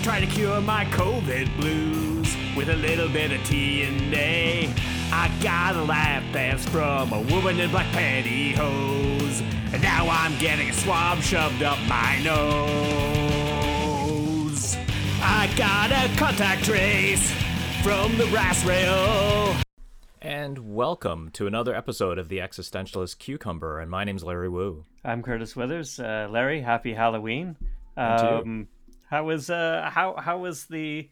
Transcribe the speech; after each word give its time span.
to 0.00 0.04
try 0.04 0.20
to 0.20 0.26
cure 0.26 0.60
my 0.60 0.84
COVID 0.86 1.56
blues 1.56 2.36
with 2.56 2.68
a 2.70 2.76
little 2.76 3.08
bit 3.08 3.32
of 3.32 3.40
TNA. 3.40 4.72
I 5.12 5.30
got 5.42 5.76
a 5.76 5.82
lap 5.82 6.22
dance 6.32 6.64
from 6.66 7.12
a 7.12 7.20
woman 7.22 7.60
in 7.60 7.70
black 7.70 7.86
pantyhose, 7.92 9.42
and 9.72 9.82
now 9.82 10.08
I'm 10.08 10.38
getting 10.38 10.70
a 10.70 10.72
swab 10.72 11.20
shoved 11.20 11.62
up 11.62 11.78
my 11.86 12.18
nose. 12.22 12.36
I 15.22 15.52
got 15.56 15.90
a 15.92 16.08
contact 16.16 16.64
trace 16.64 17.30
from 17.82 18.16
the 18.16 18.26
brass 18.28 18.64
rail. 18.64 19.54
And 20.22 20.74
welcome 20.74 21.30
to 21.32 21.46
another 21.46 21.74
episode 21.74 22.18
of 22.18 22.28
the 22.28 22.38
Existentialist 22.38 23.18
Cucumber. 23.18 23.78
And 23.80 23.90
my 23.90 24.04
name's 24.04 24.24
Larry 24.24 24.48
Wu. 24.48 24.86
I'm 25.04 25.22
Curtis 25.22 25.54
Withers. 25.56 26.00
Uh, 26.00 26.28
Larry, 26.30 26.62
happy 26.62 26.94
Halloween. 26.94 27.56
And 27.96 28.18
to 28.18 28.24
you. 28.24 28.30
Um, 28.36 28.68
how 29.10 29.24
was 29.24 29.50
uh, 29.50 29.90
how 29.92 30.14
how 30.16 30.38
was 30.38 30.66
the 30.66 31.10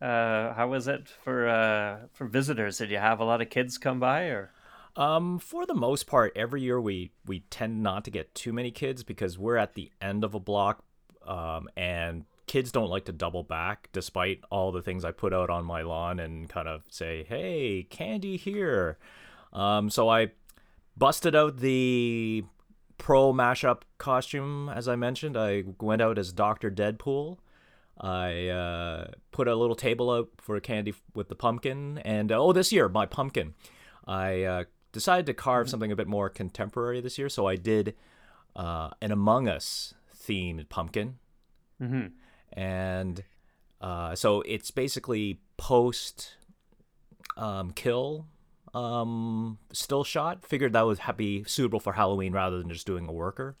uh, 0.00 0.54
how 0.54 0.68
was 0.68 0.88
it 0.88 1.08
for 1.08 1.46
uh, 1.46 1.98
for 2.12 2.26
visitors? 2.26 2.78
Did 2.78 2.90
you 2.90 2.98
have 2.98 3.20
a 3.20 3.24
lot 3.24 3.42
of 3.42 3.50
kids 3.50 3.76
come 3.78 4.00
by 4.00 4.24
or? 4.24 4.50
Um, 4.96 5.38
for 5.38 5.66
the 5.66 5.74
most 5.74 6.06
part, 6.06 6.32
every 6.36 6.62
year 6.62 6.80
we 6.80 7.10
we 7.26 7.40
tend 7.50 7.82
not 7.82 8.04
to 8.04 8.10
get 8.10 8.34
too 8.34 8.52
many 8.52 8.70
kids 8.70 9.02
because 9.02 9.38
we're 9.38 9.56
at 9.58 9.74
the 9.74 9.90
end 10.00 10.24
of 10.24 10.34
a 10.34 10.40
block, 10.40 10.84
um, 11.26 11.68
and 11.76 12.24
kids 12.46 12.72
don't 12.72 12.90
like 12.90 13.04
to 13.06 13.12
double 13.12 13.42
back. 13.42 13.90
Despite 13.92 14.40
all 14.50 14.72
the 14.72 14.82
things 14.82 15.04
I 15.04 15.10
put 15.10 15.34
out 15.34 15.50
on 15.50 15.66
my 15.66 15.82
lawn 15.82 16.20
and 16.20 16.48
kind 16.48 16.68
of 16.68 16.84
say, 16.88 17.24
"Hey, 17.24 17.86
candy 17.90 18.38
here," 18.38 18.96
um, 19.52 19.90
so 19.90 20.08
I 20.08 20.30
busted 20.96 21.34
out 21.34 21.58
the 21.58 22.44
pro 23.04 23.34
mashup 23.34 23.82
costume 23.98 24.70
as 24.70 24.88
I 24.88 24.96
mentioned. 24.96 25.36
I 25.36 25.64
went 25.78 26.00
out 26.00 26.18
as 26.18 26.32
Doctor 26.32 26.70
Deadpool. 26.70 27.36
I 28.00 28.48
uh, 28.48 29.08
put 29.30 29.46
a 29.46 29.54
little 29.54 29.76
table 29.76 30.10
out 30.10 30.30
for 30.38 30.58
candy 30.58 30.94
with 31.14 31.28
the 31.28 31.34
pumpkin, 31.34 31.98
and 31.98 32.32
uh, 32.32 32.38
oh, 32.42 32.54
this 32.54 32.72
year 32.72 32.88
my 32.88 33.04
pumpkin. 33.04 33.52
I 34.06 34.42
uh, 34.44 34.64
decided 34.90 35.26
to 35.26 35.34
carve 35.34 35.68
something 35.68 35.92
a 35.92 35.96
bit 35.96 36.08
more 36.08 36.30
contemporary 36.30 37.02
this 37.02 37.18
year, 37.18 37.28
so 37.28 37.46
I 37.46 37.56
did 37.56 37.94
uh, 38.56 38.88
an 39.02 39.12
Among 39.12 39.48
Us 39.48 39.92
themed 40.16 40.70
pumpkin, 40.70 41.18
Mm-hmm. 41.82 42.06
and 42.58 43.22
uh, 43.82 44.14
so 44.14 44.40
it's 44.42 44.70
basically 44.70 45.40
post 45.58 46.36
um, 47.36 47.70
kill 47.72 48.26
um, 48.74 49.58
still 49.72 50.04
shot. 50.04 50.44
Figured 50.44 50.72
that 50.72 50.86
would 50.86 51.00
be 51.16 51.44
suitable 51.44 51.80
for 51.80 51.92
Halloween 51.92 52.32
rather 52.32 52.58
than 52.58 52.68
just 52.68 52.86
doing 52.86 53.08
a 53.08 53.12
worker. 53.12 53.56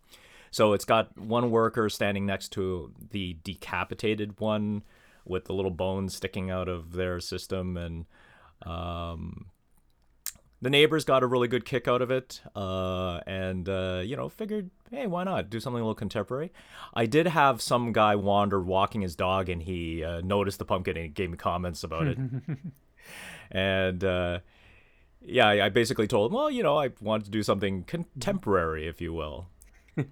So 0.50 0.72
it's 0.72 0.84
got 0.84 1.16
one 1.18 1.50
worker 1.50 1.88
standing 1.88 2.26
next 2.26 2.50
to 2.50 2.92
the 3.10 3.36
decapitated 3.42 4.38
one 4.40 4.84
with 5.24 5.46
the 5.46 5.52
little 5.52 5.70
bones 5.70 6.14
sticking 6.14 6.50
out 6.50 6.68
of 6.68 6.92
their 6.92 7.18
system, 7.18 7.76
and 7.76 8.06
um, 8.62 9.46
the 10.62 10.70
neighbors 10.70 11.04
got 11.04 11.22
a 11.22 11.26
really 11.26 11.48
good 11.48 11.64
kick 11.64 11.88
out 11.88 12.02
of 12.02 12.10
it. 12.10 12.40
Uh, 12.54 13.20
and 13.26 13.68
uh, 13.68 14.02
you 14.04 14.16
know, 14.16 14.28
figured, 14.28 14.70
hey, 14.90 15.06
why 15.06 15.24
not 15.24 15.50
do 15.50 15.60
something 15.60 15.80
a 15.80 15.84
little 15.84 15.94
contemporary? 15.94 16.52
I 16.94 17.06
did 17.06 17.26
have 17.26 17.60
some 17.60 17.92
guy 17.92 18.14
wander 18.14 18.60
walking 18.62 19.00
his 19.00 19.16
dog, 19.16 19.48
and 19.48 19.62
he 19.62 20.04
uh, 20.04 20.20
noticed 20.20 20.58
the 20.58 20.64
pumpkin 20.64 20.96
and 20.96 21.06
he 21.06 21.10
gave 21.10 21.30
me 21.30 21.36
comments 21.36 21.82
about 21.84 22.06
it. 22.06 22.18
and 23.50 24.04
uh, 24.04 24.38
yeah, 25.24 25.48
I 25.48 25.68
basically 25.68 26.06
told 26.06 26.30
him, 26.30 26.36
well, 26.36 26.50
you 26.50 26.62
know, 26.62 26.78
I 26.78 26.90
wanted 27.00 27.24
to 27.24 27.30
do 27.30 27.42
something 27.42 27.84
contemporary, 27.84 28.86
if 28.86 29.00
you 29.00 29.12
will. 29.12 29.48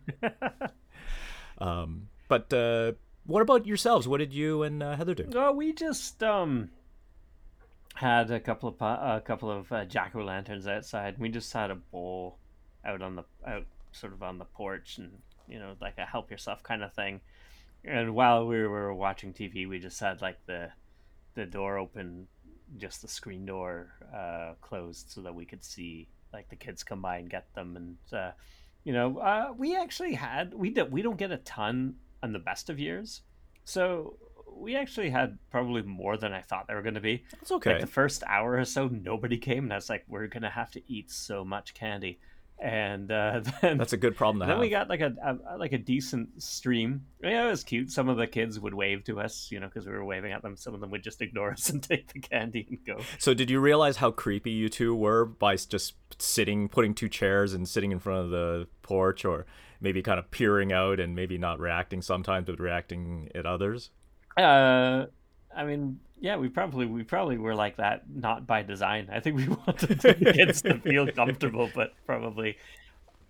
um, 1.58 2.08
but 2.28 2.52
uh, 2.52 2.92
what 3.24 3.42
about 3.42 3.66
yourselves? 3.66 4.08
What 4.08 4.18
did 4.18 4.32
you 4.32 4.62
and 4.62 4.82
uh, 4.82 4.96
Heather 4.96 5.14
do? 5.14 5.28
Oh, 5.34 5.52
we 5.52 5.72
just 5.72 6.22
um 6.22 6.70
had 7.94 8.30
a 8.30 8.40
couple 8.40 8.68
of 8.68 8.76
a 8.80 9.22
couple 9.24 9.50
of 9.50 9.70
uh, 9.70 9.84
jack 9.84 10.14
o' 10.14 10.22
lanterns 10.22 10.66
outside. 10.66 11.18
We 11.18 11.28
just 11.28 11.52
had 11.52 11.70
a 11.70 11.74
bowl 11.76 12.38
out 12.84 13.02
on 13.02 13.16
the 13.16 13.24
out 13.46 13.66
sort 13.92 14.12
of 14.12 14.22
on 14.22 14.38
the 14.38 14.44
porch, 14.44 14.98
and 14.98 15.10
you 15.48 15.58
know, 15.58 15.74
like 15.80 15.98
a 15.98 16.06
help 16.06 16.30
yourself 16.30 16.62
kind 16.62 16.82
of 16.82 16.92
thing. 16.94 17.20
And 17.84 18.14
while 18.14 18.46
we 18.46 18.62
were 18.66 18.94
watching 18.94 19.32
TV, 19.32 19.68
we 19.68 19.78
just 19.78 20.00
had 20.00 20.22
like 20.22 20.38
the 20.46 20.70
the 21.34 21.46
door 21.46 21.78
open, 21.78 22.28
just 22.78 23.02
the 23.02 23.08
screen 23.08 23.46
door 23.46 23.94
uh, 24.14 24.54
closed, 24.60 25.10
so 25.10 25.20
that 25.22 25.34
we 25.34 25.44
could 25.44 25.64
see 25.64 26.08
like 26.32 26.48
the 26.48 26.56
kids 26.56 26.82
come 26.82 27.02
by 27.02 27.18
and 27.18 27.30
get 27.30 27.52
them. 27.54 27.76
And 27.76 28.18
uh, 28.18 28.32
you 28.84 28.92
know, 28.92 29.18
uh, 29.18 29.52
we 29.56 29.76
actually 29.76 30.14
had 30.14 30.54
we 30.54 30.70
don't 30.70 30.90
we 30.90 31.02
don't 31.02 31.18
get 31.18 31.30
a 31.30 31.38
ton 31.38 31.96
on 32.22 32.32
the 32.32 32.38
best 32.38 32.70
of 32.70 32.78
years, 32.78 33.22
so 33.64 34.16
we 34.54 34.76
actually 34.76 35.10
had 35.10 35.38
probably 35.50 35.82
more 35.82 36.16
than 36.16 36.32
I 36.32 36.40
thought 36.40 36.66
they 36.68 36.74
were 36.74 36.82
going 36.82 36.94
to 36.94 37.00
be. 37.00 37.24
That's 37.32 37.50
okay. 37.52 37.72
Like 37.72 37.80
the 37.80 37.86
first 37.86 38.22
hour 38.26 38.58
or 38.58 38.64
so, 38.64 38.88
nobody 38.88 39.38
came, 39.38 39.64
and 39.64 39.72
I 39.72 39.76
was 39.76 39.88
like, 39.88 40.04
we're 40.08 40.26
gonna 40.26 40.50
have 40.50 40.70
to 40.72 40.82
eat 40.92 41.10
so 41.10 41.44
much 41.44 41.74
candy. 41.74 42.20
And 42.62 43.10
uh, 43.10 43.40
then 43.60 43.76
That's 43.76 43.92
a 43.92 43.96
good 43.96 44.14
problem 44.16 44.38
to 44.38 44.46
then 44.46 44.50
have. 44.54 44.60
we 44.60 44.68
got 44.68 44.88
like 44.88 45.00
a, 45.00 45.12
a 45.50 45.58
like 45.58 45.72
a 45.72 45.78
decent 45.78 46.40
stream. 46.40 47.06
Yeah, 47.20 47.48
it 47.48 47.50
was 47.50 47.64
cute. 47.64 47.90
Some 47.90 48.08
of 48.08 48.16
the 48.16 48.28
kids 48.28 48.60
would 48.60 48.72
wave 48.72 49.02
to 49.04 49.18
us, 49.18 49.48
you 49.50 49.58
know, 49.58 49.66
because 49.66 49.84
we 49.84 49.90
were 49.92 50.04
waving 50.04 50.30
at 50.30 50.42
them. 50.42 50.56
Some 50.56 50.72
of 50.72 50.80
them 50.80 50.92
would 50.92 51.02
just 51.02 51.20
ignore 51.20 51.50
us 51.54 51.68
and 51.70 51.82
take 51.82 52.12
the 52.12 52.20
candy 52.20 52.64
and 52.70 52.78
go. 52.86 53.02
So 53.18 53.34
did 53.34 53.50
you 53.50 53.58
realize 53.58 53.96
how 53.96 54.12
creepy 54.12 54.52
you 54.52 54.68
two 54.68 54.94
were 54.94 55.24
by 55.24 55.56
just 55.56 55.94
sitting, 56.18 56.68
putting 56.68 56.94
two 56.94 57.08
chairs 57.08 57.52
and 57.52 57.68
sitting 57.68 57.90
in 57.90 57.98
front 57.98 58.20
of 58.26 58.30
the 58.30 58.68
porch, 58.82 59.24
or 59.24 59.44
maybe 59.80 60.00
kind 60.00 60.20
of 60.20 60.30
peering 60.30 60.72
out 60.72 61.00
and 61.00 61.16
maybe 61.16 61.38
not 61.38 61.58
reacting 61.58 62.00
sometimes, 62.00 62.46
but 62.46 62.60
reacting 62.60 63.28
at 63.34 63.44
others? 63.44 63.90
Uh, 64.36 65.06
I 65.54 65.64
mean, 65.64 66.00
yeah, 66.20 66.36
we 66.36 66.48
probably 66.48 66.86
we 66.86 67.02
probably 67.04 67.38
were 67.38 67.54
like 67.54 67.76
that, 67.76 68.02
not 68.08 68.46
by 68.46 68.62
design. 68.62 69.08
I 69.12 69.20
think 69.20 69.36
we 69.36 69.48
wanted 69.66 70.00
the 70.00 70.14
kids 70.14 70.62
to 70.62 70.78
feel 70.80 71.08
comfortable, 71.10 71.70
but 71.74 71.92
probably, 72.06 72.56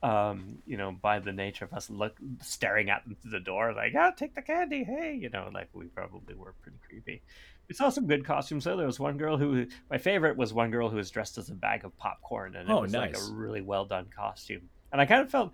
um, 0.02 0.58
you 0.66 0.76
know, 0.76 0.92
by 0.92 1.20
the 1.20 1.32
nature 1.32 1.64
of 1.64 1.72
us 1.72 1.88
look 1.90 2.16
staring 2.40 2.90
at 2.90 3.04
them 3.04 3.16
through 3.20 3.30
the 3.32 3.40
door, 3.40 3.72
like, 3.72 3.94
ah, 3.96 4.10
take 4.10 4.34
the 4.34 4.42
candy, 4.42 4.84
hey, 4.84 5.14
you 5.20 5.30
know, 5.30 5.50
like 5.52 5.68
we 5.72 5.86
probably 5.86 6.34
were 6.34 6.54
pretty 6.62 6.78
creepy. 6.88 7.22
We 7.68 7.74
saw 7.74 7.88
some 7.88 8.06
good 8.06 8.24
costumes 8.24 8.64
though. 8.64 8.76
There 8.76 8.86
was 8.86 9.00
one 9.00 9.16
girl 9.16 9.36
who, 9.36 9.66
my 9.90 9.98
favorite 9.98 10.36
was 10.36 10.52
one 10.52 10.70
girl 10.70 10.90
who 10.90 10.96
was 10.96 11.10
dressed 11.10 11.38
as 11.38 11.48
a 11.50 11.54
bag 11.54 11.84
of 11.84 11.96
popcorn, 11.96 12.56
and 12.56 12.68
it 12.68 12.72
Oh, 12.72 12.80
was 12.80 12.92
like 12.94 13.16
a 13.16 13.22
really 13.22 13.60
well 13.62 13.84
done 13.84 14.08
costume. 14.14 14.68
And 14.90 15.00
I 15.00 15.06
kind 15.06 15.22
of 15.22 15.30
felt 15.30 15.52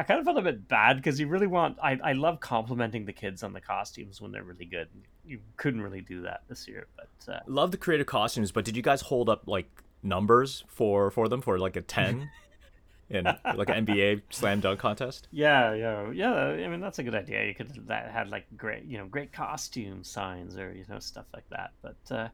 I 0.00 0.02
kind 0.02 0.18
of 0.18 0.24
felt 0.24 0.38
a 0.38 0.42
bit 0.42 0.66
bad 0.66 0.96
because 0.96 1.20
you 1.20 1.26
really 1.26 1.46
want. 1.46 1.76
I, 1.82 1.98
I 2.02 2.12
love 2.14 2.40
complimenting 2.40 3.04
the 3.04 3.12
kids 3.12 3.42
on 3.42 3.52
the 3.52 3.60
costumes 3.60 4.18
when 4.18 4.32
they're 4.32 4.42
really 4.42 4.64
good. 4.64 4.88
You 5.26 5.40
couldn't 5.58 5.82
really 5.82 6.00
do 6.00 6.22
that 6.22 6.40
this 6.48 6.66
year, 6.66 6.86
but 6.96 7.34
uh, 7.34 7.40
Love 7.46 7.70
the 7.70 7.76
creative 7.76 8.06
costumes, 8.06 8.50
but 8.50 8.64
did 8.64 8.78
you 8.78 8.82
guys 8.82 9.02
hold 9.02 9.28
up 9.28 9.42
like 9.46 9.68
numbers 10.02 10.64
for 10.68 11.10
for 11.10 11.28
them 11.28 11.42
for 11.42 11.58
like 11.58 11.76
a 11.76 11.82
ten 11.82 12.30
in 13.10 13.24
like 13.24 13.68
an 13.68 13.84
NBA 13.84 14.22
slam 14.30 14.60
dunk 14.60 14.80
contest? 14.80 15.28
yeah, 15.32 15.74
yeah, 15.74 16.10
yeah. 16.12 16.32
I 16.32 16.68
mean, 16.68 16.80
that's 16.80 16.98
a 16.98 17.02
good 17.02 17.14
idea. 17.14 17.44
You 17.44 17.54
could 17.54 17.86
that 17.88 18.10
had 18.10 18.30
like 18.30 18.46
great, 18.56 18.86
you 18.86 18.96
know, 18.96 19.04
great 19.04 19.34
costume 19.34 20.02
signs 20.02 20.56
or 20.56 20.72
you 20.72 20.86
know 20.88 20.98
stuff 20.98 21.26
like 21.34 21.44
that. 21.50 21.72
But 21.82 22.16
uh, 22.16 22.28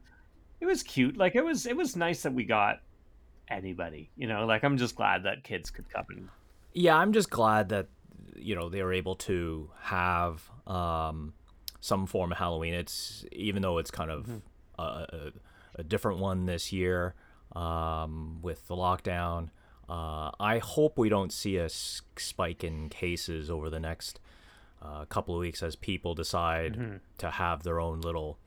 it 0.61 0.67
was 0.67 0.83
cute. 0.83 1.17
Like 1.17 1.35
it 1.35 1.43
was, 1.43 1.65
it 1.65 1.75
was 1.75 1.97
nice 1.97 2.23
that 2.23 2.33
we 2.33 2.45
got 2.45 2.79
anybody. 3.49 4.09
You 4.15 4.27
know, 4.27 4.45
like 4.45 4.63
I'm 4.63 4.77
just 4.77 4.95
glad 4.95 5.23
that 5.23 5.43
kids 5.43 5.69
could 5.69 5.89
come 5.89 6.05
and 6.11 6.29
Yeah, 6.79 6.95
I'm 6.95 7.11
just 7.11 7.31
glad 7.31 7.69
that 7.69 7.87
you 8.35 8.55
know 8.55 8.69
they 8.69 8.83
were 8.83 8.93
able 8.93 9.15
to 9.15 9.71
have 9.81 10.47
um, 10.67 11.33
some 11.79 12.05
form 12.05 12.31
of 12.31 12.37
Halloween. 12.37 12.75
It's 12.75 13.25
even 13.31 13.63
though 13.63 13.79
it's 13.79 13.89
kind 13.89 14.11
of 14.11 14.29
a, 14.77 14.83
a, 14.83 15.31
a 15.75 15.83
different 15.83 16.19
one 16.19 16.45
this 16.45 16.71
year 16.71 17.15
um, 17.55 18.39
with 18.43 18.67
the 18.67 18.75
lockdown. 18.75 19.49
Uh, 19.89 20.29
I 20.39 20.59
hope 20.59 20.99
we 20.99 21.09
don't 21.09 21.33
see 21.33 21.57
a 21.57 21.67
spike 21.69 22.63
in 22.63 22.89
cases 22.89 23.49
over 23.49 23.71
the 23.71 23.79
next 23.79 24.19
uh, 24.79 25.05
couple 25.05 25.33
of 25.33 25.39
weeks 25.39 25.63
as 25.63 25.75
people 25.75 26.13
decide 26.13 26.75
to 27.17 27.31
have 27.31 27.63
their 27.63 27.79
own 27.79 28.01
little 28.01 28.37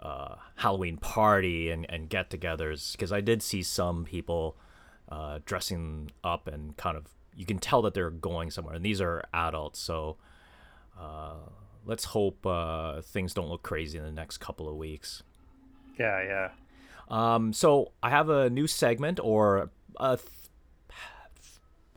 uh, 0.00 0.36
Halloween 0.56 0.96
party 0.96 1.68
and, 1.68 1.84
and 1.90 2.08
get 2.08 2.30
togethers. 2.30 2.92
Because 2.92 3.12
I 3.12 3.20
did 3.20 3.42
see 3.42 3.62
some 3.62 4.04
people 4.04 4.56
uh, 5.10 5.40
dressing 5.44 6.10
up 6.22 6.46
and 6.46 6.76
kind 6.76 6.96
of, 6.96 7.08
you 7.36 7.46
can 7.46 7.58
tell 7.58 7.82
that 7.82 7.94
they're 7.94 8.10
going 8.10 8.50
somewhere. 8.50 8.74
And 8.74 8.84
these 8.84 9.00
are 9.00 9.24
adults. 9.32 9.78
So 9.80 10.16
uh, 10.98 11.34
let's 11.84 12.04
hope 12.04 12.46
uh, 12.46 13.02
things 13.02 13.34
don't 13.34 13.48
look 13.48 13.62
crazy 13.62 13.98
in 13.98 14.04
the 14.04 14.12
next 14.12 14.38
couple 14.38 14.68
of 14.68 14.76
weeks. 14.76 15.22
yeah, 15.98 16.22
yeah. 16.22 16.48
Um, 17.08 17.52
so 17.52 17.92
I 18.02 18.10
have 18.10 18.30
a 18.30 18.48
new 18.48 18.66
segment 18.66 19.20
or 19.22 19.70
a 20.00 20.16
th- 20.16 20.28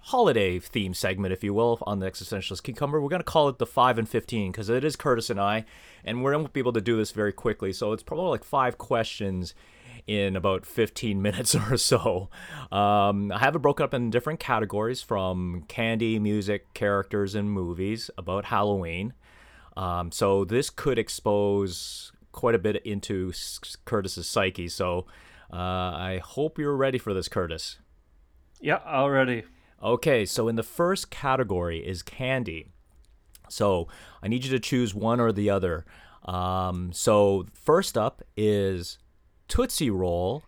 holiday 0.02 0.60
theme 0.60 0.94
segment, 0.94 1.34
if 1.34 1.44
you 1.44 1.54
will, 1.54 1.80
on 1.88 2.00
the 2.00 2.10
Existentialist 2.10 2.64
Cucumber. 2.64 3.00
We're 3.00 3.10
going 3.10 3.22
to 3.22 3.26
call 3.26 3.50
it 3.50 3.58
the 3.58 3.66
5 3.66 4.00
and 4.00 4.10
15 4.10 4.52
because 4.52 4.70
it 4.70 4.84
is 4.84 4.96
Curtis 4.96 5.30
and 5.30 5.40
I, 5.40 5.66
and 6.04 6.24
we're 6.24 6.34
going 6.34 6.46
to 6.46 6.52
be 6.52 6.60
able 6.60 6.74
to 6.74 6.82
do 6.82 6.98
this 6.98 7.12
very 7.12 7.32
quickly. 7.32 7.72
So 7.72 7.94
it's 7.94 8.04
probably 8.04 8.30
like 8.30 8.44
five 8.44 8.78
questions 8.78 9.54
in 10.08 10.36
about 10.36 10.66
15 10.66 11.22
minutes 11.22 11.54
or 11.54 11.78
so. 11.78 12.30
Um, 12.72 13.32
I 13.32 13.40
have 13.40 13.56
it 13.56 13.60
broken 13.60 13.84
up 13.84 13.94
in 13.94 14.10
different 14.10 14.40
categories 14.40 15.02
from 15.02 15.66
candy, 15.68 16.18
music, 16.18 16.74
characters, 16.74 17.36
and 17.36 17.52
movies 17.52 18.10
about 18.18 18.46
Halloween. 18.46 19.14
Um, 19.76 20.12
so 20.12 20.44
this 20.44 20.70
could 20.70 20.98
expose 20.98 22.12
quite 22.32 22.56
a 22.56 22.60
bit 22.60 22.84
into 22.86 23.32
Curtis's 23.86 24.28
psyche. 24.28 24.70
So 24.70 25.06
uh, 25.52 25.56
I 25.56 26.22
hope 26.24 26.58
you're 26.58 26.76
ready 26.76 26.98
for 26.98 27.14
this, 27.14 27.28
Curtis. 27.28 27.78
Yeah, 28.60 28.80
already. 28.86 29.44
Okay, 29.82 30.26
so 30.26 30.48
in 30.48 30.56
the 30.56 30.64
first 30.64 31.12
category 31.12 31.86
is 31.86 32.02
candy. 32.02 32.68
So 33.50 33.88
I 34.22 34.28
need 34.28 34.46
you 34.46 34.52
to 34.52 34.60
choose 34.60 34.96
one 34.96 35.20
or 35.20 35.32
the 35.32 35.50
other. 35.50 35.86
Um, 36.26 36.92
so 36.92 37.46
first 37.54 37.98
up 37.98 38.24
is 38.36 38.98
Tootsie 39.48 39.90
Roll 39.90 40.44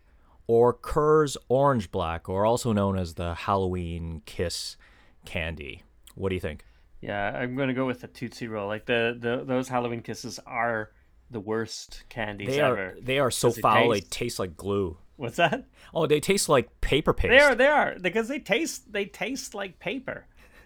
or 0.47 0.73
Kerr's 0.73 1.37
Orange 1.47 1.91
Black, 1.91 2.27
or 2.27 2.45
also 2.45 2.73
known 2.73 2.97
as 2.97 3.13
the 3.13 3.35
Halloween 3.35 4.23
Kiss 4.25 4.77
candy. 5.25 5.83
What 6.15 6.29
do 6.29 6.35
you 6.35 6.41
think? 6.41 6.65
Yeah, 7.01 7.31
I'm 7.37 7.55
gonna 7.55 7.73
go 7.73 7.85
with 7.85 8.01
the 8.01 8.07
Tootsie 8.07 8.47
Roll. 8.47 8.67
Like 8.67 8.85
the, 8.85 9.15
the 9.17 9.43
those 9.45 9.67
Halloween 9.69 10.01
Kisses 10.01 10.39
are 10.45 10.91
the 11.31 11.39
worst 11.39 12.03
candies 12.09 12.49
they 12.49 12.59
ever. 12.59 12.89
Are, 12.89 12.95
they 13.01 13.19
are 13.19 13.31
so 13.31 13.51
foul. 13.51 13.89
They 13.89 14.01
taste 14.01 14.39
like 14.39 14.57
glue. 14.57 14.97
What's 15.15 15.37
that? 15.37 15.65
Oh, 15.93 16.07
they 16.07 16.19
taste 16.19 16.49
like 16.49 16.81
paper 16.81 17.13
paste. 17.13 17.31
They 17.31 17.39
are. 17.39 17.55
They 17.55 17.67
are 17.67 17.95
because 18.01 18.27
they 18.27 18.39
taste. 18.39 18.91
They 18.91 19.05
taste 19.05 19.53
like 19.53 19.79
paper. 19.79 20.25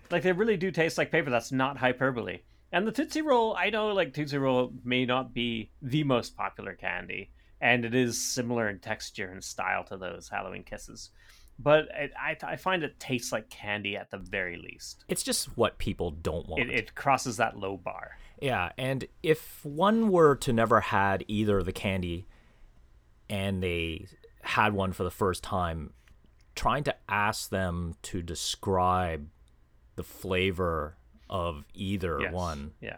Like 0.09 0.23
they 0.23 0.31
really 0.31 0.57
do 0.57 0.71
taste 0.71 0.97
like 0.97 1.11
paper. 1.11 1.29
That's 1.29 1.51
not 1.51 1.77
hyperbole. 1.77 2.39
And 2.71 2.87
the 2.87 2.91
Tootsie 2.91 3.21
Roll, 3.21 3.55
I 3.55 3.69
know 3.69 3.89
like 3.89 4.13
Tootsie 4.13 4.37
Roll 4.37 4.73
may 4.83 5.05
not 5.05 5.33
be 5.33 5.71
the 5.81 6.03
most 6.03 6.35
popular 6.35 6.73
candy, 6.73 7.31
and 7.63 7.85
it 7.85 7.95
is 7.95 8.21
similar 8.21 8.69
in 8.69 8.77
texture 8.79 9.29
and 9.31 9.41
style 9.41 9.85
to 9.85 9.95
those 9.95 10.27
Halloween 10.27 10.63
Kisses. 10.63 11.11
But 11.57 11.87
it, 11.95 12.11
I, 12.19 12.35
I 12.43 12.55
find 12.57 12.83
it 12.83 12.99
tastes 12.99 13.31
like 13.31 13.49
candy 13.49 13.95
at 13.95 14.11
the 14.11 14.17
very 14.17 14.57
least. 14.57 15.05
It's 15.07 15.23
just 15.23 15.55
what 15.57 15.77
people 15.77 16.11
don't 16.11 16.47
want. 16.49 16.61
It, 16.61 16.69
it 16.69 16.95
crosses 16.95 17.37
that 17.37 17.57
low 17.57 17.77
bar. 17.77 18.17
Yeah, 18.41 18.73
and 18.77 19.05
if 19.23 19.63
one 19.63 20.11
were 20.11 20.35
to 20.35 20.51
never 20.51 20.81
had 20.81 21.23
either 21.29 21.63
the 21.63 21.71
candy 21.71 22.27
and 23.29 23.63
they 23.63 24.07
had 24.41 24.73
one 24.73 24.91
for 24.91 25.05
the 25.05 25.11
first 25.11 25.41
time, 25.41 25.93
trying 26.55 26.83
to 26.83 26.95
ask 27.07 27.49
them 27.49 27.95
to 28.01 28.21
describe 28.21 29.29
the 29.95 30.03
flavor 30.03 30.97
of 31.29 31.63
either 31.73 32.19
yes. 32.19 32.33
one. 32.33 32.73
Yeah. 32.81 32.97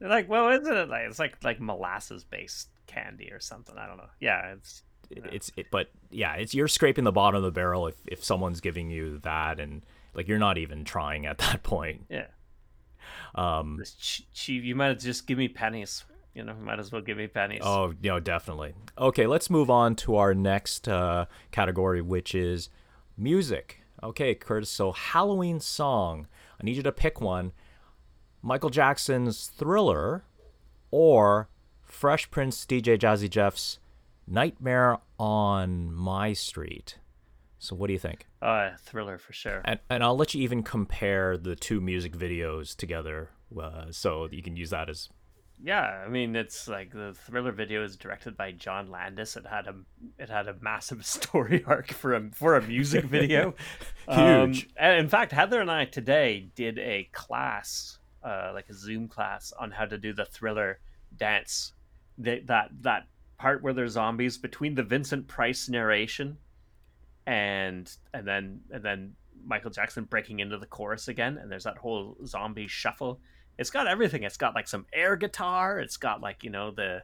They're 0.00 0.10
like, 0.10 0.28
well, 0.28 0.50
isn't 0.50 0.76
it 0.76 0.90
like 0.90 1.06
it's 1.08 1.18
like 1.18 1.42
like 1.42 1.60
molasses 1.60 2.24
based 2.24 2.68
candy 2.88 3.30
or 3.30 3.38
something? 3.38 3.76
I 3.78 3.86
don't 3.86 3.98
know. 3.98 4.08
Yeah, 4.20 4.54
it's 4.54 4.82
you 5.10 5.22
know. 5.22 5.28
it's 5.32 5.52
it, 5.56 5.66
but 5.70 5.90
yeah, 6.10 6.34
it's 6.34 6.54
you're 6.54 6.66
scraping 6.68 7.04
the 7.04 7.12
bottom 7.12 7.36
of 7.36 7.42
the 7.44 7.52
barrel 7.52 7.86
if 7.86 7.94
if 8.06 8.24
someone's 8.24 8.60
giving 8.60 8.90
you 8.90 9.18
that 9.18 9.60
and 9.60 9.86
like 10.14 10.26
you're 10.26 10.38
not 10.38 10.58
even 10.58 10.84
trying 10.84 11.26
at 11.26 11.38
that 11.44 11.62
point. 11.62 12.06
Yeah. 12.10 12.26
Um, 13.34 13.80
ch- 13.84 14.26
ch- 14.32 14.48
you 14.48 14.74
might 14.74 14.98
just 14.98 15.26
give 15.26 15.38
me 15.38 15.48
pennies. 15.48 16.04
You 16.34 16.44
know, 16.44 16.54
might 16.54 16.78
as 16.78 16.92
well 16.92 17.02
give 17.02 17.16
me 17.16 17.26
pennies. 17.26 17.62
Oh, 17.64 17.92
you 18.00 18.10
know, 18.10 18.20
definitely. 18.20 18.74
Okay, 18.96 19.26
let's 19.26 19.50
move 19.50 19.70
on 19.70 19.96
to 19.96 20.16
our 20.16 20.34
next 20.34 20.88
uh, 20.88 21.26
category, 21.50 22.00
which 22.00 22.34
is 22.34 22.68
music. 23.16 23.80
Okay, 24.02 24.34
Curtis. 24.34 24.70
So 24.70 24.92
Halloween 24.92 25.58
song. 25.58 26.28
I 26.60 26.64
need 26.64 26.76
you 26.76 26.82
to 26.82 26.92
pick 26.92 27.20
one. 27.20 27.52
Michael 28.42 28.70
Jackson's 28.70 29.46
Thriller 29.48 30.22
or 30.90 31.48
Fresh 31.88 32.30
Prince 32.30 32.64
DJ 32.64 32.98
Jazzy 32.98 33.28
Jeff's 33.28 33.78
Nightmare 34.26 34.98
on 35.18 35.92
My 35.92 36.32
Street. 36.32 36.98
So 37.58 37.74
what 37.74 37.88
do 37.88 37.92
you 37.92 37.98
think? 37.98 38.26
Uh, 38.40 38.70
thriller 38.80 39.18
for 39.18 39.32
sure. 39.32 39.62
And 39.64 39.80
and 39.90 40.04
I'll 40.04 40.16
let 40.16 40.34
you 40.34 40.42
even 40.42 40.62
compare 40.62 41.36
the 41.36 41.56
two 41.56 41.80
music 41.80 42.12
videos 42.12 42.76
together, 42.76 43.30
uh, 43.60 43.86
so 43.90 44.28
you 44.30 44.42
can 44.42 44.56
use 44.56 44.70
that 44.70 44.88
as. 44.88 45.08
Yeah, 45.60 46.04
I 46.06 46.08
mean 46.08 46.36
it's 46.36 46.68
like 46.68 46.92
the 46.92 47.14
thriller 47.14 47.50
video 47.50 47.82
is 47.82 47.96
directed 47.96 48.36
by 48.36 48.52
John 48.52 48.92
Landis. 48.92 49.36
It 49.36 49.44
had 49.44 49.66
a 49.66 49.74
it 50.16 50.28
had 50.28 50.46
a 50.46 50.54
massive 50.60 51.04
story 51.16 51.64
arc 51.66 51.90
for 51.90 52.14
a 52.14 52.30
for 52.30 52.54
a 52.54 52.62
music 52.62 53.04
video. 53.06 53.54
Huge. 54.08 54.64
Um, 54.64 54.70
and 54.76 55.00
in 55.00 55.08
fact, 55.08 55.32
Heather 55.32 55.60
and 55.60 55.70
I 55.70 55.86
today 55.86 56.50
did 56.54 56.78
a 56.78 57.08
class, 57.12 57.98
uh, 58.22 58.52
like 58.54 58.68
a 58.68 58.74
Zoom 58.74 59.08
class, 59.08 59.52
on 59.58 59.72
how 59.72 59.86
to 59.86 59.98
do 59.98 60.12
the 60.12 60.26
thriller 60.26 60.78
dance. 61.16 61.72
That 62.18 62.46
that 62.46 62.70
that 62.82 63.06
part 63.38 63.62
where 63.62 63.72
there's 63.72 63.92
zombies 63.92 64.36
between 64.36 64.74
the 64.74 64.82
Vincent 64.82 65.28
Price 65.28 65.68
narration 65.68 66.38
and 67.26 67.94
and 68.14 68.26
then 68.26 68.60
and 68.70 68.82
then 68.82 69.14
Michael 69.44 69.70
Jackson 69.70 70.04
breaking 70.04 70.40
into 70.40 70.58
the 70.58 70.66
chorus 70.66 71.08
again, 71.08 71.38
and 71.38 71.50
there's 71.50 71.64
that 71.64 71.78
whole 71.78 72.16
zombie 72.26 72.66
shuffle. 72.66 73.20
It's 73.58 73.70
got 73.70 73.86
everything. 73.86 74.22
It's 74.22 74.36
got 74.36 74.54
like 74.54 74.68
some 74.68 74.86
air 74.92 75.16
guitar. 75.16 75.78
It's 75.78 75.96
got 75.96 76.20
like 76.20 76.42
you 76.42 76.50
know 76.50 76.70
the 76.70 77.02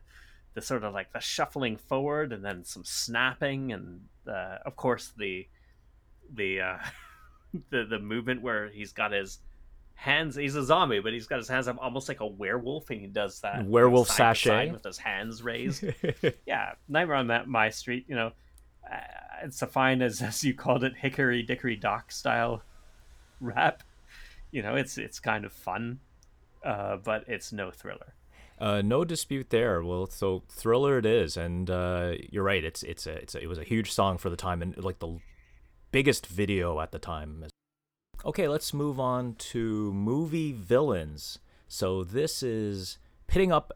the 0.54 0.62
sort 0.62 0.84
of 0.84 0.94
like 0.94 1.12
the 1.12 1.20
shuffling 1.20 1.76
forward, 1.76 2.32
and 2.32 2.44
then 2.44 2.64
some 2.64 2.84
snapping, 2.84 3.72
and 3.72 4.00
uh, 4.26 4.58
of 4.64 4.76
course 4.76 5.12
the 5.16 5.46
the 6.32 6.60
uh, 6.60 6.78
the 7.70 7.84
the 7.84 7.98
movement 7.98 8.42
where 8.42 8.68
he's 8.68 8.92
got 8.92 9.12
his 9.12 9.40
hands. 9.94 10.36
He's 10.36 10.54
a 10.54 10.62
zombie, 10.62 11.00
but 11.00 11.12
he's 11.12 11.26
got 11.26 11.38
his 11.38 11.48
hands 11.48 11.68
up 11.68 11.76
almost 11.80 12.08
like 12.08 12.20
a 12.20 12.26
werewolf, 12.26 12.90
and 12.90 13.00
he 13.00 13.06
does 13.06 13.40
that 13.40 13.66
werewolf 13.66 14.08
sashay 14.08 14.70
with 14.70 14.84
his 14.84 14.98
hands 14.98 15.42
raised. 15.42 15.84
yeah, 16.46 16.72
Nightmare 16.88 17.16
on 17.16 17.28
that 17.28 17.48
My 17.48 17.70
Street. 17.70 18.04
You 18.08 18.16
know, 18.16 18.32
uh, 18.90 18.96
it's 19.42 19.62
a 19.62 19.66
fine 19.66 20.02
as 20.02 20.20
as 20.22 20.44
you 20.44 20.54
called 20.54 20.84
it, 20.84 20.94
hickory 20.96 21.42
dickory 21.42 21.76
dock 21.76 22.12
style 22.12 22.62
rap. 23.40 23.82
You 24.50 24.62
know, 24.62 24.76
it's 24.76 24.98
it's 24.98 25.20
kind 25.20 25.44
of 25.44 25.52
fun, 25.52 26.00
uh, 26.64 26.96
but 26.96 27.24
it's 27.28 27.52
no 27.52 27.70
thriller. 27.70 28.14
Uh, 28.58 28.82
no 28.82 29.04
dispute 29.04 29.50
there. 29.50 29.82
Well, 29.82 30.06
so 30.06 30.44
thriller 30.48 30.98
it 30.98 31.06
is, 31.06 31.36
and 31.36 31.68
uh, 31.68 32.14
you're 32.30 32.44
right. 32.44 32.64
It's 32.64 32.82
it's 32.82 33.06
a, 33.06 33.12
it's 33.14 33.34
a, 33.34 33.42
it 33.42 33.46
was 33.48 33.58
a 33.58 33.64
huge 33.64 33.90
song 33.90 34.18
for 34.18 34.30
the 34.30 34.36
time, 34.36 34.62
and 34.62 34.76
like 34.82 35.00
the 35.00 35.18
biggest 35.90 36.26
video 36.26 36.80
at 36.80 36.92
the 36.92 36.98
time. 36.98 37.44
Okay, 38.24 38.48
let's 38.48 38.72
move 38.72 38.98
on 38.98 39.34
to 39.34 39.92
movie 39.92 40.52
villains. 40.52 41.38
So 41.68 42.02
this 42.04 42.42
is 42.42 42.98
pitting 43.26 43.52
up 43.52 43.72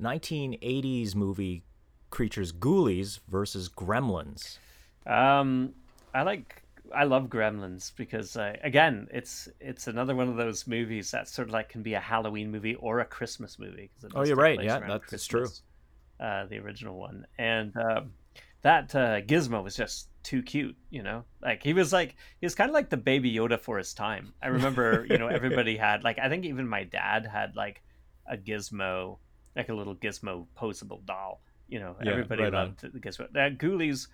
1980s 0.00 1.14
movie 1.14 1.64
creatures 2.10 2.52
Ghoulies 2.52 3.20
versus 3.28 3.70
Gremlins. 3.70 4.58
Um, 5.06 5.72
I 6.14 6.22
like 6.22 6.62
I 6.94 7.04
love 7.04 7.28
Gremlins 7.28 7.92
because 7.96 8.36
uh, 8.36 8.56
again, 8.62 9.08
it's 9.10 9.48
it's 9.58 9.86
another 9.86 10.14
one 10.14 10.28
of 10.28 10.36
those 10.36 10.66
movies 10.66 11.10
that 11.12 11.26
sort 11.28 11.48
of 11.48 11.54
like 11.54 11.70
can 11.70 11.82
be 11.82 11.94
a 11.94 12.00
Halloween 12.00 12.50
movie 12.50 12.74
or 12.74 13.00
a 13.00 13.04
Christmas 13.06 13.58
movie. 13.58 13.90
oh, 14.14 14.24
you're 14.24 14.36
right. 14.36 14.62
Yeah, 14.62 14.80
that's 14.80 15.06
Christmas, 15.06 15.26
true. 15.26 16.26
Uh, 16.26 16.44
the 16.46 16.58
original 16.58 16.98
one, 16.98 17.26
and 17.38 17.74
um, 17.76 18.12
that 18.60 18.94
uh, 18.94 19.22
Gizmo 19.22 19.64
was 19.64 19.74
just 19.74 20.08
too 20.22 20.42
cute. 20.42 20.76
You 20.90 21.02
know, 21.02 21.24
like 21.42 21.62
he 21.62 21.72
was 21.72 21.92
like 21.92 22.16
he 22.40 22.46
was 22.46 22.54
kind 22.54 22.70
of 22.70 22.74
like 22.74 22.90
the 22.90 22.96
baby 22.96 23.32
Yoda 23.32 23.58
for 23.58 23.78
his 23.78 23.94
time. 23.94 24.34
I 24.42 24.48
remember, 24.48 25.06
you 25.08 25.18
know, 25.18 25.28
everybody 25.28 25.76
had 25.76 26.04
like 26.04 26.18
I 26.18 26.28
think 26.28 26.44
even 26.44 26.68
my 26.68 26.84
dad 26.84 27.26
had 27.26 27.56
like 27.56 27.82
a 28.26 28.36
Gizmo, 28.36 29.18
like 29.56 29.68
a 29.68 29.74
little 29.74 29.96
Gizmo 29.96 30.46
posable 30.56 31.04
doll. 31.04 31.42
You 31.68 31.80
know, 31.80 31.96
yeah, 32.02 32.12
everybody 32.12 32.42
right 32.42 32.52
loved 32.52 32.84
on. 32.84 32.90
the 32.92 33.00
Gizmo. 33.00 33.32
That 33.32 33.58
Ghoulies 33.58 34.08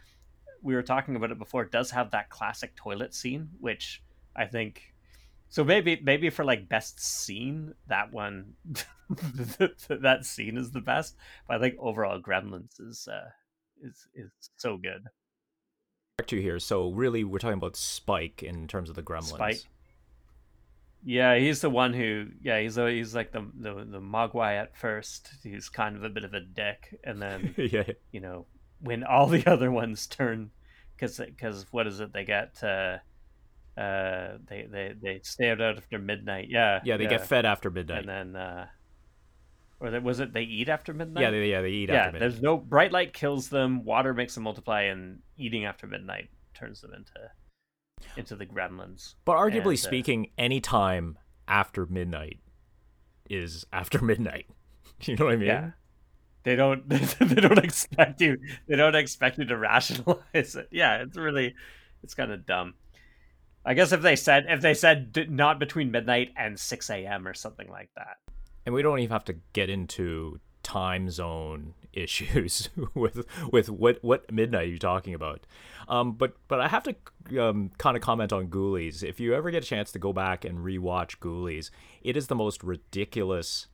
we 0.63 0.75
were 0.75 0.83
talking 0.83 1.17
about 1.17 1.31
it 1.31 1.39
before, 1.39 1.65
does 1.65 1.91
have 1.91 2.11
that 2.11 2.31
classic 2.31 2.75
toilet 2.77 3.15
scene, 3.15 3.49
which 3.61 4.03
I 4.37 4.47
think. 4.47 4.95
So 5.51 5.65
maybe 5.65 5.99
maybe 6.03 6.31
for 6.31 6.45
like 6.45 6.69
best 6.69 7.01
scene, 7.01 7.75
that 7.87 8.13
one, 8.13 8.55
that 9.09 10.21
scene 10.23 10.59
is 10.59 10.71
the 10.71 10.81
best. 10.81 11.17
But 11.47 11.57
I 11.57 11.61
think 11.61 11.77
overall, 11.79 12.21
Gremlins 12.21 12.81
is 12.81 13.09
uh, 13.11 13.31
is 13.83 14.07
is 14.15 14.31
so 14.57 14.77
good. 14.77 15.05
To 16.27 16.43
here, 16.43 16.59
so 16.59 16.91
really, 16.91 17.23
we're 17.25 17.39
talking 17.39 17.59
about 17.59 17.77
Spike 17.77 18.43
in 18.43 18.67
terms 18.67 18.91
of 18.91 18.97
the 18.97 19.03
Gremlins. 19.03 19.35
Spike. 19.35 19.61
Yeah, 21.05 21.37
he's 21.37 21.61
the 21.61 21.71
one 21.71 21.95
who. 21.95 22.27
Yeah, 22.43 22.61
he's 22.61 22.77
a, 22.77 22.91
he's 22.91 23.15
like 23.15 23.31
the 23.31 23.47
the 23.59 23.73
the 23.89 24.01
Mogwai 24.01 24.61
at 24.61 24.77
first. 24.77 25.31
He's 25.45 25.69
kind 25.69 25.97
of 25.97 26.03
a 26.03 26.09
bit 26.09 26.25
of 26.25 26.35
a 26.35 26.41
dick, 26.41 26.99
and 27.05 27.23
then 27.23 27.55
yeah, 27.57 27.85
you 28.11 28.21
know, 28.21 28.47
when 28.81 29.05
all 29.05 29.29
the 29.29 29.47
other 29.51 29.71
ones 29.71 30.07
turn 30.07 30.51
because 30.97 31.19
because 31.19 31.67
what 31.71 31.87
is 31.87 32.01
it 32.01 32.13
they 32.13 32.25
get 32.25 32.63
uh 32.63 32.99
uh 33.79 34.39
they 34.49 34.67
they 34.71 34.95
they 35.01 35.21
stay 35.23 35.51
out 35.51 35.61
after 35.61 35.99
midnight 35.99 36.49
yeah 36.51 36.81
yeah 36.85 36.97
they 36.97 37.05
yeah. 37.05 37.11
get 37.11 37.27
fed 37.27 37.47
after 37.47 37.71
midnight 37.71 38.01
and 38.01 38.35
then 38.35 38.37
uh 38.37 38.67
or 39.81 39.91
that 39.91 40.03
was 40.03 40.21
it 40.21 40.33
they 40.33 40.43
eat 40.43 40.69
after 40.69 40.93
midnight? 40.93 41.23
Yeah 41.23 41.31
they, 41.31 41.51
yeah 41.51 41.61
they 41.61 41.71
eat 41.71 41.89
yeah 41.89 41.97
after 41.97 42.13
midnight. 42.13 42.31
there's 42.31 42.43
no 42.43 42.57
bright 42.57 42.93
light 42.93 43.13
kills 43.13 43.49
them 43.49 43.85
water 43.85 44.13
makes 44.15 44.35
them 44.35 44.45
multiply 44.45 44.83
and 44.83 45.21
eating 45.37 45.65
after 45.65 45.87
midnight 45.87 46.31
turns 46.55 46.81
them 46.81 46.93
into 46.95 47.13
into 48.17 48.37
the 48.37 48.47
gremlins. 48.47 49.15
But 49.25 49.37
arguably 49.37 49.71
and, 49.71 49.75
uh, 49.75 49.77
speaking 49.77 50.27
uh, 50.27 50.43
any 50.43 50.61
time 50.61 51.19
after 51.47 51.87
midnight 51.87 52.39
is 53.29 53.65
after 53.73 54.03
midnight. 54.05 54.47
You 55.03 55.15
know 55.15 55.27
what 55.27 55.35
i 55.35 55.37
mean? 55.37 55.47
Yeah. 55.47 55.71
They 56.43 56.57
don't 56.57 56.89
they 56.89 57.41
don't 57.41 57.65
expect 57.65 58.21
you 58.21 58.37
they 58.67 58.75
don't 58.75 58.97
expect 58.97 59.39
you 59.39 59.45
to 59.45 59.57
rationalize 59.57 60.57
it. 60.57 60.69
Yeah 60.73 61.03
it's 61.03 61.17
really 61.17 61.55
it's 62.03 62.15
kind 62.15 62.33
of 62.33 62.47
dumb. 62.47 62.75
I 63.65 63.75
guess 63.75 63.93
if 63.93 64.03
they 64.03 64.17
said 64.17 64.47
if 64.49 64.61
they 64.61 64.75
said 64.75 65.29
not 65.31 65.61
between 65.61 65.93
midnight 65.93 66.31
and 66.37 66.59
6 66.59 66.91
a.m 66.91 67.29
or 67.29 67.35
something 67.35 67.69
like 67.69 67.91
that 67.95 68.17
and 68.65 68.75
we 68.75 68.83
don't 68.83 68.99
even 68.99 69.13
have 69.13 69.25
to 69.25 69.37
get 69.53 69.71
into 69.71 70.41
time 70.63 71.11
zone 71.11 71.75
issues 71.93 72.69
with 72.95 73.27
with 73.51 73.71
what 73.71 73.99
what 74.03 74.31
midnight 74.31 74.67
are 74.67 74.71
you 74.71 74.79
talking 74.79 75.15
about? 75.15 75.47
Um 75.89 76.13
but 76.13 76.35
but 76.49 76.61
i 76.61 76.69
have 76.69 76.85
to 76.85 76.95
um, 77.41 77.71
kind 77.79 77.97
of 77.97 78.03
comment 78.03 78.33
on 78.33 78.49
ghoulies. 78.49 79.03
If 79.03 79.21
you 79.21 79.35
ever 79.35 79.51
get 79.51 79.65
a 79.65 79.67
chance 79.67 79.91
to 79.93 79.99
go 79.99 80.13
back 80.13 80.45
and 80.45 80.59
rewatch 80.59 81.19
ghoulies 81.19 81.71
it 82.03 82.17
is 82.17 82.27
the 82.27 82.35
most 82.35 82.63
ridiculous 82.63 83.67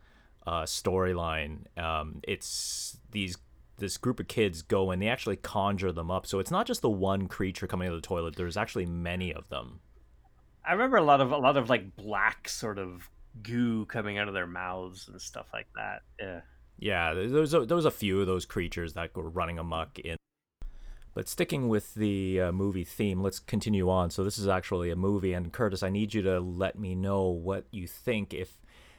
uh, 0.46 0.62
storyline. 0.62 1.66
Um 1.76 2.20
it's 2.22 2.98
these 3.10 3.36
this 3.78 3.96
group 3.96 4.20
of 4.20 4.28
kids 4.28 4.62
go 4.62 4.90
and 4.90 5.02
they 5.02 5.08
actually 5.08 5.36
conjure 5.36 5.92
them 5.92 6.10
up. 6.10 6.26
So 6.26 6.38
it's 6.38 6.50
not 6.50 6.66
just 6.66 6.82
the 6.82 6.90
one 6.90 7.26
creature 7.26 7.66
coming 7.66 7.88
out 7.88 7.94
of 7.94 8.00
the 8.02 8.06
toilet. 8.06 8.36
There's 8.36 8.56
actually 8.56 8.86
many 8.86 9.32
of 9.34 9.48
them. 9.48 9.80
I 10.64 10.72
remember 10.72 10.96
a 10.96 11.02
lot 11.02 11.20
of 11.20 11.32
a 11.32 11.36
lot 11.36 11.56
of 11.56 11.68
like 11.68 11.96
black 11.96 12.48
sort 12.48 12.78
of 12.78 13.10
goo 13.42 13.86
coming 13.86 14.18
out 14.18 14.28
of 14.28 14.34
their 14.34 14.46
mouths 14.46 15.08
and 15.08 15.20
stuff 15.20 15.46
like 15.52 15.66
that. 15.74 16.02
Yeah. 16.20 16.40
Yeah, 16.78 17.14
there 17.14 17.40
was 17.40 17.54
a, 17.54 17.64
there 17.64 17.76
was 17.76 17.84
a 17.84 17.90
few 17.90 18.20
of 18.20 18.26
those 18.26 18.44
creatures 18.44 18.94
that 18.94 19.14
were 19.14 19.28
running 19.28 19.58
amok 19.58 19.98
in. 20.00 20.16
But 21.14 21.28
sticking 21.28 21.68
with 21.68 21.94
the 21.94 22.40
uh, 22.40 22.52
movie 22.52 22.84
theme, 22.84 23.22
let's 23.22 23.38
continue 23.38 23.88
on. 23.88 24.10
So 24.10 24.24
this 24.24 24.36
is 24.36 24.48
actually 24.48 24.90
a 24.90 24.96
movie, 24.96 25.32
and 25.32 25.52
Curtis, 25.52 25.84
I 25.84 25.90
need 25.90 26.12
you 26.12 26.22
to 26.22 26.40
let 26.40 26.76
me 26.76 26.96
know 26.96 27.28
what 27.28 27.66
you 27.70 27.86
think 27.86 28.34
if 28.34 28.58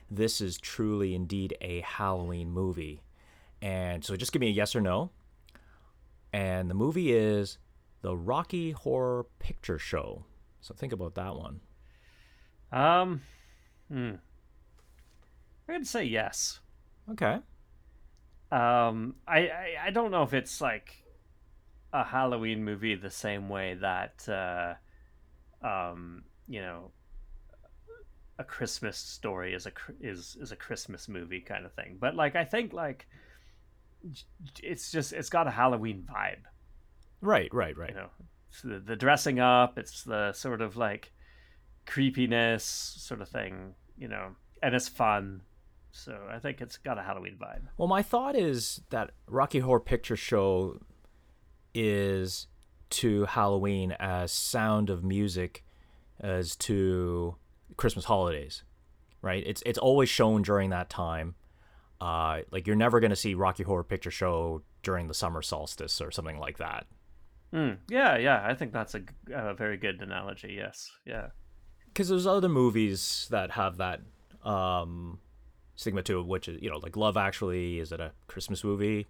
this 0.10 0.40
is 0.40 0.58
truly 0.58 1.14
indeed 1.14 1.58
a 1.60 1.82
Halloween 1.82 2.52
movie. 2.52 3.02
And 3.62 4.06
so 4.06 4.16
just 4.16 4.32
give 4.32 4.40
me 4.40 4.48
a 4.48 4.52
yes 4.52 4.76
or 4.76 4.82
no. 4.82 5.12
And 6.32 6.70
the 6.70 6.76
movie 6.76 7.14
is 7.14 7.58
the 8.02 8.16
Rocky 8.16 8.72
Horror 8.72 9.26
Picture 9.40 9.80
Show. 9.80 10.24
So 10.62 10.74
think 10.74 10.94
about 10.94 11.16
that 11.16 11.36
one. 11.36 11.60
Um, 12.72 13.22
hmm. 13.92 14.16
I'm 15.68 15.76
gonna 15.76 15.86
say 15.86 16.04
yes. 16.04 16.60
Okay. 17.12 17.40
Um, 18.52 19.16
I, 19.28 19.40
I 19.40 19.76
I 19.86 19.90
don't 19.92 20.12
know 20.12 20.24
if 20.24 20.34
it's 20.34 20.62
like 20.62 21.04
a 21.92 22.04
Halloween 22.04 22.64
movie 22.64 22.96
the 22.96 23.10
same 23.10 23.50
way 23.50 23.76
that 23.76 24.28
uh, 24.30 24.76
um, 25.66 26.24
you 26.48 26.62
know, 26.62 26.92
a 28.38 28.44
Christmas 28.44 28.98
story 28.98 29.54
is 29.54 29.66
a 29.66 29.72
is 30.00 30.38
is 30.40 30.52
a 30.52 30.56
Christmas 30.56 31.08
movie 31.08 31.42
kind 31.42 31.66
of 31.66 31.74
thing. 31.74 31.98
But 32.00 32.16
like 32.16 32.36
I 32.36 32.46
think 32.46 32.74
like 32.74 33.08
it's 34.62 34.92
just 34.92 35.14
it's 35.14 35.30
got 35.30 35.48
a 35.48 35.52
Halloween 35.52 36.08
vibe. 36.08 36.44
Right, 37.22 37.52
right, 37.54 37.76
right. 37.78 37.90
You 37.90 37.96
know, 37.96 38.10
it's 38.50 38.62
the, 38.62 38.80
the 38.80 38.96
dressing 38.96 39.40
up. 39.40 39.80
It's 39.80 40.04
the 40.04 40.34
sort 40.34 40.62
of 40.62 40.78
like 40.78 41.12
creepiness 41.86 42.64
sort 42.64 43.22
of 43.22 43.30
thing. 43.30 43.74
You 43.98 44.10
know, 44.10 44.36
and 44.62 44.76
it's 44.76 44.90
fun. 44.90 45.42
So 45.96 46.20
I 46.30 46.40
think 46.40 46.60
it's 46.60 46.76
got 46.78 46.98
a 46.98 47.02
Halloween 47.02 47.38
vibe. 47.42 47.62
Well, 47.78 47.88
my 47.88 48.02
thought 48.02 48.36
is 48.36 48.82
that 48.90 49.12
Rocky 49.28 49.60
Horror 49.60 49.80
Picture 49.80 50.18
Show 50.18 50.82
is 51.74 52.48
to 52.92 53.24
Halloween 53.24 53.94
as 53.94 54.34
Sound 54.34 54.90
of 54.90 55.06
Music 55.06 55.64
as 56.20 56.58
to 56.58 57.38
Christmas 57.78 58.06
holidays, 58.06 58.64
right? 59.22 59.42
It's 59.48 59.64
it's 59.66 59.80
always 59.80 60.10
shown 60.10 60.42
during 60.42 60.70
that 60.72 60.90
time. 60.90 61.36
Uh, 62.02 62.42
like 62.52 62.68
you're 62.68 62.76
never 62.76 63.00
gonna 63.00 63.16
see 63.16 63.34
Rocky 63.34 63.64
Horror 63.64 63.86
Picture 63.86 64.12
Show 64.12 64.64
during 64.84 65.08
the 65.08 65.14
summer 65.14 65.42
solstice 65.42 66.02
or 66.02 66.12
something 66.12 66.40
like 66.40 66.58
that. 66.58 66.88
Mm, 67.54 67.78
yeah, 67.90 68.18
yeah. 68.18 68.46
I 68.46 68.54
think 68.54 68.74
that's 68.74 68.96
a 68.96 69.54
very 69.54 69.78
good 69.78 70.02
analogy. 70.02 70.56
Yes. 70.58 70.92
Yeah. 71.06 71.28
Because 71.88 72.10
there's 72.10 72.28
other 72.28 72.50
movies 72.50 73.28
that 73.32 73.52
have 73.52 73.78
that 73.78 74.02
um, 74.44 75.20
stigma 75.76 76.02
to 76.04 76.22
which 76.24 76.48
is 76.48 76.62
you 76.62 76.70
know 76.70 76.78
like 76.78 76.96
Love 76.98 77.18
Actually. 77.18 77.80
Is 77.80 77.92
it 77.92 78.00
a 78.00 78.12
Christmas 78.28 78.64
movie? 78.64 79.08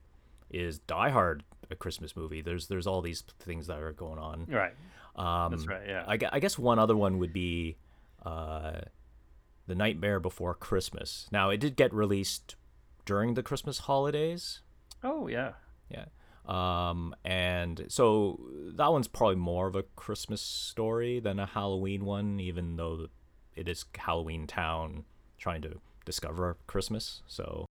Is 0.50 0.80
Die 0.80 1.10
Hard 1.10 1.44
a 1.72 1.76
Christmas 1.76 2.16
movie? 2.16 2.42
There's 2.42 2.68
there's 2.68 2.88
all 2.88 3.02
these 3.02 3.24
things 3.40 3.68
that 3.68 3.80
are 3.80 3.94
going 3.94 4.20
on. 4.20 4.46
Right. 4.48 4.74
Um, 5.16 5.52
That's 5.52 5.68
right. 5.68 5.84
Yeah. 5.88 6.04
I, 6.08 6.18
I 6.32 6.40
guess 6.40 6.58
one 6.60 6.78
other 6.78 6.96
one 6.96 7.20
would 7.20 7.32
be 7.34 7.78
uh, 8.26 8.82
The 9.66 9.76
Nightmare 9.76 10.20
Before 10.20 10.54
Christmas. 10.54 11.28
Now, 11.32 11.50
it 11.50 11.60
did 11.60 11.76
get 11.78 11.94
released 11.94 12.56
during 13.06 13.34
the 13.36 13.44
Christmas 13.44 13.80
holidays. 13.80 14.62
oh 15.04 15.28
yeah. 15.28 15.54
Yeah. 15.90 16.06
Um, 16.48 17.16
and 17.24 17.86
so 17.88 18.40
that 18.76 18.92
one's 18.92 19.08
probably 19.08 19.38
more 19.38 19.68
of 19.68 19.76
a 19.76 19.84
Christmas 19.96 20.42
story 20.42 21.20
than 21.20 21.40
a 21.40 21.46
Halloween 21.46 22.06
one, 22.06 22.40
even 22.40 22.76
though 22.76 23.08
it 23.56 23.68
is 23.68 23.86
Halloween 23.98 24.46
Town 24.46 25.06
trying 25.40 25.62
to 25.64 25.80
discover 26.06 26.58
Christmas. 26.68 27.22
So 27.28 27.66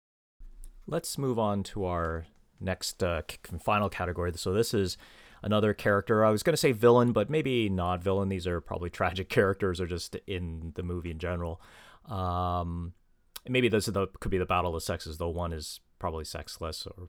let's 0.86 1.16
move 1.16 1.38
on 1.38 1.62
to 1.64 1.84
our 1.84 2.26
next 2.60 3.02
uh, 3.02 3.22
final 3.62 3.88
category. 3.88 4.32
So 4.36 4.52
this 4.52 4.74
is 4.74 4.96
another 5.42 5.74
character. 5.74 6.24
I 6.24 6.30
was 6.30 6.42
going 6.42 6.54
to 6.54 6.58
say 6.58 6.72
villain, 6.72 7.12
but 7.12 7.30
maybe 7.30 7.68
not 7.68 8.02
villain. 8.02 8.28
These 8.28 8.46
are 8.46 8.60
probably 8.60 8.90
tragic 8.90 9.28
characters 9.28 9.80
or 9.80 9.86
just 9.86 10.16
in 10.26 10.72
the 10.74 10.82
movie 10.82 11.10
in 11.10 11.18
general. 11.18 11.60
Um, 12.06 12.92
maybe 13.48 13.68
this 13.68 13.88
is 13.88 13.94
the, 13.94 14.06
could 14.20 14.30
be 14.30 14.38
the 14.38 14.46
battle 14.46 14.70
of 14.70 14.74
the 14.74 14.84
sexes, 14.84 15.18
though 15.18 15.28
one 15.28 15.52
is 15.52 15.80
probably 15.98 16.24
sexless. 16.24 16.86
Or 16.86 17.08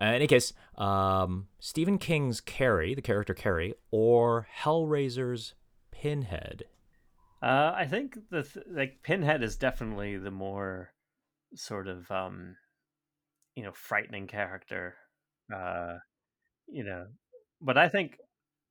uh, 0.00 0.06
in 0.06 0.14
any 0.14 0.26
case, 0.26 0.52
um, 0.76 1.48
Stephen 1.58 1.98
King's 1.98 2.40
Carrie, 2.40 2.94
the 2.94 3.02
character 3.02 3.34
Carrie, 3.34 3.74
or 3.90 4.46
Hellraiser's 4.62 5.54
Pinhead. 5.90 6.64
Uh, 7.42 7.72
I 7.74 7.86
think 7.86 8.18
the 8.30 8.44
th- 8.44 8.66
like 8.70 9.02
Pinhead 9.02 9.42
is 9.42 9.56
definitely 9.56 10.16
the 10.16 10.30
more 10.30 10.92
sort 11.54 11.88
of 11.88 12.08
um, 12.10 12.56
you 13.56 13.64
know, 13.64 13.72
frightening 13.72 14.26
character. 14.26 14.94
Uh, 15.54 15.98
you 16.68 16.84
know, 16.84 17.06
but 17.60 17.76
I 17.76 17.88
think, 17.88 18.16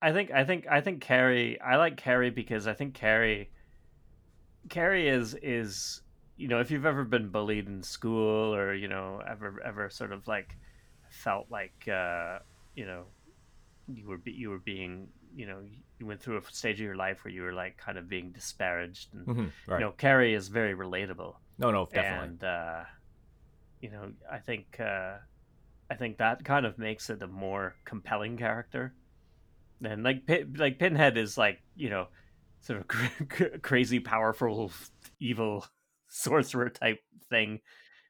I 0.02 0.12
think, 0.12 0.32
I 0.32 0.44
think, 0.44 0.66
I 0.70 0.82
think 0.82 1.02
Carrie. 1.02 1.60
I 1.62 1.76
like 1.76 1.98
Carrie 1.98 2.30
because 2.30 2.68
I 2.68 2.74
think 2.74 2.94
Carrie. 2.94 3.52
Carrie 4.70 5.08
is 5.10 5.36
is 5.42 6.02
you 6.38 6.48
know 6.48 6.60
if 6.60 6.72
you've 6.72 6.86
ever 6.86 7.04
been 7.04 7.30
bullied 7.30 7.68
in 7.68 7.84
school 7.84 8.56
or 8.56 8.74
you 8.74 8.88
know 8.88 9.22
ever 9.28 9.60
ever 9.66 9.90
sort 9.90 10.12
of 10.12 10.28
like 10.28 10.56
felt 11.10 11.48
like 11.50 11.88
uh, 11.88 12.40
you 12.76 12.86
know 12.86 13.06
you 13.88 14.08
were 14.08 14.22
you 14.26 14.50
were 14.50 14.60
being 14.60 15.10
you 15.34 15.46
know 15.46 15.60
you 16.00 16.06
went 16.06 16.22
through 16.22 16.38
a 16.38 16.42
stage 16.52 16.80
of 16.80 16.86
your 16.86 16.96
life 16.96 17.24
where 17.24 17.34
you 17.34 17.42
were 17.42 17.54
like 17.54 17.78
kind 17.78 17.98
of 17.98 18.10
being 18.10 18.32
disparaged 18.32 19.14
and 19.14 19.28
Mhm, 19.28 19.52
right. 19.68 19.80
you 19.80 19.86
know 19.86 19.92
Carrie 19.92 20.34
is 20.34 20.48
very 20.48 20.74
relatable 20.76 21.36
no, 21.58 21.72
no, 21.72 21.88
definitely. 21.94 22.28
and 22.28 22.44
uh, 22.44 22.84
you 23.82 23.90
know 23.92 24.12
I 24.32 24.40
think 24.40 24.80
uh, 24.80 25.18
I 25.90 25.96
think 25.96 26.18
that 26.18 26.44
kind 26.44 26.66
of 26.66 26.78
makes 26.78 27.10
it 27.10 27.22
a 27.22 27.28
more 27.28 27.76
compelling 27.86 28.38
character 28.38 28.94
and 29.84 30.04
like 30.04 30.24
like 30.56 30.80
Pinhead 30.80 31.18
is 31.18 31.38
like 31.38 31.60
you 31.76 31.90
know 31.90 32.08
sort 32.62 32.80
of 32.80 32.88
cr- 33.30 33.58
crazy 33.62 34.00
powerful 34.00 34.72
evil 35.20 35.66
sorcerer 36.10 36.70
type 36.70 37.00
thing 37.30 37.60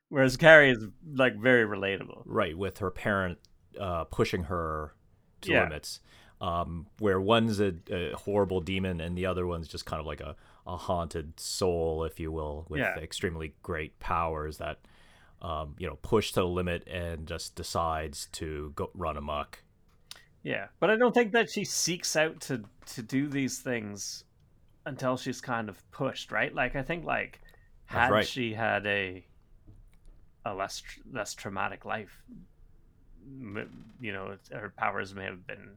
whereas 0.09 0.37
Carrie 0.37 0.71
is 0.71 0.85
like 1.15 1.39
very 1.39 1.65
relatable 1.65 2.23
right, 2.25 2.57
with 2.57 2.79
her 2.79 2.91
parent 2.91 3.37
uh, 3.79 4.03
pushing 4.05 4.43
her 4.43 4.95
to 5.41 5.51
Yeah. 5.51 5.63
limits. 5.63 5.99
Um, 6.41 6.87
where 6.97 7.21
one's 7.21 7.59
a, 7.59 7.75
a 7.91 8.13
horrible 8.15 8.61
demon 8.61 8.99
and 8.99 9.15
the 9.15 9.27
other 9.27 9.45
one's 9.45 9.67
just 9.67 9.85
kind 9.85 9.99
of 9.99 10.07
like 10.07 10.21
a, 10.21 10.35
a 10.65 10.75
haunted 10.75 11.39
soul, 11.39 12.03
if 12.03 12.19
you 12.19 12.31
will, 12.31 12.65
with 12.67 12.79
Yeah. 12.81 12.97
extremely 12.97 13.53
great 13.61 13.99
powers 13.99 14.57
that, 14.57 14.79
um, 15.43 15.75
you 15.77 15.85
know, 15.85 15.97
push 16.01 16.31
to 16.31 16.39
the 16.39 16.47
limit 16.47 16.87
and 16.87 17.27
just 17.27 17.53
decides 17.53 18.25
to 18.31 18.73
go 18.75 18.89
run 18.95 19.17
amok. 19.17 19.59
Yeah, 20.41 20.69
but 20.79 20.89
I 20.89 20.95
don't 20.95 21.13
think 21.13 21.33
that 21.33 21.51
she 21.51 21.63
seeks 21.63 22.15
out 22.15 22.41
to 22.41 22.63
to 22.95 23.03
do 23.03 23.27
these 23.27 23.59
things 23.59 24.23
until 24.87 25.15
she's 25.17 25.39
kind 25.41 25.69
of 25.69 25.77
pushed, 25.91 26.31
right? 26.31 26.51
Like 26.51 26.75
I 26.75 26.81
think 26.81 27.05
like 27.05 27.39
had 27.85 28.09
right. 28.09 28.27
she 28.27 28.55
had 28.55 28.87
a 28.87 29.23
a 30.43 30.55
less 30.55 30.81
tr- 30.81 31.01
less 31.13 31.35
traumatic 31.35 31.85
life, 31.85 32.23
m- 33.27 33.85
you 33.99 34.11
know, 34.11 34.37
her 34.51 34.73
powers 34.75 35.13
may 35.13 35.25
have 35.25 35.45
been 35.45 35.69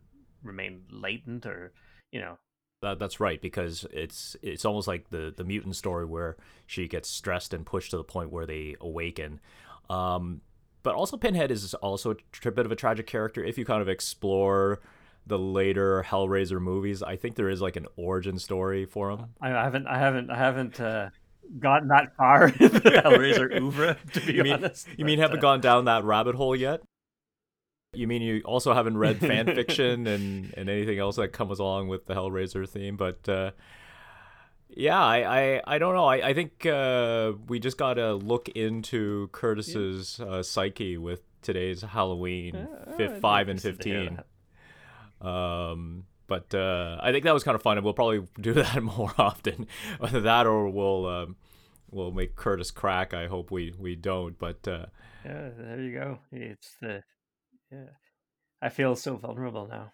remained 0.44 0.82
latent, 0.90 1.46
or 1.46 1.72
you 2.12 2.20
know, 2.20 2.38
That, 2.82 2.98
that's 2.98 3.18
right 3.20 3.40
because 3.40 3.86
it's 3.90 4.36
it's 4.42 4.64
almost 4.64 4.86
like 4.86 5.10
the 5.10 5.32
the 5.36 5.44
mutant 5.44 5.76
story 5.76 6.04
where 6.04 6.36
she 6.66 6.86
gets 6.88 7.08
stressed 7.08 7.52
and 7.54 7.66
pushed 7.66 7.90
to 7.90 7.96
the 7.96 8.04
point 8.04 8.30
where 8.30 8.46
they 8.46 8.76
awaken. 8.80 9.40
Um, 9.90 10.40
but 10.82 10.94
also 10.94 11.16
Pinhead 11.16 11.50
is 11.50 11.74
also 11.74 12.10
a 12.12 12.14
tr- 12.32 12.50
bit 12.50 12.66
of 12.66 12.72
a 12.72 12.76
tragic 12.76 13.06
character 13.06 13.42
if 13.42 13.56
you 13.58 13.64
kind 13.64 13.80
of 13.82 13.88
explore 13.88 14.80
the 15.26 15.38
later 15.38 16.04
Hellraiser 16.06 16.60
movies. 16.60 17.02
I 17.02 17.16
think 17.16 17.36
there 17.36 17.48
is 17.48 17.62
like 17.62 17.76
an 17.76 17.86
origin 17.96 18.38
story 18.38 18.84
for 18.84 19.10
him. 19.10 19.26
I 19.40 19.48
haven't 19.48 19.86
I 19.86 19.98
haven't 19.98 20.30
I 20.30 20.36
haven't 20.36 20.78
uh, 20.80 21.08
gotten 21.58 21.88
that 21.88 22.14
far 22.16 22.48
in 22.60 22.68
the 22.72 22.80
Hellraiser 23.04 23.50
oeuvre 23.60 23.96
to 24.12 24.20
be 24.20 24.34
You 24.34 24.42
mean, 24.42 24.52
honest. 24.52 24.86
you 24.98 25.04
mean 25.06 25.18
haven't 25.18 25.38
uh, 25.38 25.40
gone 25.40 25.60
down 25.60 25.86
that 25.86 26.04
rabbit 26.04 26.34
hole 26.34 26.54
yet? 26.54 26.82
You 27.96 28.06
mean 28.06 28.22
you 28.22 28.42
also 28.44 28.72
haven't 28.74 28.96
read 28.98 29.18
fan 29.18 29.46
fiction 29.54 30.06
and, 30.06 30.54
and 30.56 30.68
anything 30.68 30.98
else 30.98 31.16
that 31.16 31.28
comes 31.28 31.58
along 31.58 31.88
with 31.88 32.06
the 32.06 32.14
Hellraiser 32.14 32.68
theme? 32.68 32.96
But 32.96 33.28
uh, 33.28 33.50
Yeah, 34.68 35.02
I, 35.02 35.40
I, 35.56 35.62
I 35.74 35.78
don't 35.78 35.94
know. 35.94 36.06
I, 36.06 36.28
I 36.28 36.34
think 36.34 36.66
uh, 36.66 37.32
we 37.48 37.58
just 37.60 37.78
gotta 37.78 38.14
look 38.14 38.48
into 38.50 39.28
Curtis's 39.32 40.20
uh, 40.20 40.42
psyche 40.42 40.96
with 40.96 41.20
today's 41.42 41.82
Halloween 41.82 42.56
Uh, 42.56 43.18
five 43.20 43.48
and 43.48 43.58
interested 43.58 43.80
to 43.82 43.88
hear 43.88 44.04
fifteen. 44.04 44.24
Um, 45.20 46.06
but 46.26 46.54
uh, 46.54 46.98
I 47.02 47.12
think 47.12 47.24
that 47.24 47.34
was 47.34 47.44
kind 47.44 47.54
of 47.54 47.62
fun, 47.62 47.76
and 47.76 47.84
we'll 47.84 47.94
probably 47.94 48.26
do 48.40 48.52
that 48.54 48.82
more 48.96 49.12
often. 49.18 49.66
Whether 49.98 50.20
that 50.22 50.46
or 50.46 50.68
we'll 50.68 51.06
um, 51.06 51.36
we'll 51.90 52.12
make 52.12 52.34
Curtis 52.36 52.70
crack. 52.70 53.14
I 53.14 53.26
hope 53.26 53.50
we 53.50 53.72
we 53.78 53.94
don't. 53.94 54.38
But 54.38 54.66
uh, 54.66 54.86
Yeah, 55.24 55.50
there 55.56 55.80
you 55.80 55.92
go. 55.92 56.18
It's 56.32 56.76
the 56.80 57.02
yeah. 57.75 57.90
I 58.62 58.69
feel 58.69 58.97
so 58.97 59.16
vulnerable 59.16 59.69
now. 59.69 59.93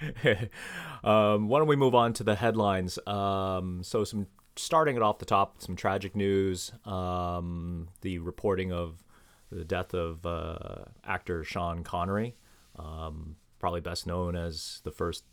um, 1.04 1.48
why 1.48 1.58
don't 1.58 1.68
we 1.68 1.76
move 1.76 1.94
on 1.94 2.12
to 2.14 2.24
the 2.24 2.34
headlines? 2.34 2.98
Um, 3.06 3.82
so 3.82 4.04
some 4.04 4.26
starting 4.56 4.96
it 4.96 5.02
off 5.02 5.18
the 5.18 5.24
top, 5.24 5.60
some 5.60 5.76
tragic 5.76 6.14
news. 6.14 6.72
Um, 6.84 7.88
the 8.02 8.18
reporting 8.18 8.72
of 8.72 9.02
the 9.50 9.64
death 9.64 9.94
of 9.94 10.24
uh, 10.26 10.84
actor 11.04 11.44
Sean 11.44 11.82
Connery, 11.82 12.36
um, 12.76 13.36
probably 13.58 13.80
best 13.80 14.06
known 14.06 14.36
as 14.36 14.80
the 14.84 14.90
first 14.90 15.24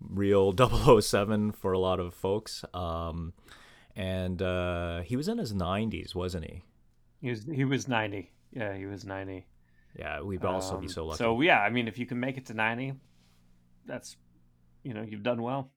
real 0.00 0.54
007 1.00 1.52
for 1.52 1.72
a 1.72 1.78
lot 1.78 2.00
of 2.00 2.14
folks. 2.14 2.64
Um, 2.74 3.32
and 3.94 4.42
uh, 4.42 5.00
he 5.02 5.16
was 5.16 5.28
in 5.28 5.38
his 5.38 5.52
90s, 5.52 6.14
wasn't 6.14 6.44
he? 6.44 6.62
He 7.20 7.30
was 7.30 7.44
he 7.44 7.64
was 7.64 7.88
ninety. 7.88 8.30
Yeah, 8.52 8.76
he 8.76 8.86
was 8.86 9.04
ninety. 9.04 9.46
Yeah, 9.98 10.20
we'd 10.20 10.44
also 10.44 10.76
be 10.76 10.86
Um, 10.86 10.92
so 10.92 11.06
lucky. 11.06 11.18
So 11.18 11.40
yeah, 11.40 11.60
I 11.60 11.70
mean, 11.70 11.88
if 11.88 11.98
you 11.98 12.06
can 12.06 12.20
make 12.20 12.36
it 12.36 12.46
to 12.46 12.54
ninety, 12.54 12.94
that's 13.86 14.16
you 14.82 14.94
know 14.94 15.02
you've 15.02 15.22
done 15.22 15.42
well. 15.42 15.70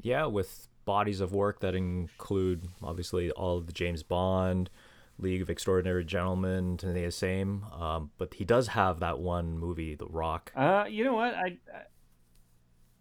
Yeah, 0.00 0.26
with 0.26 0.68
bodies 0.84 1.20
of 1.20 1.32
work 1.32 1.60
that 1.60 1.74
include 1.74 2.66
obviously 2.82 3.30
all 3.32 3.58
of 3.58 3.66
the 3.66 3.72
James 3.72 4.02
Bond, 4.02 4.70
League 5.18 5.42
of 5.42 5.50
Extraordinary 5.50 6.04
Gentlemen, 6.04 6.76
to 6.78 6.86
the 6.92 7.10
same. 7.10 7.64
Um, 7.64 8.10
but 8.16 8.34
he 8.34 8.44
does 8.44 8.68
have 8.68 9.00
that 9.00 9.18
one 9.18 9.58
movie, 9.58 9.94
The 9.96 10.06
Rock. 10.06 10.52
Uh, 10.56 10.84
you 10.88 11.04
know 11.04 11.14
what? 11.14 11.34
I, 11.34 11.58
I 11.74 11.82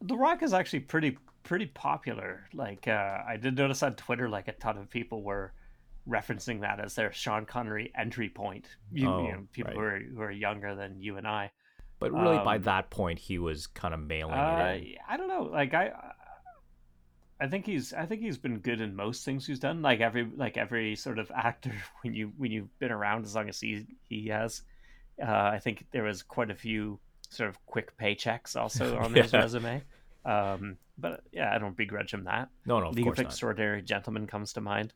The 0.02 0.18
Rock 0.18 0.44
is 0.44 0.54
actually 0.54 0.82
pretty 0.82 1.18
pretty 1.44 1.68
popular. 1.68 2.50
Like 2.54 2.88
uh, 2.90 3.20
I 3.26 3.38
did 3.38 3.56
notice 3.56 3.82
on 3.84 3.94
Twitter, 3.96 4.28
like 4.28 4.50
a 4.50 4.54
ton 4.54 4.78
of 4.78 4.90
people 4.90 5.24
were 5.24 5.54
referencing 6.08 6.62
that 6.62 6.80
as 6.80 6.96
their 6.96 7.12
Sean 7.12 7.46
Connery 7.46 7.92
entry 7.98 8.30
point. 8.30 8.68
You, 8.92 9.10
Oh, 9.10 9.26
you 9.26 9.32
know, 9.34 9.48
people 9.52 9.74
who 9.74 9.80
are 9.80 10.00
who 10.00 10.22
are 10.22 10.32
younger 10.32 10.76
than 10.76 11.02
you 11.02 11.18
and 11.18 11.28
I. 11.28 11.52
But 12.00 12.12
really, 12.14 12.38
by 12.38 12.58
Um, 12.58 12.64
that 12.64 12.90
point, 12.92 13.18
he 13.20 13.40
was 13.40 13.68
kind 13.68 13.94
of 13.94 14.00
mailing 14.00 14.34
Uh, 14.36 14.74
it 14.78 14.84
in. 14.84 14.96
I 15.10 15.18
don't 15.18 15.28
know. 15.28 15.44
Like 15.44 15.74
I, 15.74 15.92
I 17.40 17.48
think 17.48 17.66
he's 17.66 17.94
I 17.94 18.06
think 18.06 18.22
he's 18.22 18.38
been 18.38 18.60
good 18.60 18.82
in 18.82 18.96
most 18.96 19.24
things 19.26 19.46
he's 19.46 19.60
done. 19.60 19.82
Like 19.82 20.00
every 20.00 20.26
like 20.26 20.58
every 20.58 20.96
sort 20.96 21.20
of 21.20 21.32
actor 21.32 21.74
when 22.02 22.14
you 22.14 22.32
when 22.38 22.52
you've 22.52 22.78
been 22.80 22.92
around 22.92 23.26
as 23.26 23.36
long 23.36 23.50
as 23.50 23.60
he 23.60 23.86
he 24.10 24.28
has. 24.28 24.62
Uh, 25.22 25.32
I 25.32 25.60
think 25.60 25.86
there 25.92 26.04
was 26.04 26.22
quite 26.24 26.52
a 26.52 26.56
few 26.56 27.00
sort 27.30 27.50
of 27.50 27.64
quick 27.66 27.98
paychecks 27.98 28.56
also 28.56 28.98
on 29.04 29.14
his 29.14 29.34
resume. 29.34 29.84
Um, 30.26 30.78
but 30.98 31.22
yeah, 31.32 31.54
I 31.54 31.58
don't 31.58 31.76
begrudge 31.76 32.14
him 32.14 32.26
that. 32.26 32.50
No, 32.66 32.80
no, 32.80 32.88
of 32.88 32.96
League 32.96 33.06
course 33.06 33.20
of 33.20 33.24
not. 33.26 33.32
Extraordinary 33.32 33.82
Gentlemen 33.82 34.28
comes 34.28 34.54
to 34.54 34.62
mind. 34.62 34.94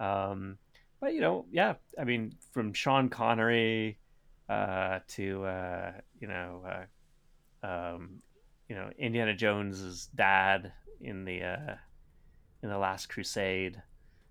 Um, 0.00 0.58
but 1.00 1.14
you 1.14 1.20
know, 1.20 1.46
yeah, 1.52 1.74
I 1.98 2.04
mean, 2.04 2.34
from 2.52 2.72
Sean 2.72 3.08
Connery 3.08 3.98
uh, 4.48 5.00
to 5.08 5.44
uh, 5.44 5.92
you 6.20 6.26
know, 6.26 6.62
uh, 7.62 7.66
um, 7.66 8.22
you 8.68 8.74
know, 8.74 8.90
Indiana 8.98 9.34
Jones's 9.34 10.08
dad 10.14 10.72
in 11.00 11.24
the 11.24 11.42
uh, 11.42 11.74
in 12.62 12.68
the 12.68 12.78
Last 12.78 13.08
Crusade. 13.08 13.80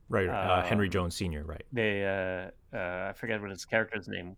Right, 0.10 0.28
uh, 0.28 0.64
Henry 0.64 0.88
um, 0.88 0.92
Jones 0.92 1.16
Sr., 1.16 1.44
right. 1.44 1.64
They, 1.72 2.04
uh, 2.04 2.76
uh, 2.76 3.10
I 3.10 3.14
forget 3.14 3.40
what 3.40 3.52
his 3.52 3.64
character's 3.64 4.08
name. 4.08 4.36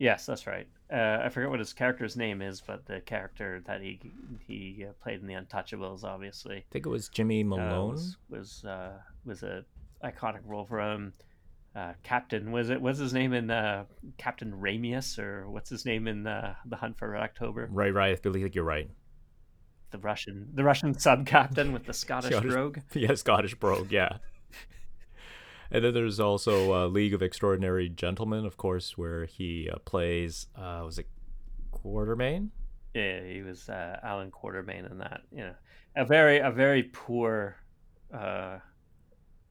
Yes, 0.00 0.26
that's 0.26 0.44
right. 0.46 0.66
Uh, 0.92 1.20
I 1.22 1.28
forget 1.28 1.50
what 1.50 1.60
his 1.60 1.72
character's 1.72 2.16
name 2.16 2.42
is, 2.42 2.60
but 2.60 2.84
the 2.86 3.00
character 3.00 3.62
that 3.66 3.80
he 3.80 4.00
he 4.44 4.86
uh, 4.88 4.92
played 5.00 5.20
in 5.20 5.26
the 5.26 5.34
Untouchables, 5.34 6.02
obviously, 6.02 6.56
I 6.56 6.64
think 6.72 6.86
it 6.86 6.88
was 6.88 7.08
Jimmy 7.08 7.42
uh, 7.42 7.46
Malone. 7.46 7.92
was 7.92 8.16
was 8.28 8.64
uh, 8.64 8.98
was 9.24 9.42
a 9.44 9.64
iconic 10.04 10.40
role 10.44 10.64
for 10.64 10.80
him. 10.80 11.12
Uh, 11.74 11.92
Captain 12.02 12.50
was 12.50 12.68
it? 12.70 12.80
What's 12.80 12.98
his 12.98 13.12
name 13.12 13.32
in 13.32 13.50
uh, 13.50 13.84
Captain 14.18 14.52
Ramius, 14.52 15.18
or 15.18 15.48
what's 15.48 15.70
his 15.70 15.84
name 15.84 16.08
in 16.08 16.26
uh, 16.26 16.54
the 16.66 16.76
Hunt 16.76 16.98
for 16.98 17.10
Red 17.10 17.22
October? 17.22 17.68
Right, 17.70 17.94
right. 17.94 18.16
I 18.16 18.20
believe 18.20 18.54
you're 18.54 18.64
right. 18.64 18.90
The 19.92 19.98
Russian, 19.98 20.48
the 20.54 20.64
Russian 20.64 20.98
sub 20.98 21.26
captain 21.26 21.72
with 21.72 21.84
the 21.84 21.92
Scottish 21.92 22.32
Scottish- 22.32 22.52
brogue. 22.52 22.78
yeah, 22.94 23.14
Scottish 23.14 23.54
brogue, 23.54 23.92
yeah. 23.92 24.18
and 25.70 25.84
then 25.84 25.94
there's 25.94 26.18
also 26.18 26.74
uh, 26.74 26.86
League 26.88 27.14
of 27.14 27.22
Extraordinary 27.22 27.88
Gentlemen, 27.88 28.44
of 28.44 28.56
course, 28.56 28.98
where 28.98 29.26
he 29.26 29.68
uh, 29.72 29.78
plays, 29.84 30.46
uh, 30.56 30.82
was 30.84 30.98
it 30.98 31.06
Quatermain? 31.72 32.48
Yeah, 32.94 33.22
he 33.24 33.42
was 33.42 33.68
uh, 33.68 34.00
Allan 34.02 34.32
Quatermain 34.32 34.90
in 34.90 34.98
that. 34.98 35.22
You 35.30 35.38
know, 35.44 35.54
a 35.96 36.04
very 36.04 36.38
a 36.38 36.50
very 36.50 36.82
poor, 36.82 37.56
uh, 38.12 38.58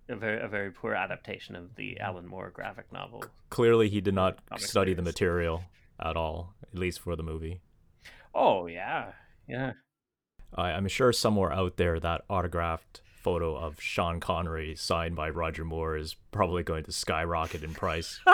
a 0.10 0.16
very 0.16 0.42
a 0.42 0.48
very 0.48 0.72
poor 0.72 0.94
adaptation 0.94 1.56
of 1.56 1.76
the 1.76 2.00
Alan 2.00 2.28
Moore 2.28 2.52
graphic 2.54 2.92
novel. 2.92 3.24
Clearly, 3.50 3.90
he 3.90 4.02
did 4.02 4.14
not 4.14 4.40
study 4.58 4.94
the 4.94 5.02
material 5.02 5.64
at 6.00 6.18
all, 6.18 6.54
at 6.72 6.80
least 6.80 7.00
for 7.00 7.16
the 7.16 7.24
movie. 7.24 7.62
Oh 8.34 8.68
yeah, 8.68 9.14
yeah. 9.48 9.74
I 10.56 10.72
I'm 10.72 10.88
sure 10.88 11.14
somewhere 11.14 11.54
out 11.54 11.78
there 11.78 12.00
that 12.00 12.22
autographed 12.30 13.02
photo 13.20 13.56
of 13.56 13.82
Sean 13.82 14.20
Connery 14.20 14.76
signed 14.76 15.16
by 15.16 15.30
Roger 15.30 15.66
Moore 15.66 15.98
is 15.98 16.16
probably 16.32 16.64
going 16.64 16.86
to 16.86 16.92
skyrocket 16.92 17.64
in 17.64 17.74
price. 17.74 18.20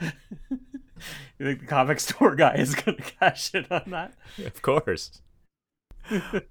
you 0.00 1.46
think 1.46 1.60
the 1.60 1.66
comic 1.66 2.00
store 2.00 2.34
guy 2.34 2.54
is 2.54 2.74
going 2.74 2.96
to 3.02 3.02
cash 3.02 3.54
in 3.54 3.66
on 3.70 3.84
that? 3.86 4.14
of 4.44 4.60
course. 4.62 5.22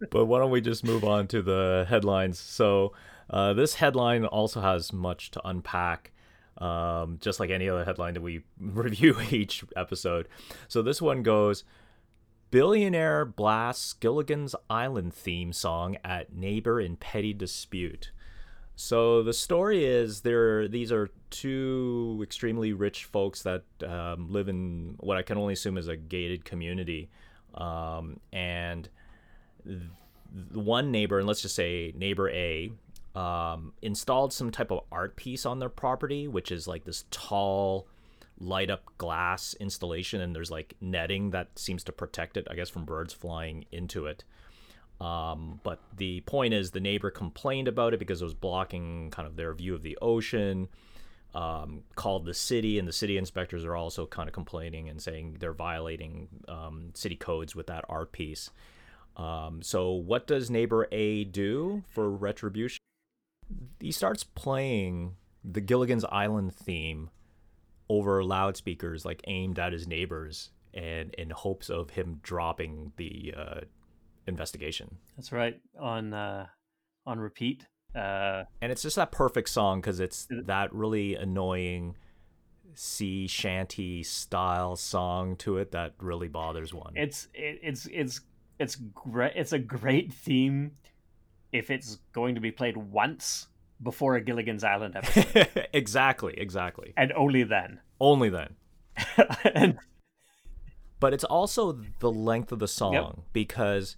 but 0.09 0.25
why 0.25 0.39
don't 0.39 0.51
we 0.51 0.61
just 0.61 0.85
move 0.85 1.03
on 1.03 1.27
to 1.27 1.41
the 1.41 1.85
headlines? 1.89 2.39
So, 2.39 2.93
uh, 3.29 3.53
this 3.53 3.75
headline 3.75 4.25
also 4.25 4.61
has 4.61 4.91
much 4.91 5.31
to 5.31 5.47
unpack, 5.47 6.11
um, 6.57 7.17
just 7.21 7.39
like 7.39 7.49
any 7.49 7.69
other 7.69 7.85
headline 7.85 8.13
that 8.13 8.21
we 8.21 8.43
review 8.59 9.19
each 9.31 9.63
episode. 9.75 10.27
So, 10.67 10.81
this 10.81 11.01
one 11.01 11.23
goes 11.23 11.63
Billionaire 12.51 13.25
blasts 13.25 13.93
Gilligan's 13.93 14.55
Island 14.69 15.13
theme 15.13 15.53
song 15.53 15.97
at 16.03 16.33
neighbor 16.33 16.81
in 16.81 16.95
petty 16.95 17.33
dispute. 17.33 18.11
So 18.81 19.23
the 19.23 19.33
story 19.33 19.83
is 19.83 20.21
there. 20.21 20.69
These 20.69 20.91
are 20.91 21.09
two 21.31 22.21
extremely 22.23 22.71
rich 22.71 23.03
folks 23.03 23.43
that 23.43 23.63
um, 23.85 24.31
live 24.31 24.47
in 24.47 24.95
what 25.01 25.17
I 25.17 25.21
can 25.21 25.37
only 25.37 25.51
assume 25.53 25.77
is 25.77 25.89
a 25.89 25.97
gated 25.97 26.45
community, 26.45 27.09
um, 27.55 28.21
and 28.31 28.87
th- 29.65 29.81
one 30.53 30.91
neighbor, 30.91 31.19
and 31.19 31.27
let's 31.27 31.41
just 31.41 31.55
say 31.55 31.91
neighbor 31.93 32.29
A, 32.29 32.71
um, 33.15 33.73
installed 33.81 34.33
some 34.33 34.51
type 34.51 34.71
of 34.71 34.81
art 34.91 35.15
piece 35.15 35.45
on 35.45 35.59
their 35.59 35.69
property, 35.69 36.27
which 36.27 36.51
is 36.51 36.67
like 36.67 36.85
this 36.85 37.05
tall, 37.11 37.87
light 38.39 38.69
up 38.69 38.83
glass 38.97 39.55
installation, 39.59 40.21
and 40.21 40.35
there's 40.35 40.51
like 40.51 40.75
netting 40.79 41.31
that 41.31 41.57
seems 41.57 41.83
to 41.85 41.91
protect 41.91 42.37
it, 42.37 42.47
I 42.49 42.55
guess, 42.55 42.69
from 42.69 42.85
birds 42.85 43.13
flying 43.13 43.65
into 43.71 44.05
it. 44.05 44.23
Um, 45.01 45.59
but 45.63 45.79
the 45.95 46.21
point 46.21 46.53
is, 46.53 46.71
the 46.71 46.79
neighbor 46.79 47.09
complained 47.09 47.67
about 47.67 47.93
it 47.93 47.99
because 47.99 48.21
it 48.21 48.25
was 48.25 48.33
blocking 48.33 49.11
kind 49.11 49.27
of 49.27 49.35
their 49.35 49.53
view 49.53 49.73
of 49.73 49.81
the 49.83 49.97
ocean. 50.01 50.67
Um, 51.35 51.83
called 51.93 52.25
the 52.25 52.33
city, 52.33 52.79
and 52.79 52.87
the 52.87 52.91
city 52.91 53.15
inspectors 53.15 53.63
are 53.63 53.75
also 53.75 54.07
kind 54.07 54.27
of 54.27 54.33
complaining 54.33 54.89
and 54.89 54.99
saying 54.99 55.37
they're 55.39 55.53
violating 55.53 56.27
um, 56.47 56.89
city 56.95 57.15
codes 57.15 57.55
with 57.55 57.67
that 57.67 57.85
art 57.87 58.11
piece. 58.11 58.49
Um, 59.15 59.61
so, 59.61 59.91
what 59.91 60.25
does 60.25 60.49
neighbor 60.49 60.87
A 60.91 61.25
do 61.25 61.83
for 61.87 62.09
retribution? 62.09 62.79
He 63.79 63.91
starts 63.91 64.23
playing 64.23 65.15
the 65.43 65.61
Gilligan's 65.61 66.05
Island 66.05 66.53
theme 66.53 67.09
over 67.89 68.23
loudspeakers, 68.23 69.05
like 69.05 69.21
aimed 69.27 69.57
at 69.57 69.73
his 69.73 69.87
neighbors, 69.87 70.51
and 70.73 71.13
in 71.15 71.29
hopes 71.31 71.69
of 71.69 71.91
him 71.91 72.19
dropping 72.21 72.91
the 72.97 73.33
uh, 73.35 73.59
investigation. 74.27 74.97
That's 75.17 75.31
right 75.31 75.59
on 75.79 76.13
uh, 76.13 76.47
on 77.05 77.19
repeat. 77.19 77.65
Uh, 77.95 78.43
And 78.61 78.71
it's 78.71 78.83
just 78.83 78.97
that 78.97 79.11
perfect 79.11 79.49
song 79.49 79.81
because 79.81 79.99
it's 79.99 80.27
that 80.29 80.71
really 80.73 81.15
annoying 81.15 81.95
sea 82.75 83.25
shanty 83.25 84.03
style 84.03 84.75
song 84.75 85.35
to 85.37 85.57
it 85.57 85.71
that 85.71 85.93
really 85.99 86.27
bothers 86.27 86.71
one. 86.71 86.93
it's 86.95 87.27
it, 87.33 87.59
it's 87.63 87.87
it's 87.87 88.21
it's 88.59 88.75
great. 88.75 89.33
It's 89.35 89.53
a 89.53 89.59
great 89.59 90.13
theme 90.13 90.73
if 91.51 91.69
it's 91.69 91.99
going 92.13 92.35
to 92.35 92.41
be 92.41 92.51
played 92.51 92.77
once 92.77 93.47
before 93.81 94.15
a 94.15 94.21
Gilligan's 94.21 94.63
Island 94.63 94.95
episode, 94.97 95.67
exactly, 95.73 96.33
exactly. 96.37 96.93
and 96.97 97.11
only 97.13 97.43
then. 97.43 97.79
Only 97.99 98.29
then. 98.29 98.55
and 99.53 99.77
But 100.99 101.13
it's 101.13 101.23
also 101.23 101.79
the 101.99 102.11
length 102.11 102.51
of 102.51 102.59
the 102.59 102.67
song 102.67 103.23
because 103.31 103.95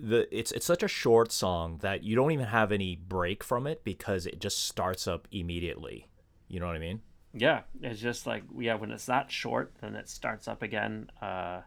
the 0.00 0.26
it's 0.36 0.52
it's 0.52 0.66
such 0.66 0.82
a 0.82 0.88
short 0.88 1.32
song 1.32 1.78
that 1.82 2.02
you 2.02 2.14
don't 2.16 2.30
even 2.30 2.46
have 2.46 2.72
any 2.72 2.96
break 2.96 3.42
from 3.44 3.66
it 3.66 3.84
because 3.84 4.26
it 4.26 4.40
just 4.40 4.66
starts 4.66 5.06
up 5.06 5.26
immediately. 5.30 6.08
You 6.48 6.60
know 6.60 6.66
what 6.66 6.76
I 6.76 6.80
mean? 6.80 7.00
Yeah, 7.32 7.62
it's 7.82 8.00
just 8.00 8.26
like 8.26 8.44
yeah, 8.56 8.74
when 8.74 8.90
it's 8.90 9.06
that 9.06 9.30
short, 9.30 9.74
then 9.80 9.94
it 9.96 10.08
starts 10.08 10.48
up 10.48 10.62
again. 10.62 11.10
Uh, 11.20 11.62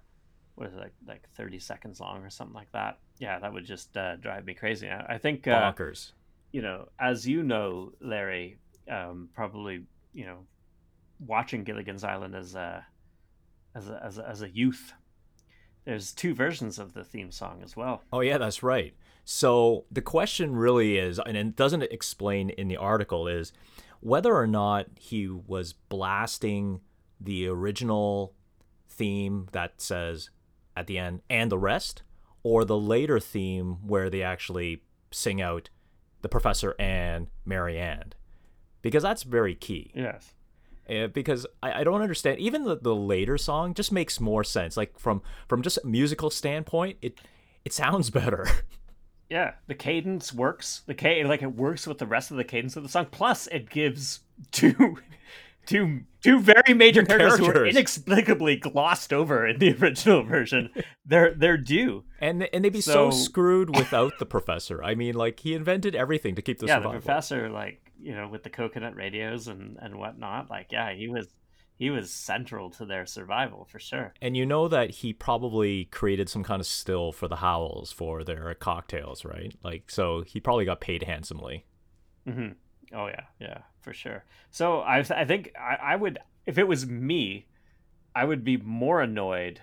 what 0.59 0.67
is 0.67 0.75
it 0.75 0.79
like 0.79 0.93
like 1.07 1.29
thirty 1.37 1.57
seconds 1.57 2.01
long 2.01 2.21
or 2.21 2.29
something 2.29 2.53
like 2.53 2.71
that? 2.73 2.99
Yeah, 3.17 3.39
that 3.39 3.53
would 3.53 3.65
just 3.65 3.95
uh, 3.95 4.17
drive 4.17 4.45
me 4.45 4.53
crazy. 4.53 4.89
I, 4.89 5.15
I 5.15 5.17
think 5.17 5.47
uh, 5.47 5.71
Bonkers. 5.71 6.11
you 6.51 6.61
know, 6.61 6.89
as 6.99 7.25
you 7.25 7.43
know, 7.43 7.93
Larry, 8.01 8.57
um, 8.91 9.29
probably 9.33 9.85
you 10.13 10.25
know, 10.25 10.39
watching 11.25 11.63
Gilligan's 11.63 12.03
Island 12.03 12.35
as 12.35 12.55
a 12.55 12.85
as 13.73 13.87
a, 13.87 14.01
as 14.03 14.17
a 14.17 14.27
as 14.27 14.41
a 14.41 14.49
youth. 14.49 14.91
There's 15.85 16.11
two 16.11 16.35
versions 16.35 16.77
of 16.77 16.93
the 16.93 17.05
theme 17.05 17.31
song 17.31 17.61
as 17.63 17.77
well. 17.77 18.03
Oh 18.11 18.19
yeah, 18.19 18.37
that's 18.37 18.61
right. 18.61 18.93
So 19.23 19.85
the 19.89 20.01
question 20.01 20.55
really 20.55 20.97
is, 20.97 21.19
and 21.19 21.37
it 21.37 21.55
doesn't 21.55 21.83
explain 21.83 22.49
in 22.49 22.67
the 22.67 22.77
article, 22.77 23.29
is 23.29 23.53
whether 24.01 24.35
or 24.35 24.45
not 24.47 24.87
he 24.95 25.29
was 25.29 25.71
blasting 25.71 26.81
the 27.21 27.47
original 27.47 28.33
theme 28.89 29.47
that 29.53 29.79
says 29.79 30.29
at 30.79 30.87
the 30.87 30.97
end 30.97 31.21
and 31.29 31.51
the 31.51 31.57
rest, 31.57 32.01
or 32.43 32.65
the 32.65 32.77
later 32.77 33.19
theme 33.19 33.85
where 33.87 34.09
they 34.09 34.23
actually 34.23 34.83
sing 35.11 35.41
out 35.41 35.69
the 36.21 36.29
professor 36.29 36.75
and 36.79 37.27
Mary 37.45 37.77
Ann, 37.77 38.13
because 38.81 39.03
that's 39.03 39.23
very 39.23 39.55
key. 39.55 39.91
Yes. 39.93 40.33
Uh, 40.89 41.07
because 41.07 41.45
I, 41.61 41.81
I 41.81 41.83
don't 41.83 42.01
understand 42.01 42.39
even 42.39 42.63
the, 42.63 42.75
the 42.75 42.95
later 42.95 43.37
song 43.37 43.75
just 43.75 43.91
makes 43.91 44.19
more 44.19 44.43
sense 44.43 44.75
like 44.75 44.97
from 44.97 45.21
from 45.47 45.61
just 45.61 45.77
a 45.77 45.85
musical 45.85 46.31
standpoint 46.31 46.97
it 47.03 47.19
it 47.63 47.73
sounds 47.73 48.09
better 48.19 48.47
Yeah, 49.29 49.53
the 49.67 49.75
cadence 49.75 50.33
works. 50.33 50.81
The 50.87 50.95
ca- 50.95 51.23
like 51.25 51.43
it 51.43 51.55
works 51.55 51.85
with 51.85 51.99
the 51.99 52.07
rest 52.07 52.31
of 52.31 52.37
the 52.37 52.43
cadence 52.43 52.75
of 52.75 52.81
the 52.81 52.89
song. 52.89 53.05
Plus, 53.11 53.45
it 53.51 53.69
gives 53.69 54.21
two, 54.51 54.97
two, 55.65 56.01
two 56.23 56.39
very 56.39 56.73
major 56.73 57.03
characters, 57.03 57.37
who 57.39 57.45
are 57.51 57.65
inexplicably 57.65 58.55
glossed 58.55 59.13
over 59.13 59.47
in 59.47 59.59
the 59.59 59.73
original 59.81 60.23
version. 60.23 60.69
They're 61.05 61.33
they're 61.33 61.57
due. 61.57 62.03
and 62.19 62.47
and 62.53 62.63
they'd 62.65 62.73
be 62.73 62.81
so, 62.81 63.09
So- 63.11 63.17
screwed 63.17 63.75
without 63.77 64.13
the 64.19 64.25
professor 64.25 64.83
i 64.83 64.95
mean 64.95 65.15
like 65.15 65.39
he 65.39 65.53
invented 65.53 65.95
everything 65.95 66.35
to 66.35 66.41
keep 66.41 66.59
the 66.59 66.67
yeah, 66.67 66.75
survival 66.75 66.91
the 66.93 67.05
professor, 67.05 67.49
like 67.49 67.81
you 68.01 68.15
know, 68.15 68.27
with 68.29 68.43
the 68.43 68.49
coconut 68.49 68.95
radios 68.95 69.47
and 69.49 69.77
and 69.81 69.95
whatnot. 69.97 70.49
Like, 70.49 70.71
yeah, 70.71 70.93
he 70.93 71.07
was 71.09 71.27
he 71.77 71.89
was 71.89 72.11
central 72.11 72.69
to 72.71 72.85
their 72.85 73.05
survival 73.05 73.65
for 73.71 73.79
sure. 73.79 74.13
and 74.21 74.35
you 74.35 74.45
know 74.45 74.67
that 74.67 74.89
he 74.89 75.13
probably 75.13 75.85
created 75.85 76.27
some 76.29 76.43
kind 76.43 76.59
of 76.59 76.67
still 76.67 77.11
for 77.13 77.27
the 77.29 77.37
Howells 77.37 77.91
for 77.93 78.23
their 78.25 78.53
cocktails 78.55 79.23
right 79.23 79.53
like 79.63 79.89
so 79.89 80.21
he 80.27 80.39
probably 80.41 80.65
got 80.65 80.81
paid 80.81 81.03
handsomely 81.03 81.65
hmm 82.25 82.49
Oh 82.93 83.07
yeah, 83.07 83.21
yeah, 83.39 83.59
for 83.81 83.93
sure. 83.93 84.25
So 84.51 84.79
I 84.79 84.99
I 84.99 85.25
think 85.25 85.51
I, 85.59 85.93
I 85.93 85.95
would 85.95 86.19
if 86.45 86.57
it 86.57 86.67
was 86.67 86.85
me, 86.87 87.47
I 88.15 88.25
would 88.25 88.43
be 88.43 88.57
more 88.57 89.01
annoyed. 89.01 89.61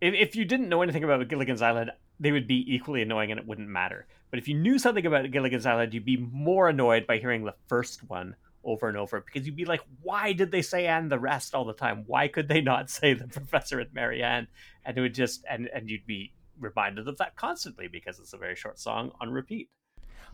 If 0.00 0.14
if 0.14 0.36
you 0.36 0.44
didn't 0.44 0.68
know 0.68 0.82
anything 0.82 1.04
about 1.04 1.26
Gilligan's 1.28 1.62
Island, 1.62 1.90
they 2.20 2.32
would 2.32 2.46
be 2.46 2.64
equally 2.74 3.02
annoying 3.02 3.30
and 3.30 3.40
it 3.40 3.46
wouldn't 3.46 3.68
matter. 3.68 4.06
But 4.30 4.38
if 4.38 4.48
you 4.48 4.54
knew 4.54 4.78
something 4.78 5.06
about 5.06 5.30
Gilligan's 5.30 5.66
Island, 5.66 5.94
you'd 5.94 6.04
be 6.04 6.16
more 6.16 6.68
annoyed 6.68 7.06
by 7.06 7.18
hearing 7.18 7.44
the 7.44 7.54
first 7.68 8.08
one 8.08 8.34
over 8.64 8.88
and 8.88 8.96
over 8.96 9.20
because 9.20 9.46
you'd 9.46 9.56
be 9.56 9.64
like, 9.64 9.82
why 10.02 10.32
did 10.32 10.50
they 10.50 10.62
say 10.62 10.86
and 10.86 11.10
the 11.10 11.18
rest 11.18 11.54
all 11.54 11.64
the 11.64 11.74
time? 11.74 12.04
Why 12.06 12.28
could 12.28 12.48
they 12.48 12.60
not 12.60 12.90
say 12.90 13.14
the 13.14 13.28
professor 13.28 13.78
and 13.80 13.92
Mary 13.92 14.22
Ann? 14.22 14.48
And 14.84 14.96
it 14.96 15.00
would 15.00 15.14
just 15.14 15.44
and 15.48 15.68
and 15.74 15.88
you'd 15.88 16.06
be 16.06 16.32
reminded 16.58 17.08
of 17.08 17.18
that 17.18 17.36
constantly 17.36 17.88
because 17.88 18.18
it's 18.18 18.32
a 18.32 18.38
very 18.38 18.56
short 18.56 18.78
song 18.78 19.12
on 19.20 19.30
repeat. 19.30 19.68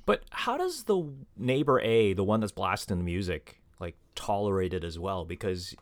But 0.06 0.24
how 0.30 0.56
does 0.56 0.84
the 0.84 1.12
neighbor 1.36 1.80
A, 1.80 2.12
the 2.12 2.24
one 2.24 2.40
that's 2.40 2.52
blasting 2.52 2.98
the 2.98 3.04
music, 3.04 3.60
like 3.78 3.96
tolerate 4.14 4.74
it 4.74 4.84
as 4.84 4.98
well? 4.98 5.24
Because 5.24 5.74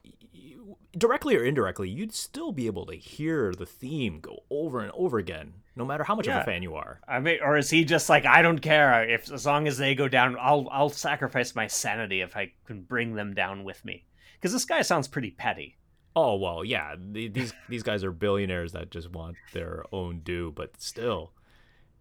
directly 0.97 1.37
or 1.37 1.45
indirectly, 1.45 1.89
you'd 1.89 2.15
still 2.15 2.53
be 2.53 2.67
able 2.67 2.87
to 2.87 2.95
hear 2.97 3.53
the 3.55 3.67
theme 3.67 4.21
go 4.21 4.41
over 4.51 4.81
and 4.81 4.91
over 4.93 5.19
again, 5.19 5.55
no 5.77 5.85
matter 5.85 6.05
how 6.05 6.15
much 6.15 6.27
of 6.27 6.35
a 6.43 6.45
fan 6.45 6.63
you 6.63 6.75
are. 6.75 7.01
I 7.07 7.21
mean, 7.21 7.39
or 7.43 7.57
is 7.57 7.71
he 7.71 7.85
just 7.85 8.09
like, 8.09 8.27
I 8.27 8.43
don't 8.43 8.59
care 8.61 9.05
if 9.09 9.31
as 9.31 9.47
long 9.47 9.69
as 9.69 9.79
they 9.79 9.95
go 9.95 10.09
down, 10.09 10.37
I'll 10.41 10.69
I'll 10.71 10.89
sacrifice 10.91 11.55
my 11.55 11.67
sanity 11.67 12.21
if 12.21 12.37
I 12.37 12.53
can 12.67 12.83
bring 12.83 13.15
them 13.15 13.35
down 13.35 13.65
with 13.65 13.85
me. 13.85 14.05
Because 14.35 14.53
this 14.53 14.65
guy 14.65 14.83
sounds 14.83 15.09
pretty 15.09 15.31
petty. 15.31 15.77
Oh 16.17 16.37
well, 16.37 16.65
yeah. 16.65 16.95
the- 16.99 17.29
These 17.29 17.53
these 17.69 17.83
guys 17.83 18.03
are 18.05 18.13
billionaires 18.13 18.73
that 18.73 18.91
just 18.91 19.11
want 19.11 19.37
their 19.53 19.85
own 19.93 20.21
due, 20.21 20.53
but 20.55 20.81
still, 20.81 21.33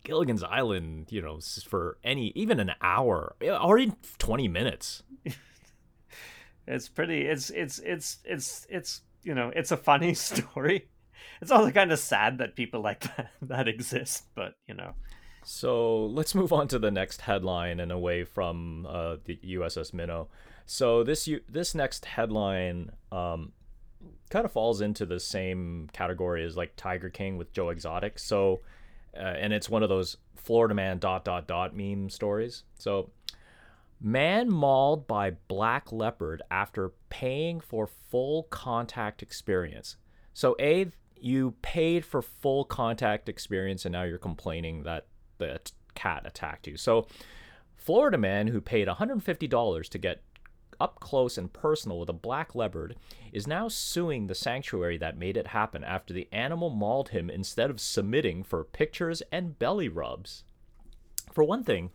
Gilligan's 0.08 0.42
Island, 0.42 1.08
you 1.12 1.22
know, 1.22 1.40
for 1.68 1.98
any 2.04 2.32
even 2.34 2.60
an 2.60 2.72
hour 2.82 3.36
or 3.42 3.78
even 3.78 3.98
twenty 4.18 4.48
minutes. 4.48 5.04
It's 6.68 6.90
pretty. 6.90 7.22
It's 7.22 7.50
it's 7.50 7.80
it's 7.80 8.18
it's 8.26 8.68
it's 8.70 9.02
you 9.24 9.34
know, 9.34 9.52
it's 9.56 9.72
a 9.72 9.78
funny 9.78 10.14
story. 10.30 10.90
It's 11.42 11.52
also 11.52 11.72
kind 11.72 11.92
of 11.92 12.00
sad 12.00 12.40
that 12.40 12.56
people 12.56 12.82
like 12.82 13.02
that 13.02 13.32
that 13.42 13.68
exist, 13.68 14.26
but 14.36 14.56
you 14.68 14.74
know, 14.74 14.94
So 15.44 16.08
let's 16.08 16.36
move 16.36 16.52
on 16.52 16.68
to 16.70 16.80
the 16.80 16.92
next 16.92 17.22
headline 17.22 17.80
and 17.80 17.92
away 17.92 18.26
from 18.26 18.86
uh, 18.86 19.18
the 19.24 19.40
USS 19.46 19.94
Minnow. 19.94 20.28
So 20.66 21.04
this 21.04 21.30
this 21.48 21.74
next 21.74 22.04
headline 22.04 22.92
um, 23.14 23.54
kind 24.30 24.44
of 24.44 24.52
falls 24.52 24.82
into 24.82 25.06
the 25.06 25.22
same 25.22 25.90
category 25.94 26.44
as 26.44 26.58
like 26.58 26.76
Tiger 26.76 27.10
King 27.10 27.38
with 27.38 27.54
Joe 27.54 27.70
Exotic. 27.70 28.20
So 28.20 28.60
uh, 29.18 29.36
and 29.38 29.54
it's 29.54 29.70
one 29.70 29.84
of 29.84 29.90
those 29.90 30.18
Florida 30.36 30.74
man 30.74 31.00
dot 31.00 31.26
dot 31.26 31.48
dot 31.48 31.76
meme 31.76 32.10
stories. 32.10 32.64
So 32.78 33.12
man 34.00 34.50
mauled 34.50 35.08
by 35.08 35.32
black 35.48 35.92
leopard 35.92 36.42
after 36.52 36.92
paying 37.10 37.60
for 37.60 37.88
full 37.88 38.44
contact 38.44 39.22
experience. 39.22 39.98
So 40.34 40.56
a 40.60 40.92
you 41.20 41.56
paid 41.62 42.06
for 42.06 42.22
full 42.22 42.64
contact 42.64 43.28
experience 43.28 43.86
and 43.86 43.94
now 43.94 44.04
you're 44.04 44.20
complaining 44.20 44.84
that 44.84 45.08
the 45.40 45.60
cat 45.96 46.24
attacked 46.26 46.68
you. 46.68 46.78
So 46.78 47.08
Florida 47.76 48.18
man 48.18 48.48
who 48.48 48.62
paid 48.62 48.88
$150 48.88 49.90
to 49.90 49.98
get 49.98 50.22
up 50.80 51.00
close 51.00 51.38
and 51.38 51.52
personal 51.52 52.00
with 52.00 52.10
a 52.10 52.14
black 52.14 52.56
leopard 52.56 52.96
is 53.32 53.48
now 53.48 53.68
suing 53.68 54.28
the 54.28 54.36
sanctuary 54.36 54.98
that 54.98 55.18
made 55.18 55.38
it 55.38 55.48
happen 55.48 55.84
after 55.84 56.14
the 56.14 56.28
animal 56.32 56.70
mauled 56.70 57.10
him 57.10 57.30
instead 57.30 57.70
of 57.70 57.80
submitting 57.80 58.44
for 58.44 58.64
pictures 58.64 59.22
and 59.32 59.60
belly 59.60 59.90
rubs. 59.90 60.44
For 61.34 61.44
one 61.44 61.64
thing, 61.64 61.92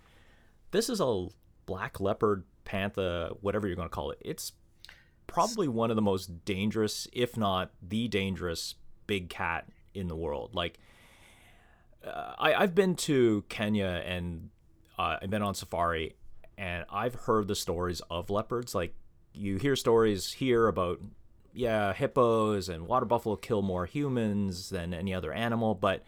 this 0.70 0.88
is 0.88 1.00
a 1.00 1.28
black 1.66 2.00
leopard, 2.00 2.44
panther, 2.64 3.30
whatever 3.40 3.66
you're 3.66 3.76
going 3.76 3.88
to 3.88 3.94
call 3.94 4.10
it. 4.10 4.18
It's 4.20 4.52
probably 5.26 5.68
one 5.68 5.90
of 5.90 5.96
the 5.96 6.02
most 6.02 6.44
dangerous, 6.44 7.08
if 7.12 7.36
not 7.36 7.70
the 7.82 8.08
dangerous, 8.08 8.74
big 9.06 9.28
cat 9.28 9.68
in 9.94 10.08
the 10.08 10.16
world. 10.16 10.54
Like, 10.54 10.78
uh, 12.06 12.34
I, 12.38 12.54
I've 12.54 12.74
been 12.74 12.96
to 12.96 13.44
Kenya 13.48 14.02
and 14.04 14.50
uh, 14.98 15.16
I've 15.22 15.30
been 15.30 15.42
on 15.42 15.54
safari, 15.54 16.16
and 16.62 16.84
I've 16.88 17.16
heard 17.16 17.48
the 17.48 17.56
stories 17.56 18.00
of 18.08 18.30
leopards. 18.30 18.72
Like, 18.72 18.94
you 19.34 19.56
hear 19.56 19.74
stories 19.74 20.34
here 20.34 20.68
about, 20.68 21.00
yeah, 21.52 21.92
hippos 21.92 22.68
and 22.68 22.86
water 22.86 23.04
buffalo 23.04 23.34
kill 23.34 23.62
more 23.62 23.84
humans 23.84 24.70
than 24.70 24.94
any 24.94 25.12
other 25.12 25.32
animal, 25.32 25.74
but 25.74 26.04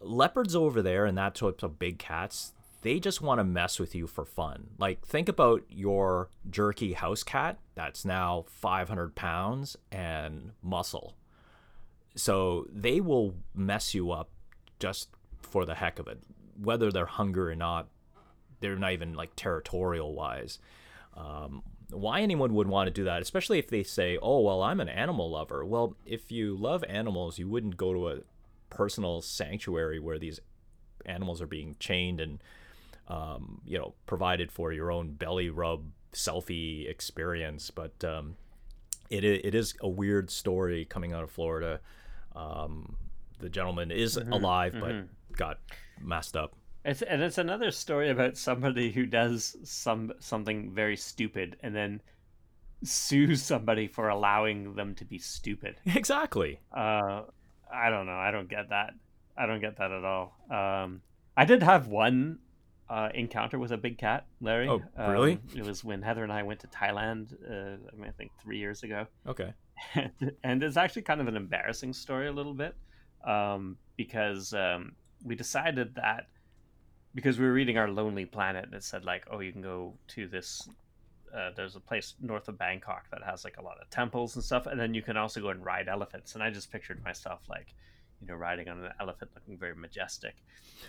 leopards 0.00 0.56
over 0.56 0.80
there 0.80 1.04
and 1.04 1.18
that 1.18 1.34
type 1.34 1.62
of 1.62 1.78
big 1.78 1.98
cats 1.98 2.54
they 2.80 2.98
just 2.98 3.20
want 3.20 3.38
to 3.38 3.44
mess 3.44 3.78
with 3.78 3.94
you 3.94 4.08
for 4.08 4.24
fun 4.24 4.66
like 4.76 5.06
think 5.06 5.28
about 5.28 5.62
your 5.68 6.28
jerky 6.50 6.94
house 6.94 7.22
cat 7.22 7.56
that's 7.76 8.04
now 8.04 8.44
500 8.48 9.14
pounds 9.14 9.76
and 9.92 10.50
muscle 10.60 11.14
so 12.16 12.66
they 12.68 13.00
will 13.00 13.36
mess 13.54 13.94
you 13.94 14.10
up 14.10 14.28
just 14.80 15.10
for 15.40 15.64
the 15.64 15.76
heck 15.76 16.00
of 16.00 16.08
it 16.08 16.18
whether 16.60 16.90
they're 16.90 17.06
hungry 17.06 17.52
or 17.52 17.54
not 17.54 17.86
they're 18.62 18.76
not 18.76 18.92
even 18.92 19.12
like 19.14 19.30
territorial 19.36 20.14
wise 20.14 20.58
um, 21.16 21.62
why 21.90 22.22
anyone 22.22 22.54
would 22.54 22.68
want 22.68 22.86
to 22.86 22.90
do 22.90 23.04
that 23.04 23.20
especially 23.20 23.58
if 23.58 23.68
they 23.68 23.82
say 23.82 24.18
oh 24.22 24.40
well 24.40 24.62
i'm 24.62 24.80
an 24.80 24.88
animal 24.88 25.30
lover. 25.30 25.64
Well 25.64 25.96
if 26.06 26.32
you 26.32 26.56
love 26.56 26.82
animals 26.88 27.38
you 27.38 27.48
wouldn't 27.48 27.76
go 27.76 27.92
to 27.92 28.08
a 28.08 28.18
personal 28.70 29.20
sanctuary 29.20 30.00
where 30.00 30.18
these 30.18 30.40
animals 31.04 31.42
are 31.42 31.46
being 31.46 31.76
chained 31.78 32.20
and 32.20 32.42
um, 33.08 33.60
you 33.66 33.78
know 33.78 33.94
provided 34.06 34.50
for 34.50 34.72
your 34.72 34.90
own 34.90 35.12
belly 35.12 35.50
rub 35.50 35.84
selfie 36.12 36.88
experience. 36.88 37.70
But 37.70 38.02
um, 38.04 38.36
it, 39.10 39.24
it 39.24 39.54
is 39.54 39.74
a 39.80 39.88
weird 39.88 40.30
story 40.30 40.84
coming 40.86 41.12
out 41.12 41.22
of 41.22 41.30
florida. 41.30 41.80
Um, 42.34 42.96
the 43.38 43.50
gentleman 43.50 43.90
is 43.90 44.16
alive 44.16 44.74
but 44.80 45.36
got 45.36 45.58
messed 46.00 46.36
up 46.36 46.54
It's 46.84 47.02
and 47.02 47.22
it's 47.22 47.38
another 47.38 47.70
story 47.70 48.10
about 48.10 48.36
somebody 48.36 48.90
who 48.90 49.06
does 49.06 49.56
some 49.62 50.12
something 50.18 50.72
very 50.72 50.96
stupid 50.96 51.56
and 51.62 51.74
then 51.74 52.00
sues 52.82 53.42
somebody 53.42 53.86
for 53.86 54.08
allowing 54.08 54.74
them 54.74 54.94
to 54.96 55.04
be 55.04 55.18
stupid. 55.18 55.76
exactly 55.86 56.58
Uh, 56.72 57.22
I 57.72 57.90
don't 57.90 58.06
know. 58.06 58.18
I 58.18 58.30
don't 58.30 58.48
get 58.48 58.70
that. 58.70 58.94
I 59.36 59.46
don't 59.46 59.60
get 59.60 59.78
that 59.78 59.92
at 59.92 60.04
all. 60.04 60.36
Um, 60.50 61.02
I 61.36 61.44
did 61.44 61.62
have 61.62 61.86
one 61.86 62.40
uh, 62.90 63.08
encounter 63.14 63.58
with 63.58 63.72
a 63.72 63.78
big 63.78 63.96
cat, 63.96 64.26
Larry. 64.40 64.68
Oh, 64.68 64.82
really? 64.98 65.34
Um, 65.34 65.40
it 65.56 65.64
was 65.64 65.82
when 65.82 66.02
Heather 66.02 66.22
and 66.22 66.32
I 66.32 66.42
went 66.42 66.60
to 66.60 66.66
Thailand. 66.66 67.32
Uh, 67.48 67.76
I, 67.90 67.96
mean, 67.96 68.08
I 68.08 68.10
think 68.10 68.32
three 68.42 68.58
years 68.58 68.82
ago, 68.82 69.06
Okay. 69.26 69.54
and 70.44 70.62
it's 70.62 70.76
actually 70.76 71.02
kind 71.02 71.20
of 71.20 71.28
an 71.28 71.36
embarrassing 71.36 71.94
story 71.94 72.28
a 72.28 72.32
little 72.32 72.52
bit 72.52 72.74
um, 73.26 73.78
because 73.96 74.52
um, 74.52 74.92
we 75.24 75.34
decided 75.34 75.94
that 75.94 76.26
because 77.14 77.38
we 77.38 77.44
were 77.44 77.52
reading 77.52 77.78
our 77.78 77.88
Lonely 77.88 78.24
Planet, 78.24 78.64
and 78.64 78.74
it 78.74 78.84
said 78.84 79.04
like, 79.04 79.26
oh, 79.30 79.40
you 79.40 79.52
can 79.52 79.62
go 79.62 79.94
to 80.08 80.26
this. 80.26 80.68
Uh, 81.34 81.50
there's 81.56 81.76
a 81.76 81.80
place 81.80 82.14
north 82.20 82.48
of 82.48 82.58
Bangkok 82.58 83.06
that 83.10 83.22
has 83.22 83.44
like 83.44 83.56
a 83.56 83.62
lot 83.62 83.78
of 83.80 83.88
temples 83.90 84.34
and 84.34 84.44
stuff, 84.44 84.66
and 84.66 84.78
then 84.78 84.94
you 84.94 85.02
can 85.02 85.16
also 85.16 85.40
go 85.40 85.48
and 85.48 85.64
ride 85.64 85.88
elephants. 85.88 86.34
And 86.34 86.42
I 86.42 86.50
just 86.50 86.70
pictured 86.70 87.02
myself 87.04 87.40
like, 87.48 87.74
you 88.20 88.26
know, 88.26 88.34
riding 88.34 88.68
on 88.68 88.84
an 88.84 88.92
elephant, 89.00 89.30
looking 89.34 89.56
very 89.56 89.74
majestic. 89.74 90.36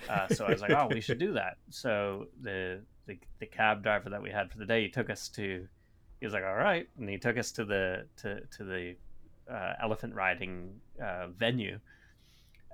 Uh, 0.09 0.27
so 0.27 0.45
I 0.45 0.51
was 0.51 0.61
like, 0.61 0.71
oh, 0.71 0.87
we 0.91 1.01
should 1.01 1.19
do 1.19 1.33
that. 1.33 1.57
So 1.69 2.27
the, 2.41 2.81
the 3.05 3.17
the 3.39 3.45
cab 3.45 3.83
driver 3.83 4.09
that 4.09 4.21
we 4.21 4.31
had 4.31 4.51
for 4.51 4.57
the 4.57 4.65
day, 4.65 4.83
he 4.83 4.89
took 4.89 5.09
us 5.09 5.29
to. 5.29 5.67
He 6.19 6.25
was 6.25 6.33
like, 6.33 6.43
all 6.43 6.55
right, 6.55 6.87
and 6.97 7.09
he 7.09 7.17
took 7.17 7.37
us 7.37 7.51
to 7.53 7.65
the 7.65 8.05
to 8.17 8.41
to 8.57 8.63
the 8.63 8.95
uh, 9.51 9.73
elephant 9.81 10.15
riding 10.15 10.79
uh, 11.01 11.27
venue, 11.27 11.79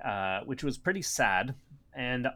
uh, 0.03 0.41
which 0.41 0.63
was 0.63 0.77
pretty 0.77 1.01
sad, 1.01 1.55
and 1.93 2.27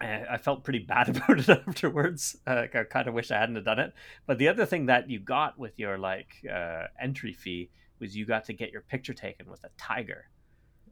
I 0.00 0.36
felt 0.38 0.64
pretty 0.64 0.80
bad 0.80 1.08
about 1.16 1.38
it 1.38 1.48
afterwards. 1.48 2.36
Uh, 2.46 2.66
I 2.74 2.84
kind 2.84 3.08
of 3.08 3.14
wish 3.14 3.30
I 3.30 3.38
hadn't 3.38 3.56
have 3.56 3.64
done 3.64 3.78
it. 3.78 3.92
But 4.26 4.38
the 4.38 4.48
other 4.48 4.66
thing 4.66 4.86
that 4.86 5.10
you 5.10 5.18
got 5.18 5.58
with 5.58 5.78
your 5.78 5.98
like 5.98 6.28
uh, 6.52 6.84
entry 7.00 7.32
fee 7.32 7.70
was 7.98 8.16
you 8.16 8.24
got 8.24 8.44
to 8.46 8.52
get 8.52 8.72
your 8.72 8.80
picture 8.80 9.12
taken 9.14 9.50
with 9.50 9.62
a 9.64 9.68
tiger. 9.76 10.26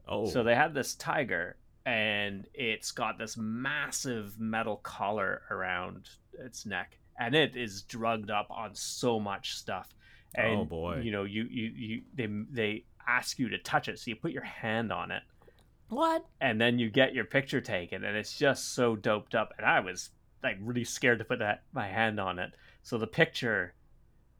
Oh. 0.07 0.27
So 0.29 0.42
they 0.42 0.55
had 0.55 0.75
this 0.75 0.94
tiger, 0.94 1.57
and 1.87 2.47
it's 2.55 2.92
got 2.92 3.18
this 3.18 3.37
massive 3.37 4.38
metal 4.38 4.77
collar 4.79 5.42
around 5.51 6.09
its 6.38 6.66
neck, 6.66 6.99
and 7.18 7.35
it 7.35 7.57
is 7.57 7.83
drugged 7.83 8.31
up 8.31 8.47
on 8.51 8.75
so 8.75 9.18
much 9.18 9.55
stuff. 9.55 9.94
And, 10.35 10.61
Oh, 10.61 10.64
boy. 10.64 11.01
You 11.01 11.12
know, 11.12 11.25
you 11.25 11.47
you 11.51 11.73
you 11.75 12.03
they 12.14 12.29
they 12.51 12.85
ask 13.07 13.38
you 13.38 13.49
to 13.49 13.59
touch 13.59 13.88
it, 13.88 13.99
so 13.99 14.11
you 14.11 14.16
put 14.16 14.33
your 14.33 14.42
hand 14.44 14.92
on 14.92 15.11
it, 15.11 15.23
what? 15.88 16.24
and 16.40 16.61
then 16.61 16.79
you 16.79 16.90
get 16.90 17.14
your 17.14 17.24
picture 17.24 17.61
taken, 17.61 18.05
and 18.05 18.16
it's 18.16 18.37
just 18.37 18.74
so 18.74 18.96
doped 18.96 19.35
up. 19.35 19.53
And 19.57 19.66
I 19.66 19.81
was 19.81 20.11
like 20.42 20.57
really 20.61 20.85
scared 20.85 21.18
to 21.18 21.24
put 21.24 21.40
that 21.40 21.62
my 21.72 21.87
hand 21.87 22.20
on 22.20 22.38
it. 22.38 22.53
So 22.83 22.98
the 22.98 23.07
picture 23.07 23.74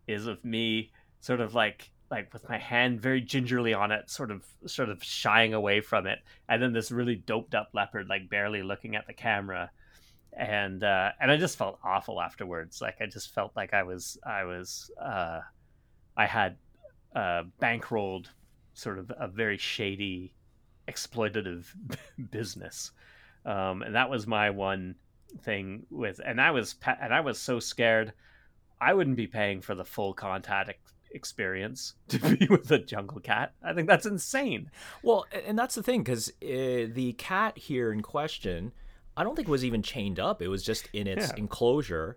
is 0.07 0.27
of 0.27 0.45
me, 0.45 0.93
sort 1.21 1.41
of 1.41 1.55
like 1.55 1.91
like 2.11 2.33
with 2.33 2.49
my 2.49 2.57
hand 2.59 3.01
very 3.01 3.21
gingerly 3.21 3.75
on 3.75 3.93
it, 3.93 4.11
sort 4.11 4.31
of 4.31 4.47
sort 4.67 4.89
of 4.89 5.03
shying 5.03 5.55
away 5.55 5.81
from 5.81 6.07
it, 6.07 6.21
and 6.49 6.63
then 6.63 6.73
this 6.73 6.91
really 6.91 7.17
doped 7.17 7.55
up 7.55 7.71
leopard 7.75 8.09
like 8.09 8.29
barely 8.31 8.63
looking 8.63 8.97
at 8.97 9.07
the 9.07 9.13
camera, 9.15 9.71
and 10.33 10.85
uh, 10.85 11.11
and 11.21 11.31
I 11.31 11.37
just 11.37 11.59
felt 11.59 11.79
awful 11.83 12.21
afterwards. 12.21 12.81
Like 12.81 12.97
I 13.01 13.07
just 13.07 13.35
felt 13.35 13.53
like 13.57 13.75
I 13.75 13.83
was 13.83 14.19
I 14.25 14.45
was 14.45 14.91
uh, 15.01 15.41
I 16.17 16.27
had 16.27 16.57
uh, 17.15 17.45
bankrolled 17.61 18.27
sort 18.75 18.99
of 18.99 19.11
a 19.19 19.27
very 19.27 19.59
shady 19.59 20.35
exploitative 20.89 21.67
business 22.31 22.93
um, 23.45 23.83
and 23.83 23.95
that 23.95 24.11
was 24.11 24.27
my 24.27 24.51
one 24.51 24.95
thing 25.43 25.87
with 25.91 26.21
and 26.25 26.41
i 26.41 26.51
was 26.51 26.75
and 27.01 27.13
i 27.13 27.21
was 27.21 27.39
so 27.39 27.61
scared 27.61 28.13
i 28.81 28.95
wouldn't 28.95 29.17
be 29.17 29.27
paying 29.27 29.61
for 29.61 29.75
the 29.75 29.85
full 29.85 30.15
contact 30.15 30.71
ex- 30.71 30.93
experience 31.11 31.95
to 32.09 32.19
be 32.37 32.47
with 32.49 32.71
a 32.71 32.79
jungle 32.79 33.21
cat 33.21 33.53
i 33.63 33.73
think 33.73 33.87
that's 33.89 34.07
insane 34.07 34.71
Well, 35.03 35.27
and 35.47 35.59
that's 35.59 35.75
the 35.75 35.83
thing 35.83 36.03
because 36.03 36.29
uh, 36.43 36.89
the 36.93 37.15
cat 37.19 37.59
here 37.59 37.93
in 37.93 38.01
question, 38.03 38.73
I 39.17 39.25
don't 39.25 39.35
think 39.35 39.49
was 39.49 39.65
even 39.65 39.83
chained 39.83 40.21
up. 40.21 40.41
It 40.43 40.49
was 40.49 40.63
just 40.63 40.89
in 40.93 41.07
its 41.09 41.29
Yeah. 41.31 41.37
enclosure. 41.39 42.17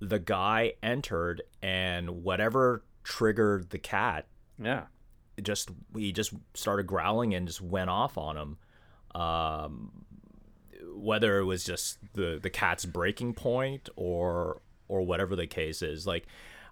The 0.00 0.18
guy 0.18 0.74
entered, 0.82 1.42
and 1.62 2.22
whatever 2.22 2.84
triggered 3.04 3.70
the 3.70 3.78
cat, 3.78 4.26
yeah 4.62 4.84
just 5.40 5.70
he 5.94 6.12
just 6.12 6.32
started 6.54 6.86
growling 6.86 7.34
and 7.34 7.46
just 7.46 7.60
went 7.60 7.90
off 7.90 8.18
on 8.18 8.36
him. 8.36 9.20
Um, 9.20 10.04
whether 10.94 11.38
it 11.38 11.44
was 11.44 11.64
just 11.64 11.98
the 12.14 12.38
the 12.40 12.50
cat's 12.50 12.84
breaking 12.84 13.34
point 13.34 13.88
or 13.96 14.60
or 14.88 15.02
whatever 15.02 15.36
the 15.36 15.46
case 15.46 15.82
is, 15.82 16.06
like 16.06 16.26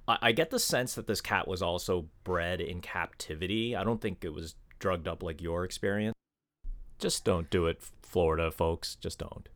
I, 0.07 0.19
I 0.23 0.33
get 0.33 0.51
the 0.51 0.59
sense 0.59 0.95
that 0.95 1.07
this 1.07 1.21
cat 1.21 1.47
was 1.49 1.63
also 1.63 2.07
bred 2.25 2.61
in 2.61 2.81
captivity. 2.81 3.77
I 3.77 3.85
don't 3.85 4.01
think 4.01 4.25
it 4.25 4.33
was 4.33 4.55
drugged 4.79 5.09
up 5.09 5.23
like 5.23 5.41
your 5.41 5.65
experience. 5.65 6.15
Just 6.99 7.25
don't 7.25 7.49
do 7.51 7.67
it, 7.67 7.83
Florida 8.03 8.51
folks. 8.51 8.97
Just 8.97 9.19
don't. 9.19 9.49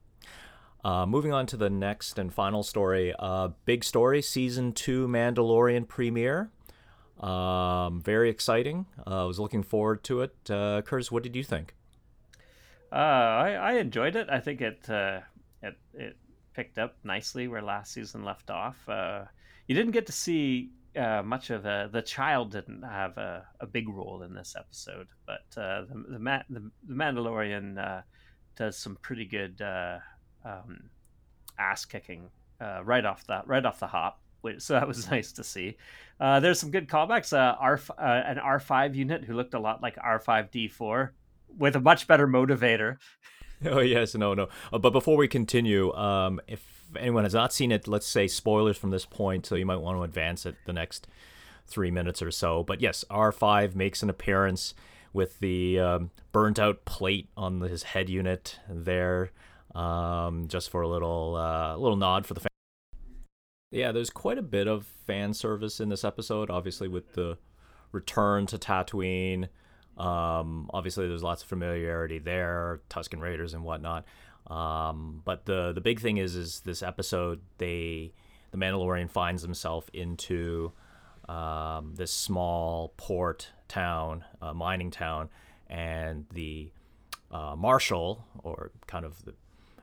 Uh, 0.85 1.07
moving 1.07 1.33
on 1.33 1.46
to 1.46 1.57
the 1.57 1.70
next 1.70 2.18
and 2.18 2.33
final 2.33 2.62
story. 2.62 3.14
Uh, 3.18 3.51
big 3.64 3.85
story, 3.85 4.20
season 4.20 4.72
two 4.72 5.07
Mandalorian 5.07 5.87
premiere. 5.87 6.51
Um, 7.22 8.00
very 8.00 8.30
exciting. 8.30 8.87
Uh, 9.06 9.22
I 9.22 9.26
was 9.26 9.38
looking 9.38 9.62
forward 9.62 10.02
to 10.04 10.22
it. 10.22 10.35
Uh, 10.50 10.82
Curtis, 10.82 11.12
what 11.12 11.22
did 11.22 11.37
you 11.37 11.44
think? 11.44 11.74
uh, 12.92 12.96
I, 12.96 13.52
I 13.52 13.72
enjoyed 13.74 14.16
it 14.16 14.28
i 14.28 14.38
think 14.38 14.61
it 14.61 14.88
uh, 14.90 15.20
it 15.62 15.78
it 15.94 16.16
picked 16.52 16.78
up 16.78 16.96
nicely 17.04 17.48
where 17.48 17.62
last 17.62 17.94
season 17.94 18.22
left 18.22 18.50
off 18.50 18.76
uh, 18.88 19.24
you 19.66 19.74
didn't 19.74 19.92
get 19.92 20.04
to 20.06 20.12
see 20.12 20.72
uh, 20.96 21.22
much 21.22 21.50
of 21.50 21.64
a, 21.64 21.88
the 21.90 22.02
child 22.02 22.52
didn't 22.52 22.82
have 22.82 23.16
a, 23.16 23.46
a 23.61 23.66
big 23.66 23.88
role 23.88 24.22
in 24.22 24.35
this 24.35 24.54
episode, 24.58 25.08
but 25.26 25.44
uh, 25.56 25.82
the 25.82 26.04
the, 26.11 26.18
Ma- 26.18 26.42
the 26.50 26.70
the 26.87 26.94
Mandalorian 26.94 27.78
uh, 27.78 28.02
does 28.56 28.76
some 28.76 28.96
pretty 29.00 29.24
good 29.24 29.61
uh, 29.62 29.98
um, 30.44 30.90
ass 31.58 31.85
kicking 31.85 32.28
uh, 32.61 32.82
right 32.85 33.04
off 33.04 33.26
the 33.26 33.42
right 33.46 33.64
off 33.64 33.80
the 33.80 33.87
hop. 33.87 34.20
So 34.59 34.74
that 34.74 34.88
was 34.88 35.11
nice 35.11 35.33
to 35.33 35.44
see. 35.44 35.76
Uh, 36.20 36.40
there's 36.40 36.61
some 36.61 36.70
good 36.70 36.88
callbacks. 36.88 37.33
Uh, 37.33 37.57
R 37.59 37.81
uh, 37.98 38.02
an 38.02 38.38
R 38.38 38.61
five 38.61 38.94
unit 38.94 39.24
who 39.24 39.35
looked 39.35 39.55
a 39.55 39.59
lot 39.59 39.83
like 39.83 39.96
R 40.02 40.18
five 40.18 40.50
D 40.50 40.68
four 40.68 41.12
with 41.59 41.76
a 41.76 41.81
much 41.81 42.07
better 42.07 42.26
motivator. 42.26 42.98
Oh 43.64 43.78
yes, 43.78 44.16
no, 44.16 44.35
no. 44.35 44.48
Uh, 44.72 44.78
but 44.78 44.90
before 44.90 45.16
we 45.16 45.28
continue, 45.28 45.94
um, 45.94 46.40
if 46.48 46.83
anyone 46.98 47.22
has 47.22 47.33
not 47.33 47.52
seen 47.52 47.70
it, 47.70 47.87
let's 47.87 48.09
say 48.09 48.26
spoilers 48.26 48.76
from 48.76 48.90
this 48.90 49.07
point, 49.07 49.46
so 49.46 49.55
you 49.55 49.64
might 49.64 49.76
want 49.76 49.96
to 49.96 50.02
advance 50.02 50.44
it 50.44 50.57
the 50.66 50.72
next 50.72 51.07
three 51.68 51.92
minutes 51.92 52.20
or 52.20 52.33
so. 52.33 52.64
But 52.64 52.81
yes, 52.81 53.05
R 53.09 53.31
five 53.31 53.76
makes 53.76 54.02
an 54.02 54.11
appearance 54.11 54.74
with 55.12 55.38
the 55.38 55.78
um, 55.78 56.11
burnt 56.33 56.59
out 56.59 56.85
plate 56.85 57.28
on 57.37 57.61
his 57.61 57.85
head 57.85 58.09
unit 58.09 58.59
there, 58.68 59.31
um, 59.76 60.48
just 60.48 60.68
for 60.68 60.83
a 60.83 60.88
little 60.88 61.37
uh, 61.37 61.76
little 61.76 61.96
nod 61.96 62.26
for 62.26 62.35
the. 62.35 62.40
Fan- 62.40 62.52
yeah, 63.72 63.90
there's 63.90 64.11
quite 64.11 64.38
a 64.38 64.42
bit 64.42 64.68
of 64.68 64.87
fan 65.06 65.35
service 65.35 65.80
in 65.80 65.88
this 65.88 66.04
episode. 66.04 66.50
Obviously, 66.50 66.88
with 66.88 67.14
the 67.14 67.38
return 67.90 68.46
to 68.46 68.58
Tatooine. 68.58 69.48
Um, 69.96 70.70
obviously, 70.72 71.08
there's 71.08 71.22
lots 71.22 71.42
of 71.42 71.48
familiarity 71.48 72.18
there, 72.18 72.80
Tusken 72.90 73.20
Raiders 73.20 73.54
and 73.54 73.64
whatnot. 73.64 74.04
Um, 74.46 75.22
but 75.24 75.46
the 75.46 75.72
the 75.72 75.80
big 75.80 76.00
thing 76.00 76.18
is, 76.18 76.37
is 76.37 76.61
this 76.61 76.82
episode 76.82 77.40
they 77.58 78.12
the 78.50 78.58
Mandalorian 78.58 79.11
finds 79.11 79.42
himself 79.42 79.88
into 79.92 80.72
um, 81.28 81.94
this 81.96 82.12
small 82.12 82.92
port 82.96 83.48
town, 83.68 84.24
uh, 84.42 84.52
mining 84.52 84.90
town, 84.90 85.30
and 85.68 86.26
the 86.32 86.70
uh, 87.30 87.54
marshal 87.56 88.26
or 88.42 88.70
kind 88.87 89.06
of 89.06 89.24
the, 89.24 89.32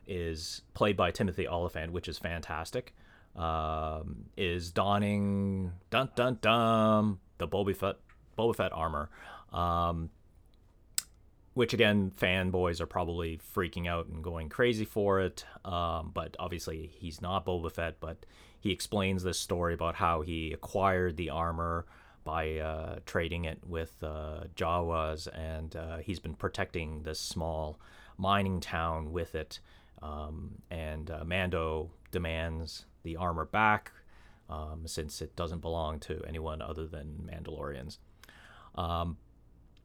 is 0.06 0.62
played 0.76 0.96
by 0.96 1.10
Timothy 1.10 1.48
Olyphant, 1.48 1.92
which 1.92 2.08
is 2.08 2.20
fantastic. 2.20 2.94
Um, 3.40 4.26
is 4.36 4.72
donning 4.72 5.72
dun 5.90 6.10
dun 6.14 6.40
dun 6.42 7.20
the 7.38 7.48
Boba 7.48 7.74
Fett 7.76 7.96
Boba 8.38 8.56
Fett 8.56 8.74
armor. 8.74 9.10
Um, 9.54 10.10
which 11.54 11.74
again, 11.74 12.12
fanboys 12.18 12.80
are 12.80 12.86
probably 12.86 13.40
freaking 13.56 13.88
out 13.88 14.08
and 14.08 14.24
going 14.24 14.50
crazy 14.50 14.86
for 14.86 15.20
it. 15.20 15.46
Um, 15.66 16.12
but 16.14 16.36
obviously, 16.38 16.92
he's 17.00 17.22
not 17.22 17.46
Boba 17.46 17.72
Fett. 17.72 18.00
But 18.00 18.26
he 18.60 18.72
explains 18.72 19.24
this 19.24 19.40
story 19.40 19.74
about 19.74 19.96
how 19.96 20.22
he 20.22 20.54
acquired 20.54 21.18
the 21.18 21.30
armor 21.30 21.86
by 22.24 22.58
uh, 22.58 23.00
trading 23.06 23.46
it 23.46 23.60
with 23.66 24.04
uh, 24.04 24.42
Jawas, 24.56 25.28
and 25.34 25.76
uh, 25.76 25.98
he's 25.98 26.20
been 26.20 26.36
protecting 26.36 27.04
this 27.04 27.20
small 27.20 27.80
mining 28.18 28.60
town 28.60 29.12
with 29.12 29.34
it. 29.36 29.60
Um, 30.02 30.62
and 30.70 31.10
uh, 31.10 31.24
Mando 31.26 31.92
demands 32.12 32.86
the 33.04 33.16
armor 33.16 33.46
back 33.46 33.92
um, 34.50 34.84
since 34.86 35.22
it 35.22 35.36
doesn't 35.36 35.62
belong 35.62 36.00
to 36.00 36.22
anyone 36.28 36.62
other 36.62 36.88
than 36.88 37.30
Mandalorians. 37.32 37.98
Um, 38.76 39.18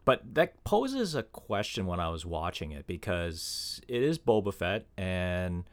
but 0.05 0.35
that 0.35 0.62
poses 0.64 1.14
a 1.14 1.22
question 1.22 1.87
when 1.87 2.00
I 2.00 2.09
was 2.09 2.27
watching 2.27 2.72
it 2.72 2.87
because 2.87 3.81
it 3.88 4.03
is 4.03 4.18
Boba 4.18 4.53
Fett, 4.53 4.87
and 4.96 5.64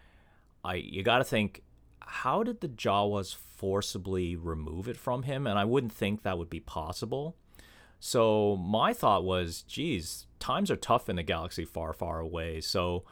I 0.63 0.75
you 0.75 1.04
got 1.04 1.17
to 1.17 1.23
think, 1.23 1.63
how 1.99 2.43
did 2.43 2.62
the 2.62 2.69
Jawas 2.69 3.36
forcibly 3.36 4.36
remove 4.36 4.88
it 4.88 4.97
from 4.97 5.23
him? 5.23 5.47
And 5.47 5.60
I 5.60 5.65
wouldn't 5.65 5.93
think 5.93 6.23
that 6.23 6.38
would 6.38 6.49
be 6.49 6.62
possible. 6.62 7.36
So 7.99 8.56
my 8.56 8.93
thought 8.93 9.23
was, 9.23 9.62
geez, 9.63 10.25
times 10.39 10.71
are 10.71 10.75
tough 10.75 11.08
in 11.08 11.17
the 11.17 11.23
galaxy 11.23 11.65
far, 11.65 11.93
far 11.93 12.19
away. 12.19 12.60
So 12.62 13.04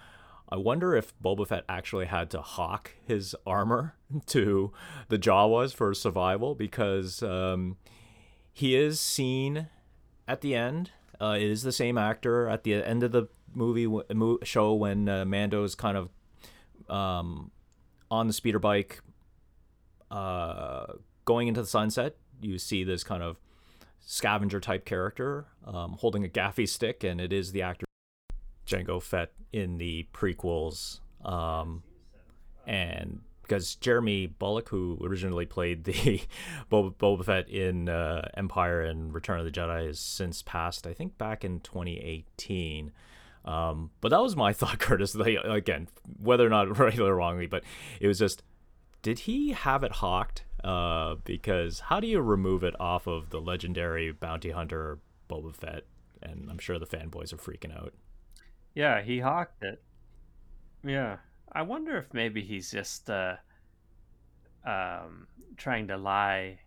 I 0.52 0.56
wonder 0.56 0.96
if 0.96 1.14
Boba 1.20 1.48
Fett 1.48 1.64
actually 1.70 2.08
had 2.08 2.32
to 2.32 2.42
hawk 2.42 2.92
his 3.06 3.36
armor 3.46 3.96
to 4.28 4.74
the 5.08 5.20
Jawas 5.20 5.74
for 5.74 5.94
survival 5.94 6.56
because 6.56 7.22
um, 7.22 7.78
he 8.52 8.76
is 8.76 9.00
seen 9.00 9.68
at 10.28 10.42
the 10.42 10.56
end. 10.56 10.92
Uh, 11.22 11.36
it 11.38 11.50
is 11.50 11.62
the 11.64 11.72
same 11.72 11.98
actor 11.98 12.48
at 12.48 12.64
the 12.64 12.74
end 12.74 13.04
of 13.04 13.12
the 13.12 13.28
movie 13.54 13.88
show 14.44 14.74
when 14.74 15.08
uh, 15.08 15.26
Mando's 15.26 15.76
kind 15.76 15.98
of 15.98 16.10
um, 16.90 17.52
on 18.10 18.28
the 18.28 18.34
speeder 18.34 18.60
bike 18.60 19.02
uh, 20.10 20.86
going 21.26 21.48
into 21.48 21.62
the 21.62 21.68
sunset. 21.68 22.16
You 22.42 22.58
see 22.58 22.84
this 22.84 23.04
kind 23.04 23.22
of 23.22 23.38
scavenger 24.00 24.60
type 24.60 24.86
character 24.86 25.46
um, 25.68 25.98
holding 26.00 26.24
a 26.24 26.30
gaffi 26.30 26.68
stick, 26.68 27.04
and 27.04 27.20
it 27.22 27.34
is 27.34 27.52
the 27.52 27.62
actor 27.62 27.86
Jango 28.70 29.02
Fett 29.02 29.32
in 29.52 29.78
the 29.78 30.08
prequels. 30.14 31.00
Um, 31.24 31.84
and 32.66 33.22
because 33.42 33.76
Jeremy 33.76 34.28
Bulloch, 34.28 34.70
who 34.70 35.00
originally 35.04 35.46
played 35.46 35.84
the 35.84 36.22
Boba, 36.72 37.26
Fett 37.26 37.50
in 37.50 37.90
uh, 37.90 38.30
Empire 38.38 38.82
and 38.82 39.14
Return 39.14 39.40
of 39.40 39.46
the 39.46 39.52
Jedi, 39.52 39.88
has 39.88 40.00
since 40.00 40.44
passed. 40.44 40.86
I 40.86 40.94
think 40.94 41.18
back 41.18 41.44
in 41.44 41.60
2018. 41.62 42.92
Um, 43.46 43.90
but 44.02 44.10
that 44.10 44.22
was 44.22 44.36
my 44.36 44.54
thought, 44.54 44.80
Curtis. 44.80 45.16
Like, 45.16 45.38
again, 45.44 45.88
whether 46.22 46.46
or 46.46 46.50
not 46.50 46.78
right 46.80 46.98
or 47.00 47.16
wrongly, 47.16 47.48
but 47.48 47.64
it 48.00 48.08
was 48.08 48.20
just, 48.20 48.44
did 49.02 49.20
he 49.20 49.52
have 49.52 49.84
it 49.84 49.94
hawked? 49.94 50.46
Uh, 50.64 51.16
because 51.24 51.80
how 51.80 52.00
do 52.00 52.06
you 52.08 52.20
remove 52.20 52.64
it 52.64 52.76
off 52.80 53.08
of 53.08 53.30
the 53.30 53.40
legendary 53.40 54.12
bounty 54.12 54.52
hunter 54.52 55.00
Boba 55.30 55.56
Fett? 55.56 55.86
And 56.22 56.50
I'm 56.52 56.60
sure 56.60 56.78
the 56.78 56.86
fanboys 56.86 57.34
are 57.34 57.38
freaking 57.38 57.76
out. 57.76 57.94
Yeah, 58.76 59.02
he 59.02 59.20
hawked 59.20 59.64
it. 59.64 59.82
Yeah, 60.84 61.18
I 61.52 61.64
wonder 61.64 61.98
if 61.98 62.14
maybe 62.14 62.42
he's 62.42 62.72
just 62.72 63.10
uh, 63.10 63.36
um, 64.66 65.28
trying 65.58 65.88
to 65.88 65.98
lie 65.98 66.60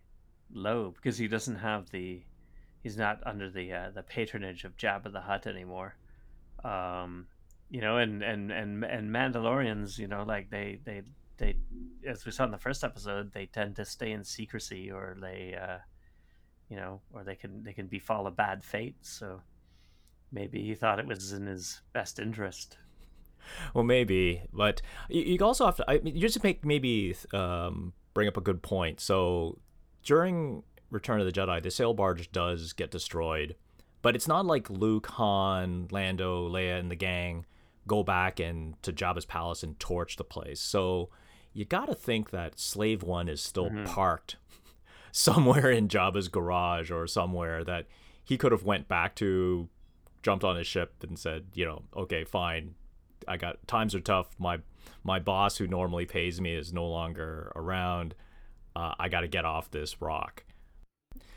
low 0.51 0.91
because 0.91 1.17
he 1.17 1.27
doesn't 1.27 1.55
have 1.55 1.89
the, 1.89 2.21
he's 2.81 2.97
not 2.97 3.19
under 3.25 3.49
the 3.49 3.73
uh, 3.73 3.89
the 3.93 4.03
patronage 4.03 4.63
of 4.63 4.77
Jabba 4.77 5.11
the 5.11 5.21
Hutt 5.21 5.47
anymore. 5.47 5.95
Um, 6.63 7.27
you 7.69 7.81
know, 7.81 7.97
and 7.97 8.21
and 8.21 8.51
and 8.51 8.83
and 8.83 9.09
Mandalorians, 9.09 9.97
you 9.97 10.07
know, 10.07 10.23
like 10.23 10.49
they 10.51 10.79
they 10.83 11.01
they 11.37 11.55
as 12.07 12.25
we 12.25 12.31
saw 12.31 12.43
in 12.45 12.51
the 12.51 12.57
first 12.57 12.83
episode 12.83 13.31
they 13.33 13.45
tend 13.45 13.75
to 13.75 13.85
stay 13.85 14.11
in 14.11 14.23
secrecy 14.23 14.91
or 14.91 15.17
they 15.19 15.57
uh 15.59 15.77
you 16.69 16.75
know 16.75 17.01
or 17.13 17.23
they 17.23 17.35
can 17.35 17.63
they 17.63 17.73
can 17.73 17.87
befall 17.87 18.27
a 18.27 18.31
bad 18.31 18.63
fate 18.63 18.95
so 19.01 19.41
maybe 20.33 20.61
he 20.61 20.75
thought 20.75 20.99
it 20.99 21.07
was 21.07 21.31
in 21.31 21.45
his 21.45 21.81
best 21.93 22.19
interest. 22.19 22.77
Well 23.73 23.83
maybe 23.83 24.41
but 24.51 24.81
you, 25.09 25.21
you 25.21 25.45
also 25.45 25.65
have 25.65 25.77
to 25.77 25.89
I 25.89 25.99
mean, 25.99 26.15
you 26.15 26.21
just 26.21 26.43
make 26.43 26.65
maybe 26.65 27.15
um 27.33 27.93
bring 28.13 28.27
up 28.27 28.37
a 28.37 28.41
good 28.41 28.61
point. 28.61 28.99
So 28.99 29.59
during 30.03 30.63
return 30.89 31.19
of 31.19 31.25
the 31.25 31.31
jedi 31.31 31.61
the 31.61 31.71
sail 31.71 31.93
barge 31.93 32.31
does 32.31 32.71
get 32.73 32.91
destroyed 32.91 33.55
but 34.03 34.15
it's 34.15 34.27
not 34.27 34.45
like 34.45 34.69
luke 34.69 35.07
han 35.07 35.87
lando 35.89 36.47
leia 36.47 36.79
and 36.79 36.91
the 36.91 36.95
gang 36.95 37.45
go 37.87 38.03
back 38.03 38.39
and 38.39 38.81
to 38.83 38.93
jabba's 38.93 39.25
palace 39.25 39.63
and 39.63 39.79
torch 39.79 40.15
the 40.15 40.23
place. 40.23 40.59
So 40.59 41.09
you 41.53 41.65
got 41.65 41.85
to 41.85 41.95
think 41.95 42.31
that 42.31 42.59
Slave 42.59 43.03
One 43.03 43.29
is 43.29 43.41
still 43.41 43.69
mm-hmm. 43.69 43.85
parked 43.85 44.37
somewhere 45.11 45.69
in 45.69 45.87
Jabba's 45.87 46.27
garage 46.27 46.91
or 46.91 47.07
somewhere 47.07 47.63
that 47.63 47.87
he 48.23 48.37
could 48.37 48.51
have 48.51 48.63
went 48.63 48.87
back 48.87 49.15
to, 49.15 49.69
jumped 50.23 50.43
on 50.43 50.55
his 50.55 50.67
ship 50.67 51.03
and 51.07 51.19
said, 51.19 51.45
you 51.53 51.65
know, 51.65 51.83
okay, 51.95 52.23
fine, 52.23 52.75
I 53.27 53.37
got 53.37 53.65
times 53.67 53.93
are 53.95 53.99
tough. 53.99 54.27
My 54.39 54.59
my 55.03 55.19
boss 55.19 55.57
who 55.57 55.67
normally 55.67 56.05
pays 56.05 56.41
me 56.41 56.53
is 56.53 56.73
no 56.73 56.87
longer 56.87 57.51
around. 57.55 58.15
Uh, 58.75 58.93
I 58.97 59.09
got 59.09 59.21
to 59.21 59.27
get 59.27 59.45
off 59.45 59.71
this 59.71 60.01
rock. 60.01 60.43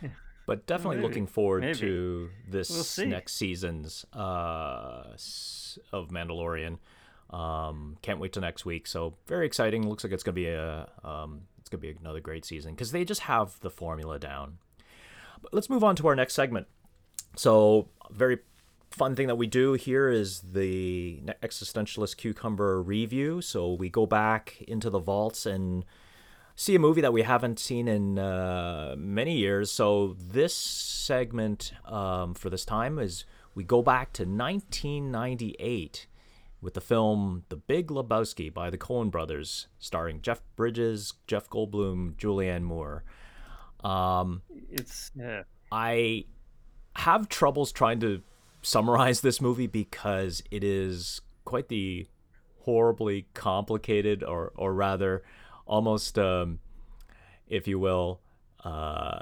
But 0.46 0.64
definitely 0.64 0.99
Maybe. 0.99 1.09
looking 1.09 1.27
forward 1.27 1.62
Maybe. 1.62 1.79
to 1.81 2.31
this 2.49 2.96
we'll 2.99 3.09
next 3.09 3.35
season's 3.35 4.07
uh, 4.12 5.16
of 5.92 6.11
Mandalorian. 6.11 6.79
Um, 7.31 7.96
can't 8.01 8.20
wait 8.20 8.33
till 8.33 8.42
next 8.42 8.64
week. 8.64 8.87
So 8.87 9.16
very 9.27 9.44
exciting. 9.44 9.88
Looks 9.88 10.05
like 10.05 10.12
it's 10.12 10.22
gonna 10.22 10.37
be 10.37 10.46
a 10.46 10.88
um, 11.03 11.40
it's 11.59 11.68
gonna 11.68 11.81
be 11.81 11.96
another 12.01 12.20
great 12.20 12.44
season 12.44 12.75
because 12.75 12.92
they 12.92 13.05
just 13.05 13.22
have 13.22 13.59
the 13.59 13.70
formula 13.70 14.20
down. 14.20 14.59
But 15.42 15.53
let's 15.53 15.68
move 15.68 15.83
on 15.83 15.96
to 15.96 16.07
our 16.07 16.14
next 16.14 16.35
segment. 16.35 16.68
So 17.35 17.88
very 18.12 18.38
fun 18.97 19.15
thing 19.15 19.27
that 19.27 19.37
we 19.37 19.47
do 19.47 19.75
here 19.75 20.09
is 20.09 20.41
the 20.41 21.21
existentialist 21.43 22.17
cucumber 22.17 22.81
review. 22.83 23.43
So 23.43 23.75
we 23.75 23.91
go 23.91 24.07
back 24.07 24.63
into 24.67 24.89
the 24.89 24.99
vaults 24.99 25.45
and 25.45 25.85
see 26.55 26.75
a 26.75 26.79
movie 26.79 27.03
that 27.03 27.13
we 27.13 27.23
haven't 27.23 27.59
seen 27.59 27.89
in 27.89 28.19
uh, 28.19 28.95
many 28.97 29.37
years. 29.37 29.71
So 29.71 30.17
this 30.19 30.55
segment 30.55 31.73
um, 31.85 32.33
for 32.33 32.49
this 32.49 32.65
time 32.65 32.99
is 32.99 33.27
we 33.55 33.65
go 33.65 33.83
back 33.83 34.15
to 34.15 34.23
1998 34.23 36.07
with 36.63 36.73
the 36.73 36.81
film 36.81 37.45
The 37.51 37.57
Big 37.57 37.89
Lebowski 37.89 38.53
by 38.53 38.71
the 38.71 38.79
Coen 38.79 39.11
brothers, 39.11 39.69
starring 39.79 40.23
Jeff 40.23 40.43
Bridges, 40.57 41.13
Jeff 41.27 41.51
Goldblum, 41.51 42.15
Julianne 42.15 42.63
Moore. 42.63 43.05
Um, 43.85 44.41
it's 44.71 45.11
yeah. 45.15 45.43
I 45.71 46.25
have 46.95 47.29
troubles 47.29 47.73
trying 47.73 48.01
to 48.01 48.23
summarize 48.66 49.20
this 49.20 49.40
movie 49.40 49.68
because 49.68 50.42
it 50.50 50.64
is 50.64 51.20
quite 51.44 51.68
the 51.68 52.07
horribly 52.62 53.26
complicated, 53.33 54.24
or 54.24 54.52
or 54.57 54.74
rather, 54.74 55.22
almost, 55.66 56.18
um, 56.18 56.59
if 57.46 57.68
you 57.68 57.79
will, 57.79 58.20
uh, 58.64 59.18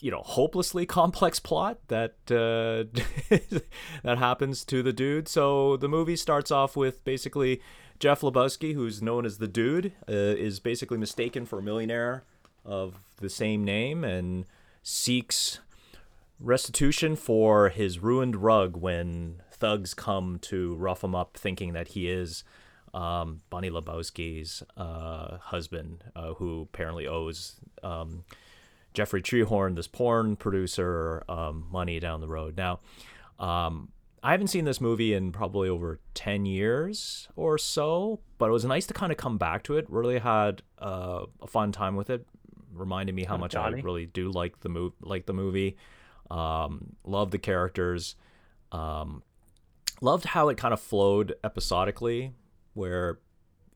you 0.00 0.10
know 0.10 0.22
hopelessly 0.24 0.86
complex 0.86 1.38
plot 1.38 1.78
that 1.86 2.16
uh, 2.30 2.84
that 4.02 4.18
happens 4.18 4.64
to 4.64 4.82
the 4.82 4.92
dude. 4.92 5.28
So 5.28 5.76
the 5.76 5.88
movie 5.88 6.16
starts 6.16 6.50
off 6.50 6.76
with 6.76 7.04
basically 7.04 7.60
Jeff 8.00 8.22
Lebowski, 8.22 8.74
who's 8.74 9.00
known 9.00 9.24
as 9.24 9.38
the 9.38 9.48
Dude, 9.48 9.92
uh, 10.08 10.12
is 10.12 10.60
basically 10.60 10.98
mistaken 10.98 11.46
for 11.46 11.60
a 11.60 11.62
millionaire 11.62 12.24
of 12.64 12.96
the 13.20 13.30
same 13.30 13.64
name 13.64 14.04
and 14.04 14.46
seeks 14.82 15.60
restitution 16.40 17.16
for 17.16 17.68
his 17.68 17.98
ruined 17.98 18.36
rug 18.36 18.76
when 18.76 19.42
thugs 19.50 19.94
come 19.94 20.38
to 20.42 20.74
rough 20.76 21.02
him 21.02 21.14
up, 21.14 21.36
thinking 21.36 21.72
that 21.72 21.88
he 21.88 22.08
is 22.08 22.44
um, 22.94 23.42
Bunny 23.50 23.70
Lebowski's 23.70 24.62
uh, 24.76 25.38
husband, 25.38 26.04
uh, 26.14 26.34
who 26.34 26.62
apparently 26.62 27.06
owes. 27.06 27.56
Um, 27.82 28.24
Jeffrey 28.94 29.22
Treehorn, 29.22 29.76
this 29.76 29.86
porn 29.86 30.36
producer, 30.36 31.22
um, 31.28 31.66
money 31.70 32.00
down 32.00 32.20
the 32.20 32.28
road. 32.28 32.56
Now, 32.56 32.80
um, 33.38 33.90
I 34.22 34.32
haven't 34.32 34.48
seen 34.48 34.64
this 34.64 34.80
movie 34.80 35.14
in 35.14 35.30
probably 35.30 35.68
over 35.68 36.00
10 36.14 36.46
years 36.46 37.28
or 37.36 37.58
so, 37.58 38.20
but 38.38 38.48
it 38.48 38.52
was 38.52 38.64
nice 38.64 38.86
to 38.86 38.94
kind 38.94 39.12
of 39.12 39.18
come 39.18 39.38
back 39.38 39.62
to 39.64 39.76
it. 39.76 39.88
Really 39.88 40.18
had 40.18 40.62
uh, 40.80 41.26
a 41.40 41.46
fun 41.46 41.70
time 41.70 41.94
with 41.94 42.10
it. 42.10 42.26
Reminded 42.72 43.14
me 43.14 43.24
how 43.24 43.36
much 43.36 43.52
Johnny. 43.52 43.78
I 43.78 43.82
really 43.82 44.06
do 44.06 44.30
like 44.30 44.60
the 44.60 44.68
movie. 44.68 44.96
Like 45.00 45.26
the 45.26 45.32
movie, 45.32 45.76
um, 46.30 46.96
love 47.04 47.30
the 47.30 47.38
characters. 47.38 48.16
Um, 48.72 49.22
loved 50.00 50.26
how 50.26 50.48
it 50.48 50.56
kind 50.56 50.74
of 50.74 50.80
flowed 50.80 51.34
episodically, 51.42 52.32
where 52.74 53.18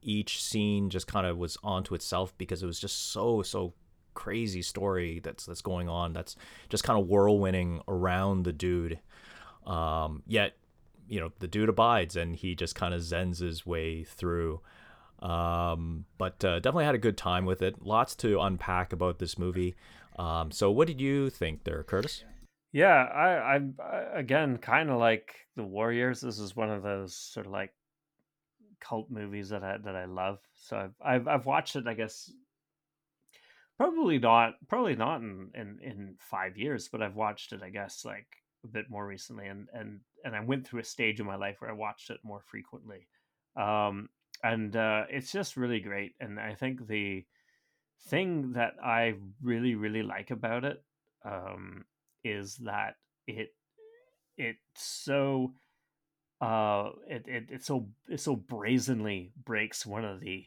each 0.02 0.42
scene 0.42 0.90
just 0.90 1.06
kind 1.06 1.26
of 1.26 1.38
was 1.38 1.56
onto 1.62 1.94
itself 1.94 2.36
because 2.36 2.62
it 2.62 2.66
was 2.66 2.80
just 2.80 3.12
so 3.12 3.42
so 3.42 3.72
crazy 4.14 4.60
story 4.60 5.20
that's 5.20 5.46
that's 5.46 5.62
going 5.62 5.88
on 5.88 6.12
that's 6.12 6.36
just 6.68 6.84
kind 6.84 7.00
of 7.00 7.06
whirlwinding 7.06 7.80
around 7.88 8.44
the 8.44 8.52
dude. 8.52 8.98
Um, 9.66 10.22
yet 10.26 10.56
you 11.08 11.20
know 11.20 11.32
the 11.38 11.48
dude 11.48 11.68
abides 11.68 12.16
and 12.16 12.36
he 12.36 12.54
just 12.54 12.74
kind 12.74 12.94
of 12.94 13.00
zens 13.00 13.40
his 13.40 13.64
way 13.64 14.04
through. 14.04 14.60
Um, 15.20 16.06
but 16.18 16.44
uh, 16.44 16.58
definitely 16.58 16.84
had 16.84 16.96
a 16.96 16.98
good 16.98 17.16
time 17.16 17.46
with 17.46 17.62
it. 17.62 17.84
Lots 17.84 18.16
to 18.16 18.40
unpack 18.40 18.92
about 18.92 19.20
this 19.20 19.38
movie. 19.38 19.76
Um, 20.18 20.50
so 20.50 20.70
what 20.70 20.88
did 20.88 21.00
you 21.00 21.30
think 21.30 21.62
there 21.62 21.82
curtis 21.84 22.24
yeah 22.72 23.04
i 23.14 23.56
i 23.56 24.18
again 24.18 24.56
kind 24.58 24.90
of 24.90 24.98
like 24.98 25.34
the 25.56 25.62
warriors 25.62 26.20
this 26.20 26.38
is 26.38 26.56
one 26.56 26.70
of 26.70 26.82
those 26.82 27.14
sort 27.14 27.46
of 27.46 27.52
like 27.52 27.72
cult 28.80 29.10
movies 29.10 29.50
that 29.50 29.62
i 29.62 29.76
that 29.78 29.94
i 29.94 30.06
love 30.06 30.38
so 30.56 30.76
i've 30.76 30.94
i've, 31.04 31.28
I've 31.28 31.46
watched 31.46 31.76
it 31.76 31.86
i 31.86 31.94
guess 31.94 32.30
probably 33.76 34.18
not 34.18 34.54
probably 34.68 34.96
not 34.96 35.20
in, 35.20 35.50
in 35.54 35.78
in 35.82 36.14
five 36.18 36.56
years 36.56 36.88
but 36.88 37.02
i've 37.02 37.14
watched 37.16 37.52
it 37.52 37.62
i 37.62 37.70
guess 37.70 38.04
like 38.04 38.26
a 38.64 38.68
bit 38.68 38.86
more 38.88 39.06
recently 39.06 39.46
and 39.46 39.68
and 39.72 40.00
and 40.24 40.34
i 40.34 40.40
went 40.40 40.66
through 40.66 40.80
a 40.80 40.84
stage 40.84 41.20
in 41.20 41.26
my 41.26 41.36
life 41.36 41.56
where 41.60 41.70
i 41.70 41.74
watched 41.74 42.10
it 42.10 42.20
more 42.22 42.42
frequently 42.46 43.06
um 43.56 44.08
and 44.42 44.76
uh 44.76 45.04
it's 45.10 45.32
just 45.32 45.56
really 45.56 45.80
great 45.80 46.14
and 46.20 46.40
i 46.40 46.54
think 46.54 46.86
the 46.86 47.24
thing 48.08 48.52
that 48.52 48.74
i 48.84 49.14
really 49.42 49.74
really 49.74 50.02
like 50.02 50.30
about 50.30 50.64
it 50.64 50.82
um 51.24 51.84
is 52.24 52.56
that 52.56 52.94
it 53.26 53.54
it 54.36 54.56
so 54.74 55.52
uh 56.40 56.90
it, 57.08 57.24
it 57.26 57.44
it 57.50 57.64
so 57.64 57.86
it 58.08 58.20
so 58.20 58.36
brazenly 58.36 59.32
breaks 59.44 59.86
one 59.86 60.04
of 60.04 60.20
the 60.20 60.46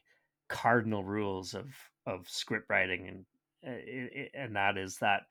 cardinal 0.49 1.03
rules 1.03 1.53
of 1.53 1.67
of 2.05 2.27
script 2.29 2.69
writing 2.69 3.07
and 3.07 3.25
uh, 3.67 4.39
and 4.39 4.55
that 4.55 4.77
is 4.77 4.97
that 4.97 5.23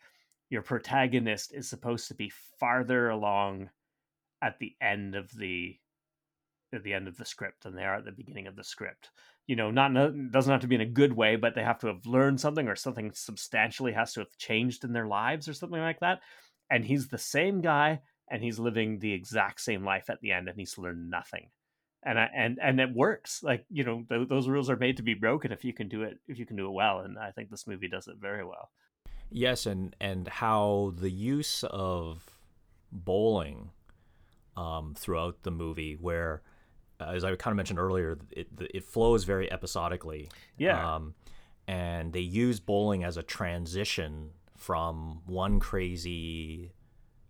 your 0.50 0.62
protagonist 0.62 1.54
is 1.54 1.68
supposed 1.68 2.08
to 2.08 2.14
be 2.14 2.32
farther 2.58 3.10
along 3.10 3.70
at 4.42 4.58
the 4.58 4.74
end 4.80 5.14
of 5.14 5.30
the 5.36 5.78
at 6.72 6.82
the 6.82 6.92
end 6.92 7.08
of 7.08 7.16
the 7.16 7.24
script 7.24 7.62
than 7.62 7.74
they 7.74 7.84
are 7.84 7.96
at 7.96 8.04
the 8.04 8.12
beginning 8.12 8.46
of 8.46 8.56
the 8.56 8.64
script. 8.64 9.10
You 9.46 9.56
know, 9.56 9.70
not 9.70 9.92
doesn't 10.30 10.50
have 10.50 10.62
to 10.62 10.66
be 10.66 10.76
in 10.76 10.80
a 10.80 10.86
good 10.86 11.12
way, 11.12 11.36
but 11.36 11.54
they 11.54 11.62
have 11.62 11.78
to 11.80 11.88
have 11.88 12.06
learned 12.06 12.40
something 12.40 12.66
or 12.66 12.76
something 12.76 13.12
substantially 13.12 13.92
has 13.92 14.14
to 14.14 14.20
have 14.20 14.36
changed 14.38 14.84
in 14.84 14.92
their 14.92 15.06
lives 15.06 15.48
or 15.48 15.54
something 15.54 15.80
like 15.80 16.00
that. 16.00 16.20
And 16.70 16.84
he's 16.84 17.08
the 17.08 17.18
same 17.18 17.60
guy 17.60 18.00
and 18.30 18.42
he's 18.42 18.58
living 18.58 18.98
the 18.98 19.12
exact 19.12 19.60
same 19.60 19.84
life 19.84 20.08
at 20.08 20.20
the 20.20 20.32
end 20.32 20.48
and 20.48 20.58
he's 20.58 20.78
learned 20.78 21.10
nothing. 21.10 21.50
And 22.06 22.18
I, 22.18 22.28
and 22.34 22.58
and 22.62 22.80
it 22.80 22.94
works. 22.94 23.42
Like, 23.42 23.66
you 23.70 23.84
know, 23.84 24.04
th- 24.08 24.28
those 24.28 24.48
rules 24.48 24.70
are 24.70 24.76
made 24.76 24.96
to 24.96 25.02
be 25.02 25.14
broken 25.14 25.52
if 25.52 25.64
you 25.64 25.72
can 25.72 25.88
do 25.88 26.02
it 26.02 26.18
if 26.26 26.38
you 26.38 26.46
can 26.46 26.56
do 26.56 26.66
it 26.66 26.72
well 26.72 27.00
and 27.00 27.18
I 27.18 27.30
think 27.30 27.50
this 27.50 27.66
movie 27.66 27.88
does 27.88 28.08
it 28.08 28.16
very 28.20 28.44
well. 28.44 28.70
Yes, 29.30 29.66
and 29.66 29.96
and 30.00 30.28
how 30.28 30.94
the 30.96 31.10
use 31.10 31.64
of 31.64 32.30
bowling 32.92 33.70
um, 34.56 34.94
throughout 34.96 35.42
the 35.42 35.50
movie, 35.50 35.96
where 36.00 36.42
as 37.08 37.24
I 37.24 37.34
kind 37.36 37.52
of 37.52 37.56
mentioned 37.56 37.78
earlier, 37.78 38.18
it 38.30 38.48
it 38.58 38.84
flows 38.84 39.24
very 39.24 39.50
episodically. 39.50 40.30
Yeah. 40.58 40.94
Um, 40.94 41.14
and 41.66 42.12
they 42.12 42.20
use 42.20 42.60
bowling 42.60 43.04
as 43.04 43.16
a 43.16 43.22
transition 43.22 44.30
from 44.56 45.22
one 45.26 45.60
crazy 45.60 46.72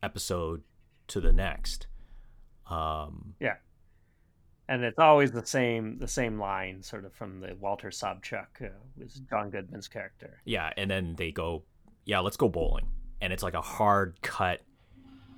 episode 0.03 0.63
to 1.09 1.21
the 1.21 1.33
next. 1.33 1.87
Um, 2.69 3.35
yeah. 3.41 3.57
And 4.69 4.83
it's 4.83 4.99
always 4.99 5.31
the 5.31 5.45
same 5.45 5.99
the 5.99 6.09
same 6.09 6.39
line, 6.39 6.83
sort 6.83 7.05
of 7.05 7.13
from 7.13 7.41
the 7.41 7.55
Walter 7.61 7.91
Sobchak, 7.91 8.63
uh, 8.63 8.69
was 8.97 9.21
John 9.29 9.51
Goodman's 9.51 9.89
character. 9.89 10.41
Yeah, 10.47 10.73
and 10.79 10.91
then 10.91 11.17
they 11.17 11.33
go, 11.33 11.65
yeah, 12.07 12.21
let's 12.21 12.39
go 12.39 12.49
bowling, 12.49 12.87
and 13.21 13.31
it's 13.31 13.43
like 13.43 13.53
a 13.53 13.61
hard 13.61 14.17
cut. 14.23 14.63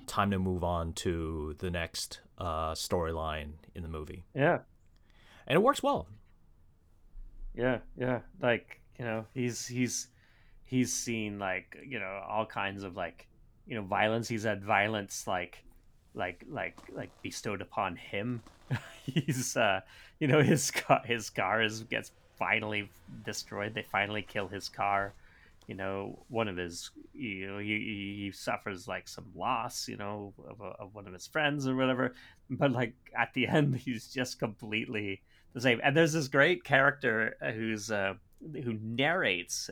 Time 0.07 0.31
to 0.31 0.39
move 0.39 0.63
on 0.63 0.93
to 0.93 1.55
the 1.59 1.69
next 1.69 2.21
uh, 2.37 2.71
storyline 2.71 3.51
in 3.75 3.83
the 3.83 3.89
movie. 3.89 4.23
Yeah, 4.33 4.59
and 5.45 5.55
it 5.55 5.61
works 5.61 5.83
well. 5.83 6.07
Yeah, 7.53 7.79
yeah. 7.97 8.21
Like 8.41 8.79
you 8.97 9.05
know, 9.05 9.25
he's 9.33 9.67
he's 9.67 10.07
he's 10.63 10.93
seen 10.93 11.39
like 11.39 11.77
you 11.85 11.99
know 11.99 12.21
all 12.27 12.45
kinds 12.45 12.83
of 12.83 12.95
like 12.95 13.27
you 13.65 13.75
know 13.75 13.81
violence. 13.81 14.27
He's 14.27 14.43
had 14.43 14.63
violence 14.63 15.27
like 15.27 15.63
like 16.13 16.43
like 16.49 16.77
like 16.93 17.09
bestowed 17.21 17.61
upon 17.61 17.95
him. 17.95 18.41
he's 19.03 19.55
uh 19.57 19.81
you 20.19 20.27
know 20.27 20.41
his 20.41 20.71
car 20.71 21.01
his 21.05 21.29
car 21.29 21.61
is 21.61 21.83
gets 21.83 22.11
finally 22.37 22.89
destroyed. 23.25 23.73
They 23.73 23.83
finally 23.83 24.21
kill 24.21 24.47
his 24.47 24.69
car 24.69 25.13
you 25.67 25.75
know 25.75 26.25
one 26.29 26.47
of 26.47 26.57
his 26.57 26.91
you 27.13 27.47
know 27.47 27.59
he, 27.59 27.67
he 28.23 28.31
suffers 28.33 28.87
like 28.87 29.07
some 29.07 29.25
loss 29.35 29.87
you 29.87 29.97
know 29.97 30.33
of, 30.49 30.61
a, 30.61 30.81
of 30.81 30.95
one 30.95 31.07
of 31.07 31.13
his 31.13 31.27
friends 31.27 31.67
or 31.67 31.75
whatever 31.75 32.13
but 32.49 32.71
like 32.71 32.93
at 33.17 33.33
the 33.33 33.47
end 33.47 33.75
he's 33.75 34.07
just 34.07 34.39
completely 34.39 35.21
the 35.57 35.61
same. 35.61 35.79
And 35.83 35.97
there's 35.97 36.13
this 36.13 36.27
great 36.27 36.63
character 36.63 37.35
who's 37.55 37.91
uh 37.91 38.13
who 38.41 38.77
narrates 38.81 39.69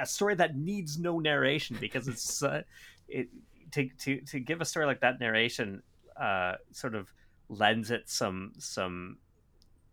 a 0.00 0.04
story 0.04 0.34
that 0.34 0.56
needs 0.56 0.98
no 0.98 1.20
narration 1.20 1.76
because 1.80 2.08
it's 2.08 2.42
uh, 2.42 2.62
it 3.08 3.28
to, 3.72 3.88
to 4.00 4.20
to 4.22 4.40
give 4.40 4.60
a 4.60 4.64
story 4.64 4.86
like 4.86 5.00
that 5.00 5.20
narration 5.20 5.82
uh 6.16 6.54
sort 6.72 6.94
of 6.94 7.12
lends 7.48 7.90
it 7.90 8.08
some 8.08 8.52
some 8.58 9.18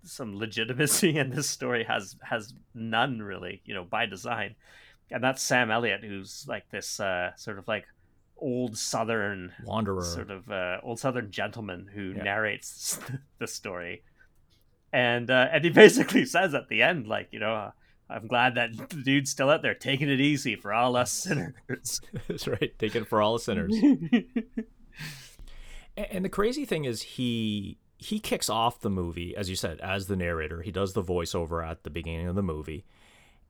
some 0.03 0.35
legitimacy 0.37 1.17
and 1.19 1.31
this 1.31 1.49
story 1.49 1.83
has 1.83 2.15
has 2.23 2.53
none 2.73 3.21
really 3.21 3.61
you 3.65 3.75
know 3.75 3.83
by 3.83 4.05
design 4.05 4.55
and 5.12 5.24
that's 5.24 5.41
Sam 5.41 5.72
Elliott, 5.72 6.03
who's 6.03 6.45
like 6.47 6.70
this 6.70 6.99
uh, 6.99 7.36
sort 7.36 7.58
of 7.58 7.68
like 7.68 7.86
old 8.38 8.78
Southern 8.78 9.53
wanderer, 9.64 10.03
sort 10.03 10.32
of 10.32 10.49
uh, 10.51 10.78
old 10.84 10.99
Southern 10.99 11.32
gentleman 11.32 11.89
who 11.93 12.14
yeah. 12.16 12.24
narrates 12.24 12.99
the 13.39 13.47
story, 13.47 14.03
and 14.91 15.30
uh, 15.30 15.47
and 15.51 15.64
he 15.64 15.70
basically 15.72 16.26
says 16.26 16.53
at 16.53 16.70
the 16.70 16.82
end, 16.82 17.08
like 17.08 17.30
you 17.32 17.39
know. 17.39 17.53
Uh, 17.53 17.72
I'm 18.10 18.28
glad 18.28 18.55
that 18.55 18.72
the 18.89 19.03
dude's 19.03 19.32
still 19.32 19.49
out 19.49 19.62
there 19.62 19.74
taking 19.74 20.08
it 20.08 20.22
easy 20.22 20.55
for 20.55 20.72
all 20.72 20.95
us 20.95 21.12
sinners. 21.12 21.99
That's 22.30 22.47
right, 22.47 22.72
taking 22.80 23.01
it 23.01 23.10
for 23.10 23.22
all 23.22 23.34
the 23.34 23.39
sinners. 23.39 23.76
and 25.97 26.24
the 26.24 26.30
crazy 26.30 26.64
thing 26.64 26.86
is, 26.86 27.01
he 27.01 27.80
he 27.97 28.22
kicks 28.22 28.49
off 28.49 28.80
the 28.80 28.89
movie, 28.89 29.36
as 29.36 29.49
you 29.49 29.58
said, 29.58 29.82
as 29.82 30.08
the 30.08 30.16
narrator. 30.16 30.62
He 30.62 30.72
does 30.72 30.93
the 30.93 31.03
voiceover 31.03 31.68
at 31.68 31.84
the 31.84 31.89
beginning 31.89 32.30
of 32.30 32.36
the 32.36 32.41
movie, 32.41 32.86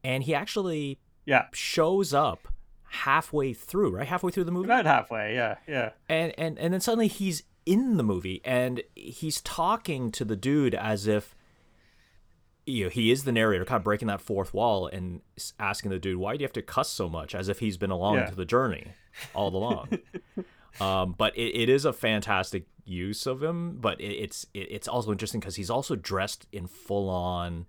and 0.03 0.24
he 0.24 0.34
actually 0.34 0.97
yeah 1.28 1.45
shows 1.53 2.11
up 2.11 2.47
halfway 2.89 3.53
through 3.53 3.91
right 3.91 4.07
halfway 4.07 4.32
through 4.32 4.45
the 4.45 4.51
movie 4.51 4.65
about 4.65 4.86
halfway 4.86 5.36
yeah 5.36 5.57
yeah 5.67 5.91
and 6.09 6.34
and 6.39 6.57
and 6.57 6.73
then 6.73 6.82
suddenly 6.82 7.07
he's 7.07 7.43
in 7.67 7.97
the 7.97 8.03
movie 8.03 8.41
and 8.43 8.82
he's 8.95 9.41
talking 9.41 10.09
to 10.09 10.25
the 10.25 10.38
dude 10.38 10.73
as 10.73 11.05
if 11.05 11.36
you 12.67 12.84
know, 12.84 12.89
he 12.89 13.11
is 13.11 13.23
the 13.23 13.32
narrator, 13.32 13.63
kind 13.63 13.78
of 13.78 13.84
breaking 13.84 14.09
that 14.09 14.19
fourth 14.19 14.53
wall 14.53 14.88
and 14.88 15.21
asking 15.57 15.89
the 15.89 15.97
dude, 15.97 16.17
"Why 16.17 16.36
do 16.36 16.41
you 16.41 16.45
have 16.45 16.53
to 16.53 16.61
cuss 16.61 16.89
so 16.89 17.07
much?" 17.07 17.34
As 17.34 17.47
if 17.47 17.59
he's 17.59 17.78
been 17.78 17.91
along 17.91 18.15
yeah. 18.15 18.25
to 18.25 18.36
the 18.36 18.45
journey 18.45 18.88
all 19.34 19.55
along. 19.55 19.99
um, 20.82 21.15
but 21.17 21.36
it, 21.38 21.55
it 21.55 21.69
is 21.69 21.86
a 21.86 21.93
fantastic 21.93 22.65
use 22.84 23.25
of 23.25 23.41
him. 23.41 23.78
But 23.80 24.01
it, 24.01 24.11
it's 24.11 24.45
it, 24.53 24.67
it's 24.69 24.88
also 24.88 25.11
interesting 25.13 25.39
because 25.39 25.55
he's 25.55 25.69
also 25.69 25.95
dressed 25.95 26.45
in 26.51 26.67
full 26.67 27.09
on 27.09 27.67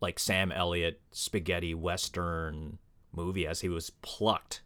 like 0.00 0.18
Sam 0.18 0.50
Elliott 0.52 1.00
spaghetti 1.12 1.74
western 1.74 2.78
movie 3.12 3.46
as 3.46 3.60
he 3.60 3.68
was 3.68 3.90
plucked 4.02 4.62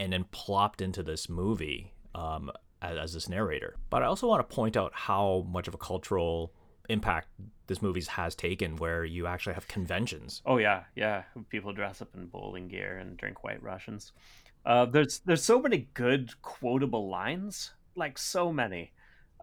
and 0.00 0.12
then 0.12 0.24
plopped 0.30 0.80
into 0.80 1.02
this 1.02 1.28
movie 1.28 1.92
um, 2.14 2.50
as, 2.82 2.96
as 2.96 3.12
this 3.14 3.28
narrator. 3.28 3.76
But 3.90 4.02
I 4.02 4.06
also 4.06 4.26
want 4.26 4.48
to 4.48 4.54
point 4.54 4.76
out 4.76 4.92
how 4.94 5.46
much 5.48 5.68
of 5.68 5.74
a 5.74 5.78
cultural 5.78 6.52
impact 6.88 7.28
this 7.66 7.82
movie 7.82 8.02
has 8.08 8.34
taken 8.34 8.76
where 8.76 9.04
you 9.04 9.26
actually 9.26 9.54
have 9.54 9.68
conventions. 9.68 10.42
Oh 10.46 10.56
yeah, 10.56 10.84
yeah. 10.96 11.24
People 11.50 11.72
dress 11.72 12.00
up 12.00 12.08
in 12.14 12.26
bowling 12.26 12.68
gear 12.68 12.98
and 12.98 13.16
drink 13.16 13.44
white 13.44 13.62
Russians. 13.62 14.12
Uh, 14.64 14.86
there's 14.86 15.20
there's 15.20 15.44
so 15.44 15.60
many 15.60 15.88
good 15.94 16.40
quotable 16.42 17.08
lines, 17.08 17.72
like 17.94 18.18
so 18.18 18.52
many 18.52 18.92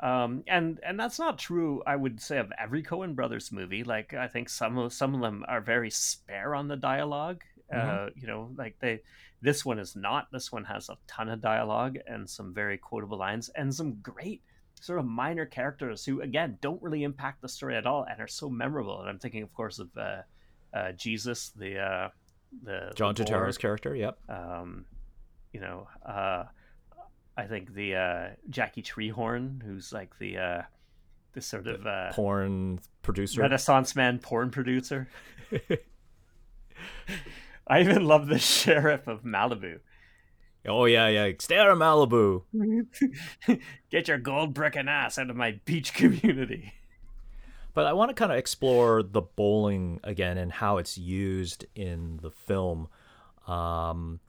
um, 0.02 0.44
and 0.48 0.80
and 0.86 1.00
that's 1.00 1.20
not 1.20 1.40
true. 1.40 1.82
I 1.86 1.96
would 1.96 2.22
say 2.22 2.38
of 2.38 2.52
every 2.60 2.84
Coen 2.84 3.16
Brothers 3.16 3.52
movie. 3.52 3.84
Like 3.84 4.14
I 4.14 4.28
think 4.28 4.50
some 4.50 4.78
of 4.78 4.94
some 4.94 5.16
of 5.16 5.22
them 5.22 5.46
are 5.48 5.62
very 5.62 5.90
spare 5.90 6.56
on 6.56 6.68
the 6.68 6.76
dialog 6.76 7.42
mm-hmm. 7.74 8.08
Uh, 8.08 8.10
you 8.16 8.28
know, 8.28 8.52
like 8.58 8.78
they. 8.80 9.02
This 9.42 9.66
one 9.66 9.80
is 9.80 9.96
not. 9.96 10.28
This 10.32 10.52
one 10.52 10.64
has 10.64 10.90
a 10.90 10.98
ton 11.08 11.30
of 11.30 11.42
dialogue 11.42 11.98
and 12.08 12.28
some 12.28 12.54
very 12.54 12.78
quotable 12.78 13.18
lines 13.18 13.50
and 13.50 13.74
some 13.74 14.00
great 14.02 14.42
sort 14.82 14.98
of 14.98 15.06
minor 15.06 15.46
characters 15.46 16.04
who 16.04 16.22
again 16.22 16.58
don't 16.62 16.82
really 16.82 17.04
impact 17.04 17.42
the 17.42 17.50
story 17.50 17.76
at 17.76 17.86
all 17.86 18.06
and 18.10 18.20
are 18.20 18.28
so 18.28 18.50
memorable. 18.50 19.02
And 19.02 19.10
I'm 19.10 19.20
thinking, 19.20 19.44
of 19.44 19.54
course, 19.54 19.78
of 19.80 19.90
uh, 19.98 20.22
uh, 20.74 20.92
Jesus, 20.94 21.52
the 21.56 21.80
uh, 21.80 22.10
the 22.64 22.92
John 22.96 23.14
Turturro's 23.14 23.58
character. 23.58 23.96
Yep. 23.96 24.18
Um, 24.30 24.86
you 25.54 25.60
know. 25.60 25.88
I 27.38 27.44
think 27.46 27.74
the 27.74 27.96
uh, 27.96 28.28
Jackie 28.50 28.82
Treehorn, 28.82 29.62
who's 29.64 29.92
like 29.92 30.18
the 30.20 30.38
uh, 30.38 30.62
the 31.34 31.42
sort 31.42 31.68
of 31.68 31.86
uh, 31.86 32.12
porn 32.14 32.80
producer, 33.02 33.42
Renaissance 33.42 33.96
man 33.96 34.20
porn 34.20 34.52
producer. 34.52 35.10
I 37.68 37.82
even 37.82 38.06
love 38.06 38.28
the 38.28 38.40
sheriff 38.54 39.08
of 39.08 39.24
Malibu. 39.24 39.80
Oh 40.68 40.86
yeah, 40.86 41.08
yeah. 41.08 41.32
Stay 41.40 41.58
out 41.58 41.70
of 41.70 41.78
Malibu. 41.78 42.44
Get 43.90 44.08
your 44.08 44.18
gold 44.18 44.54
brick 44.54 44.76
and 44.76 44.90
ass 44.90 45.18
out 45.18 45.30
of 45.30 45.36
my 45.36 45.60
beach 45.66 45.94
community. 45.94 46.74
But 47.74 47.88
I 47.88 47.94
want 47.94 48.10
to 48.10 48.16
kind 48.16 48.32
of 48.32 48.38
explore 48.38 49.04
the 49.04 49.22
bowling 49.22 50.00
again 50.04 50.38
and 50.38 50.52
how 50.52 50.78
it's 50.78 50.98
used 50.98 51.66
in 51.76 52.20
the 52.22 52.32
film, 52.32 52.88
um, 53.48 54.22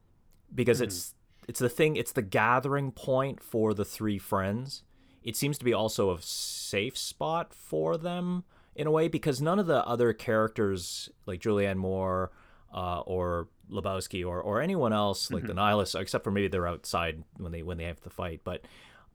because 0.52 0.80
mm. 0.80 0.84
it's 0.84 1.14
it's 1.48 1.60
the 1.60 1.68
thing 1.68 1.96
it's 1.96 2.12
the 2.12 2.22
gathering 2.22 2.90
point 2.90 3.42
for 3.42 3.74
the 3.74 3.84
three 3.84 4.18
friends 4.18 4.82
it 5.22 5.36
seems 5.36 5.58
to 5.58 5.64
be 5.64 5.72
also 5.72 6.12
a 6.12 6.22
safe 6.22 6.96
spot 6.96 7.52
for 7.52 7.96
them 7.96 8.44
in 8.76 8.86
a 8.86 8.90
way 8.90 9.08
because 9.08 9.40
none 9.40 9.58
of 9.58 9.66
the 9.66 9.84
other 9.86 10.12
characters 10.12 11.08
like 11.24 11.40
Julianne 11.40 11.76
Moore 11.76 12.30
uh, 12.72 13.00
or 13.00 13.48
Lebowski 13.70 14.24
or, 14.24 14.40
or 14.40 14.60
anyone 14.60 14.92
else 14.92 15.30
like 15.30 15.42
mm-hmm. 15.42 15.48
the 15.48 15.54
nihilists 15.54 15.94
except 15.94 16.24
for 16.24 16.30
maybe 16.30 16.48
they're 16.48 16.66
outside 16.66 17.22
when 17.38 17.52
they 17.52 17.62
when 17.62 17.78
they 17.78 17.84
have 17.84 18.00
to 18.02 18.10
fight 18.10 18.42
but 18.44 18.64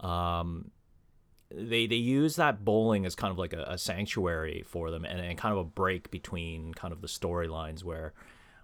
um, 0.05 0.71
they 1.53 1.85
they 1.85 1.95
use 1.95 2.35
that 2.37 2.65
bowling 2.65 3.05
as 3.05 3.15
kind 3.15 3.31
of 3.31 3.37
like 3.37 3.53
a, 3.53 3.63
a 3.69 3.77
sanctuary 3.77 4.63
for 4.67 4.89
them 4.89 5.05
and, 5.05 5.19
and, 5.19 5.37
kind 5.37 5.53
of 5.53 5.59
a 5.59 5.63
break 5.63 6.09
between 6.11 6.73
kind 6.73 6.91
of 6.91 7.01
the 7.01 7.07
storylines 7.07 7.83
where 7.83 8.13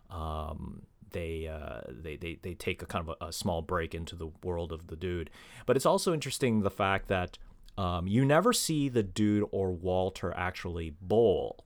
um, 0.09 0.81
they, 1.11 1.47
uh, 1.47 1.81
they 1.89 2.15
they 2.15 2.39
they 2.41 2.53
take 2.53 2.81
a 2.81 2.85
kind 2.85 3.07
of 3.07 3.15
a, 3.19 3.27
a, 3.27 3.33
small 3.33 3.61
break 3.61 3.95
into 3.95 4.15
the 4.15 4.27
world 4.43 4.71
of 4.71 4.87
the 4.87 4.95
dude. 4.95 5.29
But 5.65 5.75
it's 5.75 5.85
also 5.85 6.13
interesting 6.13 6.61
the 6.61 6.71
fact 6.71 7.07
that 7.07 7.37
um, 7.77 8.07
you 8.07 8.25
never 8.25 8.53
see 8.53 8.89
the 8.89 9.03
dude 9.03 9.47
or 9.51 9.71
Walter 9.71 10.33
actually 10.35 10.95
bowl, 11.01 11.65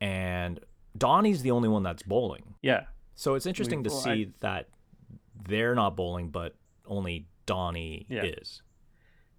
and 0.00 0.60
Donnie's 0.96 1.42
the 1.42 1.50
only 1.50 1.68
one 1.68 1.82
that's 1.82 2.02
bowling. 2.02 2.54
Yeah. 2.62 2.84
So 3.14 3.34
it's 3.34 3.46
interesting 3.46 3.78
we, 3.78 3.84
to 3.84 3.90
well, 3.90 4.00
see 4.00 4.10
I... 4.10 4.28
that 4.40 4.68
they're 5.48 5.74
not 5.74 5.96
bowling, 5.96 6.30
but 6.30 6.54
only 6.86 7.26
Donnie 7.46 8.06
yeah. 8.08 8.24
is. 8.24 8.62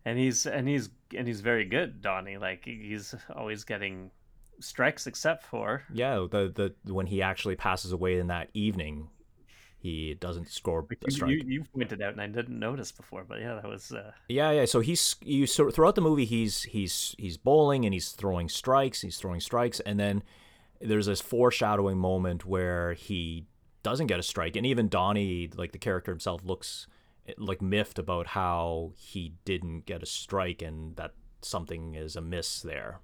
And 0.06 0.18
he's 0.18 0.46
and 0.46 0.68
he's 0.68 0.90
and 1.16 1.28
he's 1.28 1.42
very 1.42 1.66
good, 1.66 2.02
Donnie. 2.02 2.38
Like 2.38 2.64
he's 2.66 3.14
always 3.36 3.64
getting 3.64 4.12
strikes 4.60 5.06
except 5.08 5.44
for 5.44 5.84
yeah 5.94 6.16
the 6.16 6.74
the 6.84 6.94
when 6.94 7.06
he 7.06 7.22
actually 7.22 7.56
passes 7.56 7.92
away 7.92 8.18
in 8.18 8.28
that 8.28 8.50
evening 8.54 9.10
he 9.80 10.16
doesn't 10.16 10.50
score 10.50 10.86
a 11.06 11.12
strike. 11.12 11.32
You, 11.32 11.44
you 11.46 11.64
pointed 11.64 12.02
out, 12.02 12.12
and 12.12 12.22
I 12.22 12.28
didn't 12.28 12.60
notice 12.60 12.92
before, 12.92 13.24
but 13.24 13.40
yeah, 13.40 13.56
that 13.56 13.66
was. 13.66 13.92
Uh... 13.92 14.12
Yeah, 14.28 14.52
yeah. 14.52 14.66
So 14.66 14.80
he's 14.80 15.16
you 15.22 15.46
so 15.46 15.70
throughout 15.70 15.96
the 15.96 16.02
movie, 16.02 16.26
he's 16.26 16.64
he's 16.64 17.16
he's 17.18 17.38
bowling 17.38 17.86
and 17.86 17.94
he's 17.94 18.10
throwing 18.10 18.50
strikes. 18.50 19.02
He's 19.02 19.18
throwing 19.18 19.40
strikes, 19.40 19.80
and 19.82 20.00
then 20.00 20.24
there's 20.82 21.06
this 21.06 21.22
foreshadowing 21.22 21.98
moment 21.98 22.46
where 22.46 22.94
he 22.94 23.46
doesn't 23.84 24.08
get 24.08 24.20
a 24.20 24.24
strike, 24.24 24.56
and 24.56 24.66
even 24.66 24.90
Donnie, 24.90 25.50
like 25.56 25.72
the 25.74 25.78
character 25.78 26.12
himself, 26.12 26.42
looks 26.44 26.88
like 27.38 27.62
miffed 27.62 28.00
about 28.00 28.28
how 28.28 28.94
he 28.96 29.34
didn't 29.46 29.86
get 29.86 30.02
a 30.02 30.06
strike 30.06 30.62
and 30.62 30.96
that 30.96 31.12
something 31.42 31.96
is 31.96 32.16
amiss 32.16 32.62
there. 32.62 33.00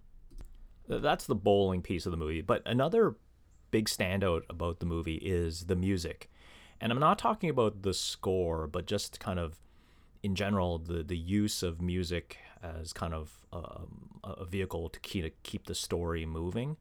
That's 0.88 1.26
the 1.26 1.36
bowling 1.36 1.82
piece 1.82 2.06
of 2.06 2.12
the 2.12 2.18
movie. 2.18 2.42
But 2.42 2.62
another 2.66 3.16
big 3.72 3.86
standout 3.86 4.42
about 4.50 4.80
the 4.80 4.86
movie 4.86 5.16
is 5.16 5.66
the 5.66 5.76
music. 5.76 6.30
And 6.80 6.92
I'm 6.92 7.00
not 7.00 7.18
talking 7.18 7.50
about 7.50 7.82
the 7.82 7.94
score, 7.94 8.68
but 8.68 8.86
just 8.86 9.20
kind 9.20 9.40
of 9.40 9.60
in 10.22 10.36
general 10.36 10.78
the 10.78 11.04
the 11.04 11.18
use 11.18 11.64
of 11.64 11.82
music 11.82 12.38
as 12.62 12.94
kind 12.94 13.14
of 13.14 13.46
um, 13.52 14.20
a 14.24 14.46
vehicle 14.46 14.90
to 14.90 15.00
keep, 15.02 15.26
to 15.26 15.32
keep 15.44 15.66
the 15.66 15.76
story 15.76 16.26
moving. 16.26 16.78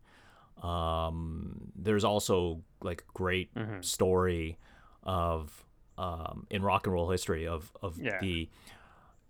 Um, 0.62 1.72
there's 1.74 2.04
also 2.04 2.62
like 2.82 3.04
great 3.14 3.52
mm-hmm. 3.54 3.80
story 3.80 4.58
of 5.02 5.64
um, 5.98 6.46
in 6.50 6.62
rock 6.62 6.86
and 6.86 6.94
roll 6.94 7.10
history 7.10 7.46
of 7.46 7.72
of 7.82 7.98
yeah. 7.98 8.18
the 8.20 8.48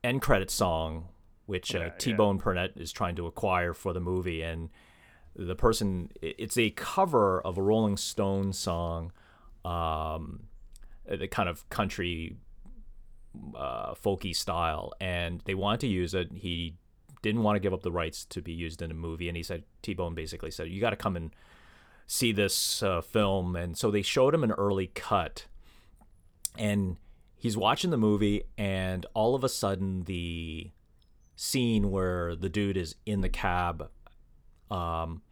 end 0.05 0.21
credit 0.21 0.51
song, 0.51 1.09
which 1.53 1.75
uh, 1.75 1.91
T 1.99 2.15
Bone 2.15 2.37
yeah. 2.37 2.43
Burnett 2.43 2.73
is 2.77 2.93
trying 2.93 3.15
to 3.17 3.27
acquire 3.27 3.75
for 3.75 3.93
the 3.93 4.01
movie, 4.01 4.41
and 4.41 4.71
the 5.37 5.55
person 5.55 6.09
it's 6.23 6.57
a 6.57 6.71
cover 6.71 7.43
of 7.43 7.59
a 7.59 7.63
Rolling 7.63 7.99
Stone 7.99 8.55
song, 8.55 9.13
um, 9.63 10.45
the 11.07 11.29
kind 11.29 11.51
of 11.51 11.69
country 11.69 12.39
uh, 13.55 13.93
folky 13.93 14.35
style, 14.35 14.95
and 14.99 15.43
they 15.45 15.55
wanted 15.55 15.81
to 15.81 15.89
use 15.89 16.15
it. 16.15 16.33
He 16.33 16.77
didn't 17.21 17.43
want 17.43 17.57
to 17.57 17.61
give 17.61 17.75
up 17.75 17.83
the 17.83 17.93
rights 17.93 18.25
to 18.25 18.41
be 18.41 18.55
used 18.55 18.81
in 18.81 18.91
a 18.91 18.95
movie, 18.95 19.29
and 19.29 19.37
he 19.37 19.43
said 19.43 19.65
T 19.83 19.93
Bone 19.93 20.15
basically 20.15 20.51
said, 20.51 20.71
"You 20.71 20.81
got 20.81 20.91
to 20.91 20.97
come 20.97 21.17
and 21.17 21.37
see 22.07 22.33
this 22.33 22.83
uh, 22.83 23.03
film," 23.03 23.57
and 23.57 23.77
so 23.77 23.91
they 23.91 24.01
showed 24.01 24.35
him 24.35 24.43
an 24.43 24.53
early 24.53 24.87
cut, 24.87 25.45
and 26.57 26.97
he's 27.37 27.59
watching 27.59 27.91
the 27.91 27.99
movie, 27.99 28.45
and 28.57 29.05
all 29.13 29.35
of 29.35 29.45
a 29.45 29.51
sudden 29.51 30.05
the 30.05 30.71
scene 31.43 31.91
where 31.91 32.37
the 32.37 32.49
dude 32.49 32.77
is 32.77 32.95
in 33.05 33.21
the 33.21 33.29
cab, 33.29 33.91
um, 34.71 35.23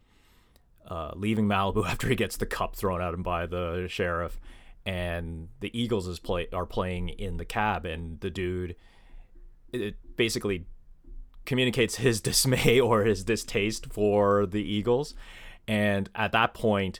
uh, 0.85 1.11
leaving 1.15 1.47
Malibu 1.47 1.85
after 1.87 2.09
he 2.09 2.15
gets 2.15 2.35
the 2.35 2.45
cup 2.45 2.75
thrown 2.75 3.01
at 3.01 3.13
him 3.13 3.23
by 3.23 3.45
the 3.45 3.87
sheriff, 3.89 4.37
and 4.85 5.47
the 5.61 5.71
Eagles 5.79 6.07
is 6.07 6.19
play 6.19 6.47
are 6.51 6.65
playing 6.65 7.09
in 7.09 7.37
the 7.37 7.45
cab, 7.45 7.85
and 7.85 8.19
the 8.19 8.29
dude, 8.29 8.75
it 9.71 9.95
basically 10.17 10.65
communicates 11.45 11.95
his 11.95 12.19
dismay 12.29 12.79
or 12.79 13.05
his 13.05 13.23
distaste 13.23 13.91
for 13.91 14.45
the 14.45 14.61
Eagles. 14.61 15.15
And 15.65 16.09
at 16.13 16.33
that 16.33 16.53
point, 16.53 16.99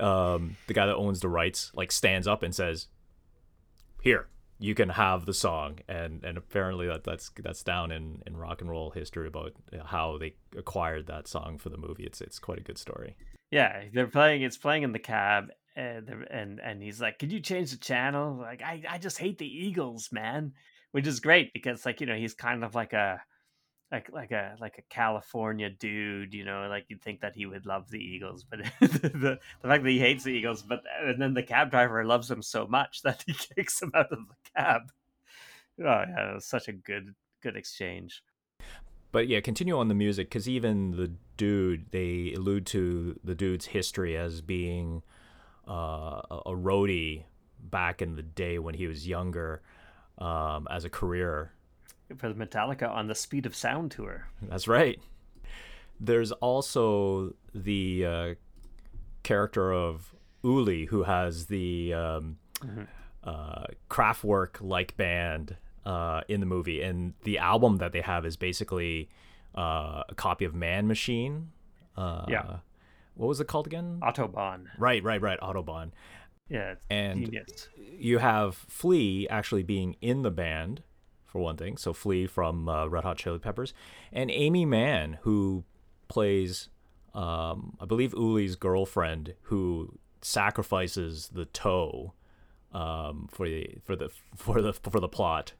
um, 0.00 0.56
the 0.66 0.74
guy 0.74 0.86
that 0.86 0.96
owns 0.96 1.20
the 1.20 1.28
rights 1.28 1.70
like 1.74 1.92
stands 1.92 2.26
up 2.26 2.42
and 2.42 2.52
says, 2.52 2.88
"Here, 4.02 4.26
you 4.58 4.74
can 4.74 4.90
have 4.90 5.26
the 5.26 5.34
song." 5.34 5.78
And 5.88 6.24
and 6.24 6.36
apparently 6.38 6.86
that 6.86 7.04
that's 7.04 7.30
that's 7.42 7.62
down 7.62 7.90
in, 7.90 8.22
in 8.26 8.36
rock 8.36 8.60
and 8.60 8.70
roll 8.70 8.90
history 8.90 9.28
about 9.28 9.52
how 9.86 10.18
they 10.18 10.34
acquired 10.56 11.06
that 11.06 11.28
song 11.28 11.58
for 11.58 11.68
the 11.68 11.78
movie. 11.78 12.04
It's 12.04 12.20
it's 12.20 12.38
quite 12.38 12.58
a 12.58 12.62
good 12.62 12.78
story. 12.78 13.16
Yeah, 13.50 13.84
they're 13.92 14.06
playing. 14.06 14.42
It's 14.42 14.58
playing 14.58 14.82
in 14.82 14.92
the 14.92 14.98
cab, 14.98 15.48
and 15.76 16.08
and 16.30 16.60
and 16.60 16.82
he's 16.82 17.00
like, 17.00 17.18
"Could 17.18 17.32
you 17.32 17.40
change 17.40 17.70
the 17.70 17.78
channel?" 17.78 18.36
Like, 18.36 18.62
I 18.62 18.82
I 18.88 18.98
just 18.98 19.18
hate 19.18 19.38
the 19.38 19.46
Eagles, 19.46 20.10
man. 20.12 20.52
Which 20.92 21.06
is 21.06 21.20
great 21.20 21.52
because 21.52 21.84
like 21.84 22.00
you 22.00 22.06
know 22.06 22.16
he's 22.16 22.34
kind 22.34 22.64
of 22.64 22.74
like 22.74 22.92
a 22.92 23.20
like 23.90 24.10
like 24.12 24.32
a 24.32 24.56
like 24.60 24.78
a 24.78 24.82
California 24.82 25.70
dude, 25.70 26.34
you 26.34 26.44
know, 26.44 26.66
like 26.68 26.84
you'd 26.88 27.02
think 27.02 27.20
that 27.20 27.34
he 27.34 27.46
would 27.46 27.64
love 27.64 27.90
the 27.90 27.98
Eagles, 27.98 28.44
but 28.48 28.60
the, 28.80 29.38
the 29.62 29.68
fact 29.68 29.82
that 29.82 29.90
he 29.90 29.98
hates 29.98 30.24
the 30.24 30.30
Eagles, 30.30 30.62
but 30.62 30.82
and 31.02 31.20
then 31.20 31.34
the 31.34 31.42
cab 31.42 31.70
driver 31.70 32.04
loves 32.04 32.30
him 32.30 32.42
so 32.42 32.66
much 32.66 33.02
that 33.04 33.24
he 33.26 33.32
kicks 33.32 33.80
him 33.80 33.92
out 33.94 34.12
of 34.12 34.18
the 34.28 34.50
cab. 34.56 34.82
Oh 35.80 35.84
yeah, 35.84 36.30
it 36.30 36.34
was 36.34 36.46
such 36.46 36.68
a 36.68 36.72
good 36.72 37.14
good 37.42 37.56
exchange. 37.56 38.22
But 39.10 39.26
yeah, 39.26 39.40
continue 39.40 39.78
on 39.78 39.88
the 39.88 39.94
music 39.94 40.28
because 40.28 40.48
even 40.48 40.90
the 40.90 41.12
dude 41.38 41.86
they 41.90 42.34
allude 42.36 42.66
to 42.66 43.18
the 43.24 43.34
dude's 43.34 43.66
history 43.66 44.16
as 44.18 44.42
being 44.42 45.02
uh, 45.66 46.20
a 46.30 46.52
roadie 46.52 47.24
back 47.58 48.02
in 48.02 48.16
the 48.16 48.22
day 48.22 48.58
when 48.58 48.74
he 48.74 48.86
was 48.86 49.08
younger 49.08 49.62
um, 50.18 50.68
as 50.70 50.84
a 50.84 50.90
career 50.90 51.52
for 52.16 52.32
the 52.32 52.46
Metallica 52.46 52.88
on 52.88 53.06
the 53.06 53.14
Speed 53.14 53.46
of 53.46 53.54
Sound 53.54 53.90
tour. 53.90 54.28
That's 54.42 54.68
right. 54.68 55.00
There's 56.00 56.32
also 56.32 57.34
the 57.54 58.06
uh, 58.06 58.34
character 59.22 59.72
of 59.72 60.14
Uli, 60.42 60.86
who 60.86 61.02
has 61.02 61.46
the 61.46 61.94
um, 61.94 62.38
mm-hmm. 62.60 62.82
uh, 63.24 63.64
Kraftwerk 63.90 64.56
like 64.60 64.96
band 64.96 65.56
uh, 65.84 66.22
in 66.28 66.40
the 66.40 66.46
movie, 66.46 66.82
and 66.82 67.14
the 67.24 67.38
album 67.38 67.78
that 67.78 67.92
they 67.92 68.00
have 68.00 68.24
is 68.24 68.36
basically 68.36 69.08
uh, 69.56 70.02
a 70.08 70.14
copy 70.14 70.44
of 70.44 70.54
Man 70.54 70.86
Machine. 70.86 71.50
Uh, 71.96 72.24
yeah. 72.28 72.56
What 73.14 73.26
was 73.26 73.40
it 73.40 73.48
called 73.48 73.66
again? 73.66 73.98
Autobahn. 74.00 74.66
Right, 74.78 75.02
right, 75.02 75.20
right. 75.20 75.40
Autobahn. 75.40 75.90
Yeah. 76.48 76.76
and 76.88 77.26
genius. 77.26 77.68
you 77.76 78.18
have 78.18 78.54
Flea 78.54 79.28
actually 79.28 79.64
being 79.64 79.96
in 80.00 80.22
the 80.22 80.30
band 80.30 80.82
for 81.28 81.40
one 81.40 81.56
thing. 81.56 81.76
So 81.76 81.92
Flea 81.92 82.26
from 82.26 82.68
uh, 82.68 82.86
Red 82.86 83.04
Hot 83.04 83.18
Chili 83.18 83.38
Peppers, 83.38 83.72
and 84.12 84.30
Aimee 84.30 84.64
Mann, 84.64 85.18
who 85.22 85.64
plays, 86.08 86.68
um, 87.14 87.76
I 87.80 87.84
believe, 87.84 88.14
Uli's 88.14 88.56
girlfriend, 88.56 89.34
who 89.42 89.98
sacrifices 90.22 91.28
the 91.32 91.44
toe 91.44 92.14
um, 92.72 93.28
for 93.30 93.48
the 93.48 93.76
for 93.84 93.94
the 93.94 94.10
for 94.36 94.60
the 94.60 94.72
for 94.72 94.98
the 94.98 95.08
plot. 95.08 95.52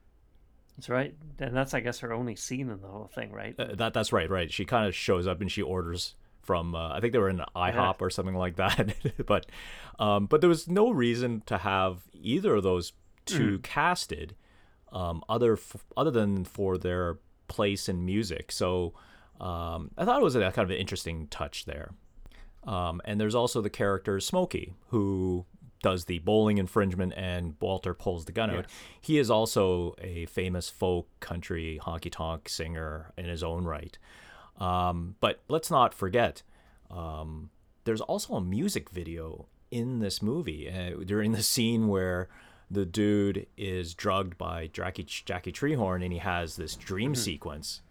That's 0.77 0.89
right, 0.89 1.15
and 1.39 1.57
that's 1.57 1.75
I 1.75 1.81
guess 1.81 2.01
her 2.01 2.13
only 2.13 2.37
scene 2.37 2.71
in 2.71 2.81
the 2.81 2.89
whole 2.89 3.11
thing, 3.15 3.33
right? 3.33 3.55
Uh, 3.59 3.75
that 3.75 3.93
that's 3.93 4.13
right, 4.13 4.31
right. 4.31 4.51
She 4.51 4.65
kind 4.65 4.87
of 4.87 4.95
shows 4.95 5.27
up 5.27 5.41
and 5.41 5.51
she 5.51 5.63
orders 5.63 6.15
from 6.41 6.75
uh, 6.75 6.95
I 6.95 7.01
think 7.01 7.13
they 7.13 7.19
were 7.19 7.29
in 7.29 7.43
IHOP 7.55 7.75
yeah. 7.75 7.95
or 8.01 8.11
something 8.11 8.37
like 8.37 8.57
that, 8.57 8.95
but 9.27 9.47
um, 9.99 10.27
but 10.27 10.41
there 10.41 10.49
was 10.49 10.69
no 10.69 10.91
reason 10.91 11.43
to 11.47 11.59
have 11.59 12.05
either 12.15 12.55
of 12.55 12.63
those 12.63 12.93
two 13.27 13.59
mm. 13.59 13.63
casted 13.63 14.35
um, 14.93 15.23
other 15.29 15.55
f- 15.55 15.85
other 15.97 16.11
than 16.11 16.45
for 16.45 16.79
their 16.79 17.19
place 17.47 17.89
in 17.89 18.05
music. 18.05 18.53
So 18.53 18.95
um, 19.41 19.91
I 19.97 20.05
thought 20.05 20.21
it 20.21 20.25
was 20.25 20.35
a 20.35 20.41
kind 20.41 20.59
of 20.59 20.71
an 20.71 20.77
interesting 20.77 21.27
touch 21.29 21.65
there. 21.65 21.91
Um, 22.65 23.01
and 23.05 23.21
there's 23.21 23.35
also 23.35 23.61
the 23.61 23.71
character 23.71 24.21
Smokey, 24.21 24.75
who 24.89 25.47
does 25.83 26.07
the 26.07 26.19
bowling 26.19 26.59
infringement 26.59 27.15
and 27.17 27.55
Walter 27.61 27.95
pulls 27.95 28.25
the 28.25 28.33
gun 28.33 28.51
yes. 28.51 28.59
out. 28.59 28.67
He 29.01 29.19
is 29.19 29.31
also 29.31 29.95
a 29.99 30.27
famous 30.27 30.69
folk 30.69 31.09
country 31.21 31.79
honky 31.83 32.11
tonk 32.11 32.49
singer 32.49 33.13
in 33.17 33.27
his 33.27 33.43
own 33.43 33.65
right. 33.65 33.97
Um, 34.59 35.15
but 35.21 35.41
let's 35.49 35.71
not 35.71 35.95
forget, 35.95 36.43
um, 36.91 37.51
there's 37.85 38.01
also 38.01 38.35
a 38.35 38.41
music 38.41 38.91
video 38.91 39.47
in 39.71 40.01
this 40.01 40.21
movie 40.21 40.69
uh, 40.69 41.05
during 41.05 41.33
the 41.33 41.43
scene 41.43 41.89
where 41.89 42.29
the 42.71 42.85
dude 42.85 43.47
is 43.57 43.95
drugged 43.95 44.37
by 44.37 44.69
Jackie 44.69 45.05
Jackie 45.05 45.53
Treehorn, 45.53 46.03
and 46.03 46.13
he 46.13 46.19
has 46.19 46.57
this 46.57 46.77
dream 46.77 47.13
mm-hmm. 47.13 47.21
sequence, 47.21 47.83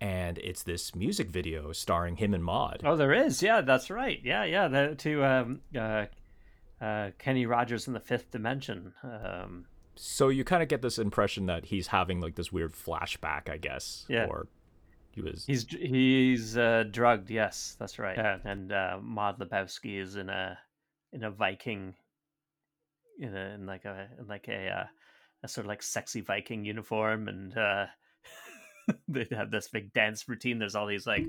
and 0.00 0.38
it's 0.38 0.62
this 0.62 0.94
music 0.94 1.30
video 1.30 1.72
starring 1.72 2.16
him 2.16 2.34
and 2.34 2.44
Maud. 2.44 2.82
Oh, 2.84 2.96
there 2.96 3.12
is. 3.12 3.42
Yeah, 3.42 3.60
that's 3.62 3.90
right. 3.90 4.20
Yeah, 4.22 4.44
yeah. 4.44 4.68
The, 4.68 4.94
to 4.96 5.24
um, 5.24 5.60
uh, 5.76 6.06
uh, 6.80 7.10
Kenny 7.18 7.46
Rogers 7.46 7.86
in 7.86 7.94
the 7.94 8.00
Fifth 8.00 8.30
Dimension. 8.30 8.92
Um, 9.02 9.66
so 9.96 10.28
you 10.28 10.44
kind 10.44 10.62
of 10.62 10.68
get 10.68 10.82
this 10.82 10.98
impression 10.98 11.46
that 11.46 11.66
he's 11.66 11.88
having 11.88 12.20
like 12.20 12.34
this 12.34 12.52
weird 12.52 12.74
flashback, 12.74 13.48
I 13.48 13.56
guess. 13.56 14.04
Yeah. 14.08 14.26
Or 14.26 14.48
he 15.12 15.22
was. 15.22 15.44
He's 15.46 15.66
he's 15.68 16.56
uh, 16.56 16.84
drugged. 16.90 17.30
Yes, 17.30 17.76
that's 17.78 17.98
right. 17.98 18.16
Yeah, 18.16 18.38
and 18.44 18.72
uh, 18.72 18.98
Maud 19.00 19.38
Lebowski 19.38 20.00
is 20.00 20.16
in 20.16 20.28
a 20.28 20.58
in 21.12 21.22
a 21.22 21.30
Viking 21.30 21.94
in, 23.18 23.36
a, 23.36 23.54
in 23.54 23.66
like 23.66 23.84
a 23.84 24.08
in 24.18 24.26
like 24.26 24.48
a 24.48 24.68
uh, 24.68 24.84
a 25.42 25.48
sort 25.48 25.64
of 25.66 25.68
like 25.68 25.82
sexy 25.82 26.20
Viking 26.20 26.64
uniform, 26.64 27.28
and 27.28 27.56
uh, 27.56 27.86
they 29.08 29.26
have 29.32 29.50
this 29.50 29.68
big 29.68 29.92
dance 29.92 30.28
routine. 30.28 30.58
There's 30.58 30.74
all 30.74 30.86
these 30.86 31.06
like 31.06 31.26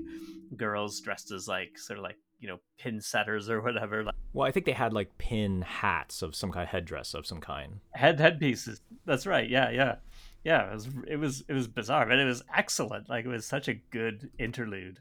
girls 0.56 1.00
dressed 1.00 1.30
as 1.32 1.46
like 1.48 1.78
sort 1.78 1.98
of 1.98 2.02
like 2.02 2.16
you 2.38 2.48
know 2.48 2.58
pin 2.78 3.00
setters 3.00 3.48
or 3.48 3.60
whatever, 3.62 4.04
Well, 4.32 4.46
I 4.46 4.52
think 4.52 4.66
they 4.66 4.72
had 4.72 4.92
like 4.92 5.16
pin 5.18 5.62
hats 5.62 6.22
of 6.22 6.34
some 6.34 6.52
kind, 6.52 6.68
headdress 6.68 7.14
of 7.14 7.26
some 7.26 7.40
kind. 7.40 7.80
head 7.92 8.20
headpieces. 8.20 8.80
That's 9.06 9.26
right. 9.26 9.48
Yeah, 9.48 9.70
yeah, 9.70 9.96
yeah. 10.44 10.70
It 10.70 10.74
was 10.74 10.88
it 11.08 11.16
was 11.16 11.44
it 11.48 11.52
was 11.54 11.66
bizarre, 11.68 12.06
but 12.06 12.18
it 12.18 12.24
was 12.26 12.42
excellent. 12.54 13.08
Like 13.08 13.24
it 13.24 13.28
was 13.28 13.46
such 13.46 13.68
a 13.68 13.74
good 13.74 14.30
interlude. 14.38 15.00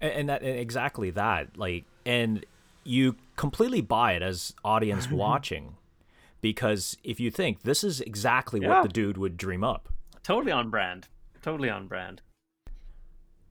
and, 0.00 0.12
and 0.12 0.28
that 0.28 0.42
and 0.42 0.58
exactly 0.58 1.10
that 1.10 1.56
like 1.56 1.84
and 2.04 2.44
you 2.84 3.14
completely 3.36 3.80
buy 3.80 4.12
it 4.12 4.22
as 4.22 4.52
audience 4.64 5.08
watching 5.10 5.76
because 6.42 6.96
if 7.02 7.18
you 7.18 7.30
think 7.30 7.62
this 7.62 7.82
is 7.82 8.02
exactly 8.02 8.60
Yeah. 8.60 8.68
what 8.68 8.82
the 8.82 8.88
dude 8.90 9.16
would 9.16 9.38
dream 9.38 9.64
up 9.64 9.88
Totally 10.22 10.52
on 10.52 10.68
brand. 10.70 11.08
Totally 11.40 11.70
on 11.70 11.88
brand. 11.88 12.20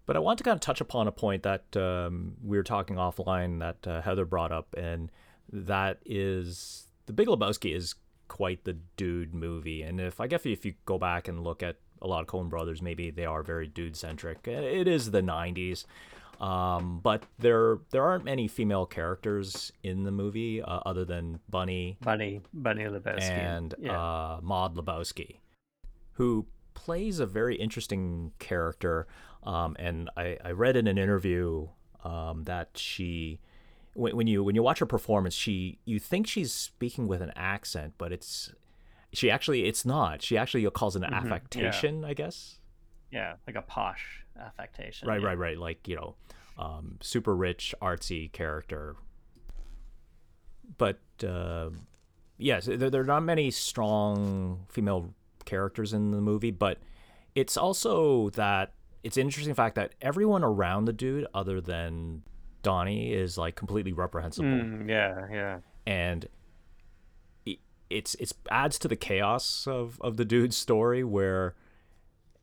but 0.05 0.15
i 0.15 0.19
want 0.19 0.37
to 0.37 0.43
kind 0.43 0.55
of 0.55 0.61
touch 0.61 0.81
upon 0.81 1.07
a 1.07 1.11
point 1.11 1.43
that 1.43 1.75
um, 1.77 2.35
we 2.43 2.55
were 2.57 2.63
talking 2.63 2.97
offline 2.97 3.59
that 3.59 3.87
uh, 3.87 4.01
heather 4.01 4.25
brought 4.25 4.51
up 4.51 4.75
and 4.77 5.09
that 5.51 5.99
is 6.05 6.87
the 7.07 7.13
big 7.13 7.27
lebowski 7.27 7.75
is 7.75 7.95
quite 8.27 8.63
the 8.63 8.77
dude 8.95 9.33
movie 9.33 9.81
and 9.81 9.99
if 9.99 10.19
i 10.21 10.27
guess 10.27 10.45
if 10.45 10.63
you 10.65 10.73
go 10.85 10.97
back 10.97 11.27
and 11.27 11.43
look 11.43 11.61
at 11.61 11.75
a 12.01 12.07
lot 12.07 12.21
of 12.21 12.27
coen 12.27 12.49
brothers 12.49 12.81
maybe 12.81 13.09
they 13.11 13.25
are 13.25 13.43
very 13.43 13.67
dude 13.67 13.95
centric 13.95 14.47
it 14.47 14.87
is 14.87 15.11
the 15.11 15.21
90s 15.21 15.83
Um, 16.41 16.99
but 17.03 17.23
there 17.37 17.77
there 17.91 18.03
aren't 18.03 18.25
many 18.25 18.47
female 18.47 18.85
characters 18.87 19.71
in 19.83 20.03
the 20.03 20.11
movie 20.11 20.61
uh, 20.61 20.79
other 20.85 21.05
than 21.05 21.39
Bunny 21.49 21.97
Bunny 22.01 22.41
Bunny 22.51 22.83
Lebowski. 22.85 23.29
and 23.29 23.75
yeah. 23.79 23.91
uh, 24.01 24.39
Maud 24.41 24.75
Lebowski, 24.75 25.37
who 26.13 26.47
plays 26.73 27.19
a 27.19 27.25
very 27.27 27.55
interesting 27.55 28.31
character. 28.39 29.05
Um, 29.43 29.75
and 29.79 30.09
I, 30.17 30.37
I 30.43 30.51
read 30.51 30.75
in 30.77 30.87
an 30.87 30.97
interview 30.97 31.67
um, 32.03 32.43
that 32.45 32.69
she, 32.75 33.39
when, 33.93 34.15
when 34.15 34.25
you 34.27 34.43
when 34.43 34.55
you 34.55 34.63
watch 34.63 34.79
her 34.79 34.85
performance, 34.87 35.35
she 35.35 35.77
you 35.85 35.99
think 35.99 36.25
she's 36.25 36.51
speaking 36.51 37.07
with 37.07 37.21
an 37.21 37.31
accent, 37.35 37.93
but 37.99 38.11
it's 38.11 38.51
she 39.13 39.29
actually 39.29 39.65
it's 39.65 39.85
not. 39.85 40.23
She 40.23 40.37
actually 40.39 40.67
calls 40.71 40.95
it 40.95 41.03
an 41.03 41.11
Mm-hmm. 41.11 41.25
affectation, 41.27 42.03
I 42.03 42.13
guess. 42.15 42.57
Yeah, 43.12 43.36
like 43.47 43.55
a 43.55 43.62
posh 43.62 44.24
affectation. 44.39 45.07
Right, 45.07 45.22
yeah. 45.22 45.28
right, 45.28 45.38
right. 45.38 45.57
Like 45.57 45.88
you 45.88 45.95
know, 45.95 46.16
um, 46.57 46.97
super 47.01 47.36
rich, 47.36 47.74
artsy 47.82 48.32
character. 48.32 48.95
But 50.78 50.99
uh, 51.26 51.70
yes, 52.38 52.66
there, 52.66 52.89
there 52.89 53.01
are 53.01 53.05
not 53.05 53.24
many 53.24 53.51
strong 53.51 54.66
female 54.70 55.14
characters 55.45 55.93
in 55.93 56.12
the 56.12 56.22
movie. 56.22 56.51
But 56.51 56.78
it's 57.36 57.57
also 57.57 58.30
that 58.32 58.74
it's 59.03 59.18
an 59.18 59.22
interesting 59.24 59.53
fact 59.53 59.76
that 59.76 59.95
everyone 60.01 60.43
around 60.43 60.86
the 60.86 60.93
dude, 60.93 61.28
other 61.34 61.59
than 61.62 62.24
Donnie, 62.64 63.14
is 63.14 63.38
like 63.38 63.55
completely 63.55 63.93
reprehensible, 63.93 64.47
Mm, 64.49 64.89
yeah, 64.89 65.28
yeah. 65.32 65.57
and 65.86 66.28
it, 67.45 67.59
it's 67.89 68.16
it's 68.16 68.34
adds 68.49 68.78
to 68.80 68.88
the 68.88 68.95
chaos 68.95 69.66
of 69.68 69.99
of 70.01 70.18
the 70.18 70.26
dude's 70.26 70.55
story 70.55 71.03
where 71.03 71.55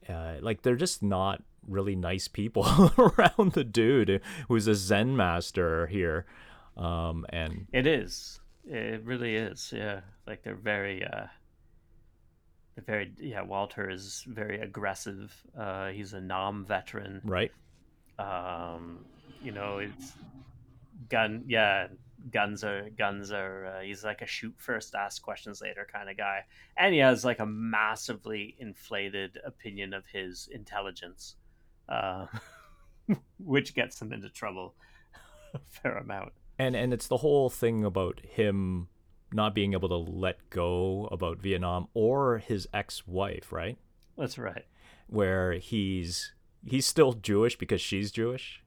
uh, 0.08 0.34
like 0.40 0.62
they're 0.62 0.76
just 0.76 1.02
not 1.02 1.42
really 1.66 1.96
nice 1.96 2.28
people 2.28 2.64
around 2.98 3.52
the 3.52 3.64
dude 3.64 4.20
who's 4.48 4.66
a 4.66 4.74
zen 4.74 5.16
master 5.16 5.86
here 5.88 6.24
um 6.76 7.26
and 7.30 7.66
It 7.72 7.86
is. 7.86 8.40
It 8.66 9.02
really 9.04 9.34
is. 9.34 9.72
Yeah, 9.74 10.00
like 10.26 10.42
they're 10.42 10.54
very. 10.54 11.04
uh 11.04 11.26
they're 12.74 12.84
very 12.86 13.12
yeah. 13.18 13.42
Walter 13.42 13.90
is 13.90 14.24
very 14.28 14.60
aggressive. 14.60 15.34
Uh, 15.58 15.88
he's 15.88 16.12
a 16.12 16.20
Nam 16.20 16.64
veteran. 16.64 17.20
right 17.24 17.50
Um, 18.18 19.04
you 19.42 19.52
know, 19.52 19.78
it's 19.78 20.12
gun. 21.08 21.44
Yeah, 21.48 21.88
guns 22.32 22.64
are 22.64 22.90
guns 22.90 23.30
are. 23.32 23.66
Uh, 23.66 23.80
he's 23.82 24.04
like 24.04 24.22
a 24.22 24.26
shoot 24.26 24.54
first, 24.58 24.94
ask 24.94 25.22
questions 25.22 25.60
later 25.60 25.86
kind 25.90 26.08
of 26.10 26.16
guy, 26.16 26.44
and 26.76 26.92
he 26.92 27.00
has 27.00 27.24
like 27.24 27.38
a 27.38 27.46
massively 27.46 28.56
inflated 28.58 29.38
opinion 29.46 29.94
of 29.94 30.04
his 30.06 30.48
intelligence, 30.52 31.36
uh, 31.88 32.26
which 33.38 33.74
gets 33.74 34.00
him 34.00 34.12
into 34.12 34.28
trouble 34.28 34.74
a 35.54 35.60
fair 35.68 35.96
amount. 35.98 36.32
and 36.58 36.74
and 36.76 36.92
it's 36.92 37.06
the 37.08 37.18
whole 37.18 37.48
thing 37.50 37.84
about 37.84 38.20
him 38.20 38.88
not 39.32 39.54
being 39.54 39.74
able 39.74 39.88
to 39.88 39.96
let 39.96 40.48
go 40.50 41.06
about 41.12 41.38
Vietnam 41.38 41.86
or 41.92 42.38
his 42.38 42.66
ex-wife 42.72 43.52
right 43.52 43.76
That's 44.16 44.38
right. 44.38 44.64
where 45.06 45.52
he's 45.54 46.32
he's 46.66 46.86
still 46.86 47.12
Jewish 47.12 47.56
because 47.56 47.80
she's 47.80 48.10
Jewish. 48.10 48.62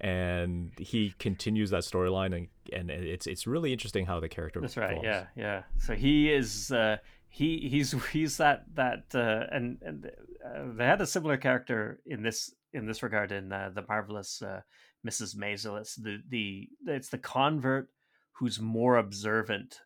And 0.00 0.70
he 0.78 1.14
continues 1.18 1.70
that 1.70 1.82
storyline 1.82 2.34
and 2.34 2.48
and 2.72 2.90
it's 2.90 3.26
it's 3.26 3.46
really 3.46 3.72
interesting 3.72 4.06
how 4.06 4.20
the 4.20 4.28
character 4.28 4.60
That's 4.60 4.76
right. 4.76 4.92
evolves. 4.92 5.04
Yeah, 5.04 5.26
yeah. 5.36 5.62
So 5.78 5.94
he 5.94 6.30
is 6.30 6.70
uh, 6.70 6.98
he 7.28 7.68
he's 7.68 7.92
he's 8.12 8.36
that 8.36 8.64
that 8.74 9.04
uh, 9.14 9.46
and 9.50 9.78
and 9.82 10.10
uh, 10.44 10.64
they 10.76 10.84
had 10.84 11.00
a 11.00 11.06
similar 11.06 11.36
character 11.36 12.00
in 12.06 12.22
this 12.22 12.54
in 12.72 12.86
this 12.86 13.02
regard 13.02 13.32
in 13.32 13.52
uh, 13.52 13.70
the 13.74 13.84
marvelous 13.88 14.42
uh, 14.42 14.60
Mrs. 15.06 15.36
Maisel. 15.36 15.80
It's 15.80 15.96
the 15.96 16.18
the 16.28 16.68
it's 16.86 17.08
the 17.08 17.18
convert 17.18 17.88
who's 18.32 18.60
more 18.60 18.96
observant, 18.98 19.80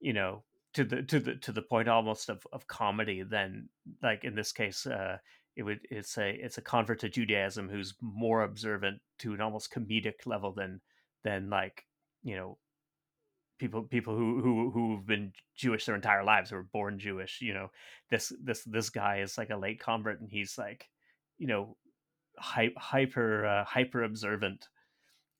you 0.00 0.12
know, 0.12 0.44
to 0.74 0.84
the 0.84 1.02
to 1.02 1.20
the 1.20 1.34
to 1.36 1.52
the 1.52 1.62
point 1.62 1.88
almost 1.88 2.28
of, 2.28 2.46
of 2.52 2.66
comedy 2.66 3.22
than 3.22 3.68
like 4.02 4.24
in 4.24 4.34
this 4.34 4.52
case. 4.52 4.86
It 5.56 5.62
would 5.62 5.80
it's 5.90 6.18
a 6.18 6.30
it's 6.30 6.58
a 6.58 6.62
convert 6.62 7.00
to 7.00 7.08
Judaism 7.08 7.68
who's 7.68 7.94
more 8.00 8.42
observant 8.42 9.00
to 9.20 9.34
an 9.34 9.40
almost 9.40 9.72
comedic 9.72 10.26
level 10.26 10.52
than 10.52 10.80
than 11.22 11.48
like 11.50 11.84
you 12.22 12.36
know 12.36 12.58
people 13.58 13.82
people 13.82 14.16
who 14.16 14.40
who 14.40 14.70
who've 14.70 15.06
been 15.06 15.32
Jewish 15.56 15.86
their 15.86 15.94
entire 15.94 16.24
lives 16.24 16.50
who 16.50 16.62
born 16.72 16.98
Jewish. 16.98 17.40
You 17.40 17.54
know, 17.54 17.68
this 18.10 18.32
this 18.42 18.64
this 18.64 18.90
guy 18.90 19.20
is 19.20 19.38
like 19.38 19.50
a 19.50 19.56
late 19.56 19.80
convert, 19.80 20.20
and 20.20 20.30
he's 20.30 20.58
like, 20.58 20.88
you 21.38 21.46
know, 21.46 21.76
hy- 22.38 22.74
hyper 22.76 23.46
uh, 23.46 23.64
hyper 23.64 24.02
observant. 24.02 24.68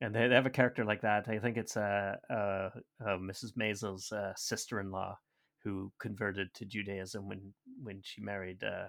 And 0.01 0.15
they, 0.15 0.29
they 0.29 0.35
have 0.35 0.47
a 0.47 0.51
character 0.51 0.85
like 0.85 1.03
that. 1.03 1.29
I 1.29 1.39
think 1.39 1.57
it's 1.57 1.77
uh, 1.77 2.17
uh, 2.29 2.71
uh, 3.01 3.17
Mrs. 3.17 3.57
Maisel's 3.57 4.13
uh, 4.13 4.33
sister-in-law 4.37 5.17
who 5.63 5.93
converted 5.99 6.53
to 6.55 6.67
Judaism 6.67 7.29
when 7.29 7.55
when 7.83 8.01
she 8.03 8.21
married 8.21 8.63
uh, 8.65 8.89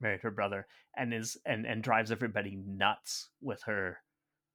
married 0.00 0.20
her 0.22 0.30
brother, 0.30 0.66
and 0.96 1.12
is 1.12 1.36
and 1.46 1.66
and 1.66 1.82
drives 1.82 2.10
everybody 2.10 2.58
nuts 2.66 3.28
with 3.40 3.62
her 3.64 3.98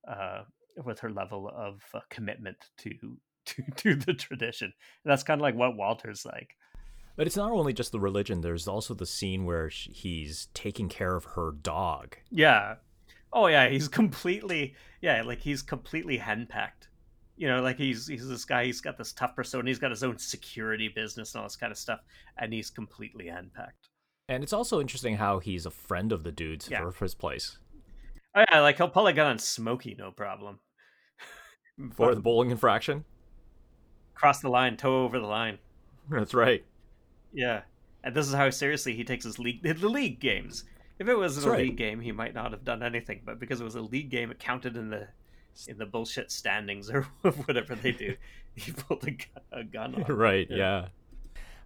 uh, 0.07 0.43
with 0.85 0.99
her 0.99 1.11
level 1.11 1.51
of 1.55 1.81
uh, 1.93 1.99
commitment 2.09 2.57
to 2.77 2.91
to 3.45 3.63
to 3.77 3.95
the 3.95 4.13
tradition. 4.13 4.73
And 5.03 5.11
that's 5.11 5.23
kind 5.23 5.39
of 5.39 5.43
like 5.43 5.55
what 5.55 5.75
Walter's 5.75 6.25
like. 6.25 6.55
But 7.15 7.27
it's 7.27 7.35
not 7.35 7.51
only 7.51 7.73
just 7.73 7.91
the 7.91 7.99
religion. 7.99 8.41
There's 8.41 8.67
also 8.67 8.93
the 8.93 9.05
scene 9.05 9.45
where 9.45 9.69
sh 9.69 9.89
he's 9.91 10.47
taking 10.53 10.89
care 10.89 11.15
of 11.15 11.25
her 11.25 11.51
dog. 11.61 12.17
Yeah. 12.29 12.75
Oh 13.33 13.47
yeah, 13.47 13.69
he's 13.69 13.87
completely 13.87 14.75
yeah, 15.01 15.21
like 15.23 15.39
he's 15.39 15.61
completely 15.61 16.17
henpecked. 16.17 16.89
You 17.37 17.47
know, 17.47 17.61
like 17.61 17.77
he's 17.77 18.07
he's 18.07 18.27
this 18.27 18.45
guy. 18.45 18.65
He's 18.65 18.81
got 18.81 18.97
this 18.97 19.13
tough 19.13 19.35
persona. 19.35 19.69
He's 19.69 19.79
got 19.79 19.91
his 19.91 20.03
own 20.03 20.17
security 20.17 20.89
business 20.93 21.33
and 21.33 21.41
all 21.41 21.47
this 21.47 21.55
kind 21.55 21.71
of 21.71 21.77
stuff, 21.77 21.99
and 22.37 22.53
he's 22.53 22.69
completely 22.69 23.25
henpecked. 23.25 23.90
And 24.31 24.43
it's 24.43 24.53
also 24.53 24.79
interesting 24.79 25.17
how 25.17 25.39
he's 25.39 25.65
a 25.65 25.71
friend 25.71 26.11
of 26.11 26.23
the 26.23 26.31
dude's 26.31 26.69
Yeah. 26.69 26.89
for 26.91 27.05
his 27.05 27.13
place 27.15 27.57
Oh 28.33 28.45
yeah, 28.49 28.61
like 28.61 28.77
he'll 28.77 28.87
pull 28.87 29.07
a 29.07 29.19
on 29.19 29.37
Smokey, 29.39 29.93
no 29.99 30.11
problem. 30.11 30.59
for 31.93 32.15
the 32.15 32.21
bowling 32.21 32.49
infraction. 32.49 33.03
cross 34.15 34.39
the 34.39 34.49
line, 34.49 34.77
toe 34.77 35.03
over 35.03 35.19
the 35.19 35.25
line. 35.27 35.57
That's 36.09 36.33
right. 36.33 36.63
Yeah, 37.33 37.61
and 38.03 38.15
this 38.15 38.27
is 38.27 38.33
how 38.33 38.49
seriously 38.49 38.93
he 38.93 39.03
takes 39.03 39.25
his 39.25 39.37
league 39.37 39.61
the 39.63 39.73
league 39.89 40.19
games. 40.21 40.63
If 40.97 41.09
it 41.09 41.15
was 41.15 41.35
That's 41.35 41.45
a 41.47 41.49
right. 41.51 41.59
league 41.65 41.77
game, 41.77 41.99
he 41.99 42.11
might 42.13 42.33
not 42.33 42.51
have 42.51 42.63
done 42.63 42.83
anything, 42.83 43.21
but 43.25 43.37
because 43.39 43.59
it 43.59 43.63
was 43.65 43.75
a 43.75 43.81
league 43.81 44.09
game, 44.09 44.31
it 44.31 44.39
counted 44.39 44.77
in 44.77 44.89
the 44.89 45.07
in 45.67 45.77
the 45.77 45.85
bullshit 45.85 46.31
standings 46.31 46.89
or 46.93 47.01
whatever 47.45 47.75
they 47.75 47.91
do. 47.91 48.15
He 48.55 48.71
pulled 48.71 49.03
a, 49.05 49.11
gu- 49.11 49.25
a 49.51 49.63
gun 49.65 49.95
on. 49.95 50.01
him. 50.03 50.15
right. 50.15 50.47
Yeah. 50.49 50.57
Yeah. 50.57 50.87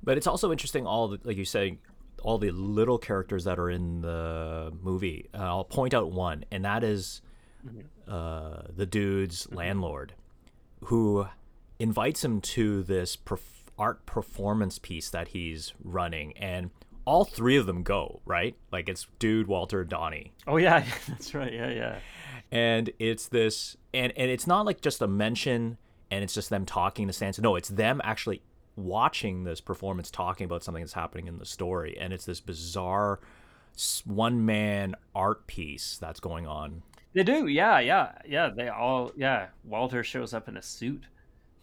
But 0.04 0.18
it's 0.18 0.28
also 0.28 0.52
interesting, 0.52 0.86
all 0.88 1.08
the, 1.10 1.20
like 1.24 1.38
you 1.38 1.46
say, 1.46 1.78
all 2.26 2.40
the 2.40 2.50
little 2.50 2.98
characters 2.98 3.44
that 3.44 3.60
are 3.60 3.70
in 3.70 4.02
the 4.02 4.74
movie. 4.82 5.30
Uh, 5.34 5.44
I'll 5.44 5.64
point 5.64 5.94
out 5.94 6.12
one, 6.12 6.44
and 6.52 6.66
that 6.66 6.84
is 6.84 7.22
uh, 8.08 8.64
the 8.76 8.86
dude's 8.88 9.48
landlord, 9.52 10.14
who 10.86 11.28
invites 11.80 12.24
him 12.26 12.42
to 12.42 12.82
this 12.84 13.16
perf- 13.16 13.70
art 13.78 14.06
performance 14.08 14.80
piece 14.80 15.10
that 15.12 15.30
he's 15.30 15.74
running, 15.84 16.34
and 16.38 16.72
all 17.06 17.26
three 17.26 17.58
of 17.58 17.68
them 17.68 17.84
go 17.84 18.22
right. 18.26 18.56
Like 18.72 18.90
it's 18.90 19.06
dude, 19.20 19.46
Walter, 19.48 19.84
Donnie 19.84 20.34
Oh 20.48 20.58
yeah, 20.66 20.84
that's 21.08 21.36
right. 21.36 21.54
Yeah, 21.54 21.70
yeah. 21.70 22.00
and 22.52 22.90
it's 22.98 23.28
this 23.28 23.78
and 23.94 24.12
and 24.18 24.32
it's 24.32 24.48
not 24.48 24.66
like 24.66 24.82
just 24.82 25.02
a 25.04 25.08
mention 25.08 25.78
and 26.10 26.24
it's 26.24 26.34
just 26.34 26.50
them 26.50 26.66
talking 26.66 27.04
in 27.04 27.08
the 27.08 27.14
stands 27.14 27.40
no 27.40 27.56
it's 27.56 27.70
them 27.70 28.02
actually 28.04 28.42
watching 28.76 29.44
this 29.44 29.62
performance 29.62 30.12
talking 30.12 30.46
about 30.46 30.64
something 30.64 30.84
that's 30.84 30.94
happening 30.94 31.28
in 31.28 31.38
the 31.40 31.46
story 31.46 31.98
and 32.00 32.12
it's 32.14 32.26
this 32.26 32.40
bizarre 32.42 33.20
one 34.06 34.46
man 34.46 34.96
art 35.14 35.48
piece 35.48 35.98
that's 35.98 36.20
going 36.20 36.46
on 36.48 36.82
They 37.14 37.24
do, 37.24 37.48
yeah, 37.48 37.80
yeah, 37.80 38.12
yeah. 38.28 38.50
They 38.50 38.68
all, 38.70 39.12
yeah. 39.16 39.48
Walter 39.64 40.04
shows 40.04 40.34
up 40.34 40.48
in 40.50 40.58
a 40.58 40.62
suit. 40.62 41.04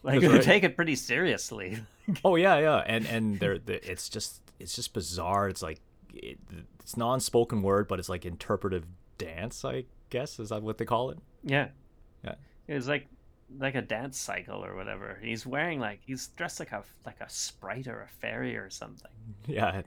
Like 0.03 0.19
That's 0.21 0.27
they 0.31 0.37
right. 0.37 0.43
take 0.43 0.63
it 0.63 0.75
pretty 0.75 0.95
seriously. 0.95 1.77
oh 2.25 2.35
yeah 2.35 2.57
yeah 2.59 2.77
and 2.85 3.05
and 3.05 3.39
they're, 3.39 3.57
they 3.59 3.75
it's 3.75 4.09
just 4.09 4.41
it's 4.59 4.75
just 4.75 4.93
bizarre 4.93 5.47
it's 5.47 5.61
like 5.61 5.79
it, 6.13 6.37
it's 6.81 6.97
non-spoken 6.97 7.61
word 7.61 7.87
but 7.87 7.97
it's 7.97 8.09
like 8.09 8.25
interpretive 8.25 8.85
dance 9.17 9.63
i 9.63 9.85
guess 10.09 10.37
is 10.37 10.49
that 10.49 10.61
what 10.61 10.77
they 10.77 10.83
call 10.85 11.11
it 11.11 11.17
Yeah, 11.45 11.69
Yeah. 12.25 12.35
it's 12.67 12.87
like 12.87 13.07
like 13.59 13.75
a 13.75 13.81
dance 13.81 14.19
cycle 14.19 14.63
or 14.63 14.75
whatever. 14.75 15.19
He's 15.21 15.45
wearing 15.45 15.79
like 15.79 15.99
he's 16.05 16.27
dressed 16.29 16.59
like 16.59 16.71
a 16.71 16.83
like 17.05 17.19
a 17.21 17.29
sprite 17.29 17.87
or 17.87 18.01
a 18.01 18.07
fairy 18.07 18.55
or 18.57 18.69
something. 18.69 19.11
yeah 19.47 19.81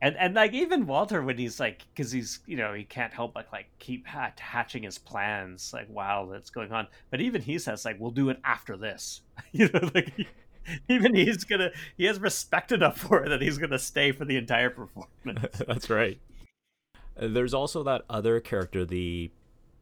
And 0.00 0.16
and 0.16 0.34
like 0.34 0.52
even 0.52 0.86
Walter 0.86 1.22
when 1.22 1.38
he's 1.38 1.60
like 1.60 1.84
because 1.94 2.12
he's 2.12 2.40
you 2.46 2.56
know 2.56 2.72
he 2.72 2.84
can't 2.84 3.12
help 3.12 3.34
but 3.34 3.46
like 3.52 3.66
keep 3.78 4.06
hat- 4.06 4.40
hatching 4.40 4.82
his 4.82 4.98
plans 4.98 5.72
like 5.72 5.86
while 5.88 6.26
that's 6.26 6.50
going 6.50 6.72
on. 6.72 6.86
But 7.10 7.20
even 7.20 7.42
he 7.42 7.58
says 7.58 7.84
like 7.84 7.98
we'll 7.98 8.10
do 8.10 8.28
it 8.30 8.40
after 8.44 8.76
this. 8.76 9.22
you 9.52 9.68
know 9.72 9.90
like. 9.94 10.12
He, 10.16 10.26
even 10.88 11.14
he's 11.14 11.44
gonna 11.44 11.70
he 11.94 12.06
has 12.06 12.18
respect 12.18 12.72
enough 12.72 12.96
for 12.98 13.22
it 13.22 13.28
that 13.28 13.42
he's 13.42 13.58
gonna 13.58 13.78
stay 13.78 14.12
for 14.12 14.24
the 14.24 14.38
entire 14.38 14.70
performance 14.70 15.60
That's 15.66 15.90
right. 15.90 16.18
There's 17.16 17.52
also 17.52 17.82
that 17.84 18.02
other 18.08 18.40
character, 18.40 18.84
the 18.84 19.30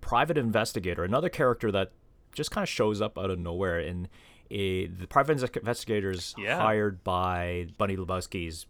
private 0.00 0.36
investigator, 0.36 1.04
another 1.04 1.28
character 1.28 1.70
that 1.72 1.92
just 2.33 2.51
kind 2.51 2.62
of 2.62 2.68
shows 2.68 3.01
up 3.01 3.18
out 3.18 3.30
of 3.30 3.39
nowhere. 3.39 3.78
And 3.78 4.09
the 4.51 5.07
private 5.09 5.39
inves- 5.39 5.57
investigator 5.57 6.11
is 6.11 6.35
Yeah. 6.39 6.61
hired 6.61 7.03
by 7.05 7.68
Bunny 7.78 7.97
Lebowski's 7.97 8.66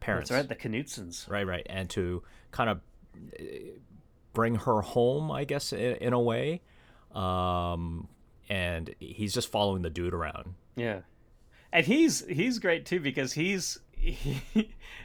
parents. 0.00 0.30
that's 0.30 0.48
right 0.50 0.60
the 0.60 0.68
Knutsons 0.68 1.28
Right, 1.30 1.46
right. 1.46 1.66
And 1.70 1.88
to 1.90 2.22
kind 2.50 2.70
of 2.70 2.80
uh, 3.38 3.42
bring 4.32 4.56
her 4.56 4.80
home, 4.82 5.30
I 5.30 5.44
guess, 5.44 5.72
in, 5.72 5.96
in 5.96 6.12
a 6.12 6.20
way. 6.20 6.60
Um, 7.14 8.08
and 8.48 8.94
he's 8.98 9.32
just 9.32 9.48
following 9.50 9.82
the 9.82 9.90
dude 9.90 10.12
around. 10.14 10.54
Yeah, 10.76 11.00
and 11.72 11.86
he's 11.86 12.26
he's 12.26 12.58
great 12.58 12.84
too 12.84 13.00
because 13.00 13.32
he's 13.32 13.78
he, 13.96 14.42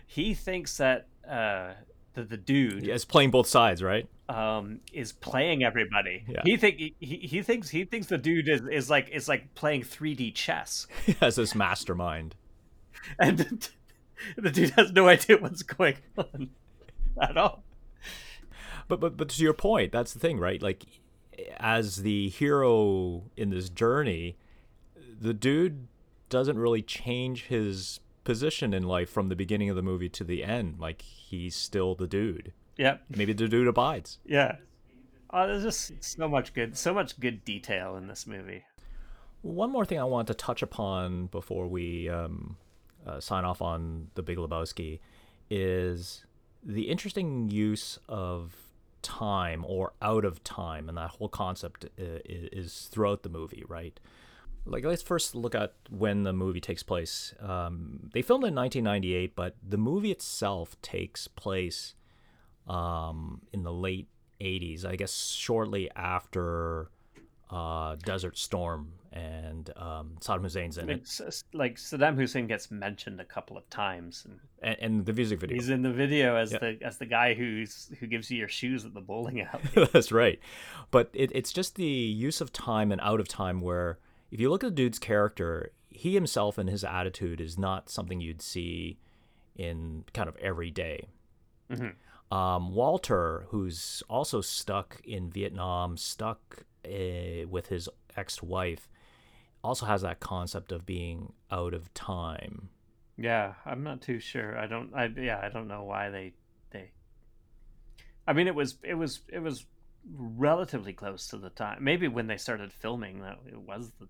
he 0.05 0.33
thinks 0.33 0.77
that 0.77 1.07
uh 1.27 1.73
that 2.15 2.29
the 2.29 2.37
dude 2.37 2.85
Yeah, 2.85 2.95
it's 2.95 3.05
playing 3.05 3.29
both 3.31 3.47
sides, 3.47 3.81
right? 3.83 4.09
Um 4.29 4.79
is 4.93 5.11
playing 5.11 5.63
everybody. 5.63 6.23
Yeah. 6.27 6.41
He 6.45 6.55
think 6.55 6.77
he, 6.77 6.95
he 6.99 7.41
thinks 7.41 7.69
he 7.69 7.83
thinks 7.83 8.07
the 8.07 8.17
dude 8.17 8.47
is, 8.47 8.61
is 8.71 8.89
like 8.89 9.09
is 9.09 9.27
like 9.27 9.53
playing 9.55 9.81
3D 9.81 10.33
chess, 10.35 10.87
He 11.05 11.13
has 11.13 11.35
this 11.35 11.55
mastermind. 11.55 12.35
and 13.19 13.69
the 14.37 14.51
dude 14.51 14.71
has 14.71 14.91
no 14.91 15.07
idea 15.07 15.37
what's 15.37 15.63
going 15.63 15.95
on 16.17 16.49
at 17.21 17.37
all. 17.37 17.63
But 18.87 18.99
but 18.99 19.17
but 19.17 19.29
to 19.29 19.43
your 19.43 19.53
point, 19.53 19.91
that's 19.91 20.13
the 20.13 20.19
thing, 20.19 20.39
right? 20.39 20.61
Like 20.61 20.85
as 21.57 21.97
the 21.97 22.29
hero 22.29 23.23
in 23.35 23.49
this 23.49 23.69
journey, 23.69 24.37
the 25.19 25.33
dude 25.33 25.87
doesn't 26.29 26.59
really 26.59 26.81
change 26.81 27.45
his 27.45 27.99
position 28.23 28.73
in 28.73 28.83
life 28.83 29.09
from 29.09 29.29
the 29.29 29.35
beginning 29.35 29.69
of 29.69 29.75
the 29.75 29.81
movie 29.81 30.09
to 30.09 30.23
the 30.23 30.43
end. 30.43 30.75
Like 30.79 31.01
he's 31.01 31.55
still 31.55 31.95
the 31.95 32.07
dude. 32.07 32.53
Yeah, 32.79 32.97
Maybe 33.09 33.33
the 33.33 33.47
dude 33.49 33.67
abides. 33.67 34.19
yeah. 34.25 34.55
Oh, 35.31 35.45
there's 35.45 35.63
just 35.63 35.91
so 36.03 36.27
much 36.27 36.53
good, 36.53 36.75
so 36.77 36.93
much 36.93 37.19
good 37.19 37.43
detail 37.45 37.97
in 37.97 38.07
this 38.07 38.25
movie. 38.25 38.63
One 39.41 39.69
more 39.69 39.85
thing 39.85 39.99
I 39.99 40.05
want 40.05 40.27
to 40.29 40.33
touch 40.33 40.61
upon 40.63 41.27
before 41.27 41.67
we 41.67 42.09
um, 42.09 42.57
uh, 43.05 43.19
sign 43.19 43.45
off 43.45 43.61
on 43.61 44.07
the 44.15 44.23
Big 44.23 44.37
Lebowski 44.37 44.99
is 45.49 46.25
the 46.63 46.83
interesting 46.89 47.49
use 47.51 47.99
of 48.07 48.55
time 49.01 49.63
or 49.67 49.93
out 50.01 50.25
of 50.25 50.43
time, 50.43 50.89
and 50.89 50.97
that 50.97 51.11
whole 51.11 51.29
concept 51.29 51.85
uh, 51.99 52.03
i- 52.03 52.21
is 52.25 52.89
throughout 52.91 53.23
the 53.23 53.29
movie, 53.29 53.63
right? 53.67 53.99
Like, 54.65 54.83
let's 54.83 55.01
first 55.03 55.35
look 55.35 55.53
at 55.55 55.73
when 55.89 56.23
the 56.23 56.33
movie 56.33 56.59
takes 56.61 56.83
place. 56.83 57.33
Um, 57.39 58.09
they 58.13 58.21
filmed 58.21 58.45
in 58.45 58.55
1998, 58.55 59.35
but 59.35 59.55
the 59.67 59.77
movie 59.77 60.11
itself 60.11 60.75
takes 60.81 61.27
place 61.27 61.93
um, 62.69 63.41
in 63.51 63.63
the 63.63 63.73
late 63.73 64.07
80s, 64.39 64.85
I 64.85 64.95
guess 64.95 65.31
shortly 65.31 65.89
after 65.95 66.89
uh, 67.49 67.95
Desert 68.05 68.37
Storm 68.37 68.93
and 69.11 69.71
um, 69.75 70.17
Saddam 70.21 70.43
Hussein's 70.43 70.77
in 70.77 70.87
it, 70.89 70.99
It's 70.99 71.43
like 71.51 71.77
Saddam 71.77 72.15
Hussein 72.15 72.45
gets 72.45 72.69
mentioned 72.69 73.19
a 73.19 73.25
couple 73.25 73.57
of 73.57 73.67
times, 73.71 74.23
and 74.25 74.39
and, 74.61 74.77
and 74.79 75.05
the 75.07 75.13
music 75.13 75.39
video. 75.39 75.55
he's 75.55 75.69
in 75.69 75.81
the 75.81 75.91
video 75.91 76.35
as 76.35 76.51
Yeah. 76.51 76.59
the 76.59 76.77
as 76.83 76.99
the 76.99 77.07
guy 77.07 77.33
who's 77.33 77.89
who 77.99 78.05
gives 78.05 78.29
you 78.29 78.37
your 78.37 78.47
shoes 78.47 78.85
at 78.85 78.93
the 78.93 79.01
bowling 79.01 79.41
alley. 79.75 79.87
That's 79.91 80.11
right. 80.11 80.39
But 80.91 81.09
it, 81.13 81.31
it's 81.33 81.51
just 81.51 81.75
the 81.75 81.83
use 81.85 82.39
of 82.39 82.53
time 82.53 82.91
and 82.91 83.01
out 83.01 83.19
of 83.19 83.27
time 83.27 83.61
where 83.61 83.97
if 84.31 84.39
you 84.39 84.49
look 84.51 84.63
at 84.63 84.67
the 84.67 84.75
dude's 84.75 84.99
character, 84.99 85.71
he 85.87 86.13
himself 86.13 86.59
and 86.59 86.69
his 86.69 86.83
attitude 86.83 87.41
is 87.41 87.57
not 87.57 87.89
something 87.89 88.21
you'd 88.21 88.43
see 88.43 88.99
in 89.55 90.03
kind 90.13 90.29
of 90.29 90.37
every 90.37 90.69
day. 90.69 91.07
Um, 92.31 92.73
Walter, 92.75 93.45
who's 93.49 94.03
also 94.09 94.41
stuck 94.41 95.01
in 95.03 95.31
Vietnam, 95.31 95.97
stuck 95.97 96.65
uh, 96.85 97.47
with 97.49 97.67
his 97.67 97.89
ex 98.15 98.43
wife, 98.43 98.87
also 99.63 99.85
has 99.87 100.01
that 100.03 100.19
concept 100.19 100.71
of 100.71 100.85
being 100.85 101.33
out 101.51 101.73
of 101.73 101.93
time. 101.93 102.69
Yeah, 103.17 103.53
I'm 103.65 103.83
not 103.83 104.01
too 104.01 104.19
sure. 104.19 104.57
I 104.57 104.65
don't. 104.65 104.93
I 104.95 105.05
yeah, 105.05 105.39
I 105.43 105.49
don't 105.49 105.67
know 105.67 105.83
why 105.83 106.09
they 106.09 106.33
they. 106.71 106.91
I 108.27 108.33
mean, 108.33 108.47
it 108.47 108.55
was 108.55 108.77
it 108.83 108.93
was 108.95 109.21
it 109.27 109.39
was 109.39 109.65
relatively 110.11 110.93
close 110.93 111.27
to 111.27 111.37
the 111.37 111.49
time. 111.49 111.83
Maybe 111.83 112.07
when 112.07 112.27
they 112.27 112.37
started 112.37 112.71
filming, 112.71 113.21
that 113.21 113.39
it 113.47 113.59
was 113.59 113.91
the 113.99 114.07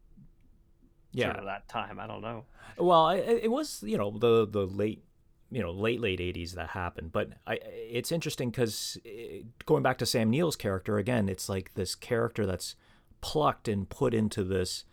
Yeah. 1.12 1.26
sort 1.26 1.38
of 1.38 1.46
that 1.46 1.68
time. 1.68 2.00
I 2.00 2.08
don't 2.08 2.22
know. 2.22 2.46
Well, 2.78 3.06
I, 3.06 3.16
it 3.18 3.52
was 3.52 3.84
you 3.84 3.98
know 3.98 4.18
the 4.18 4.48
the 4.48 4.66
late 4.66 5.04
you 5.52 5.62
know 5.62 5.72
late 5.72 6.00
late 6.00 6.20
eighties 6.20 6.54
that 6.54 6.70
happened, 6.70 7.12
but 7.12 7.30
I 7.48 7.60
it's 7.64 8.12
interesting 8.12 8.50
because 8.50 8.98
eh, 9.06 9.42
going 9.66 9.84
back 9.84 9.98
to 10.00 10.06
Sam 10.06 10.30
Neill's 10.30 10.56
character 10.56 10.98
again, 10.98 11.30
it's 11.30 11.50
like 11.50 11.74
this 11.74 11.96
character 11.96 12.46
that's 12.46 12.76
plucked 13.22 13.68
and 13.68 13.90
put 13.90 14.14
into 14.14 14.44
this 14.44 14.86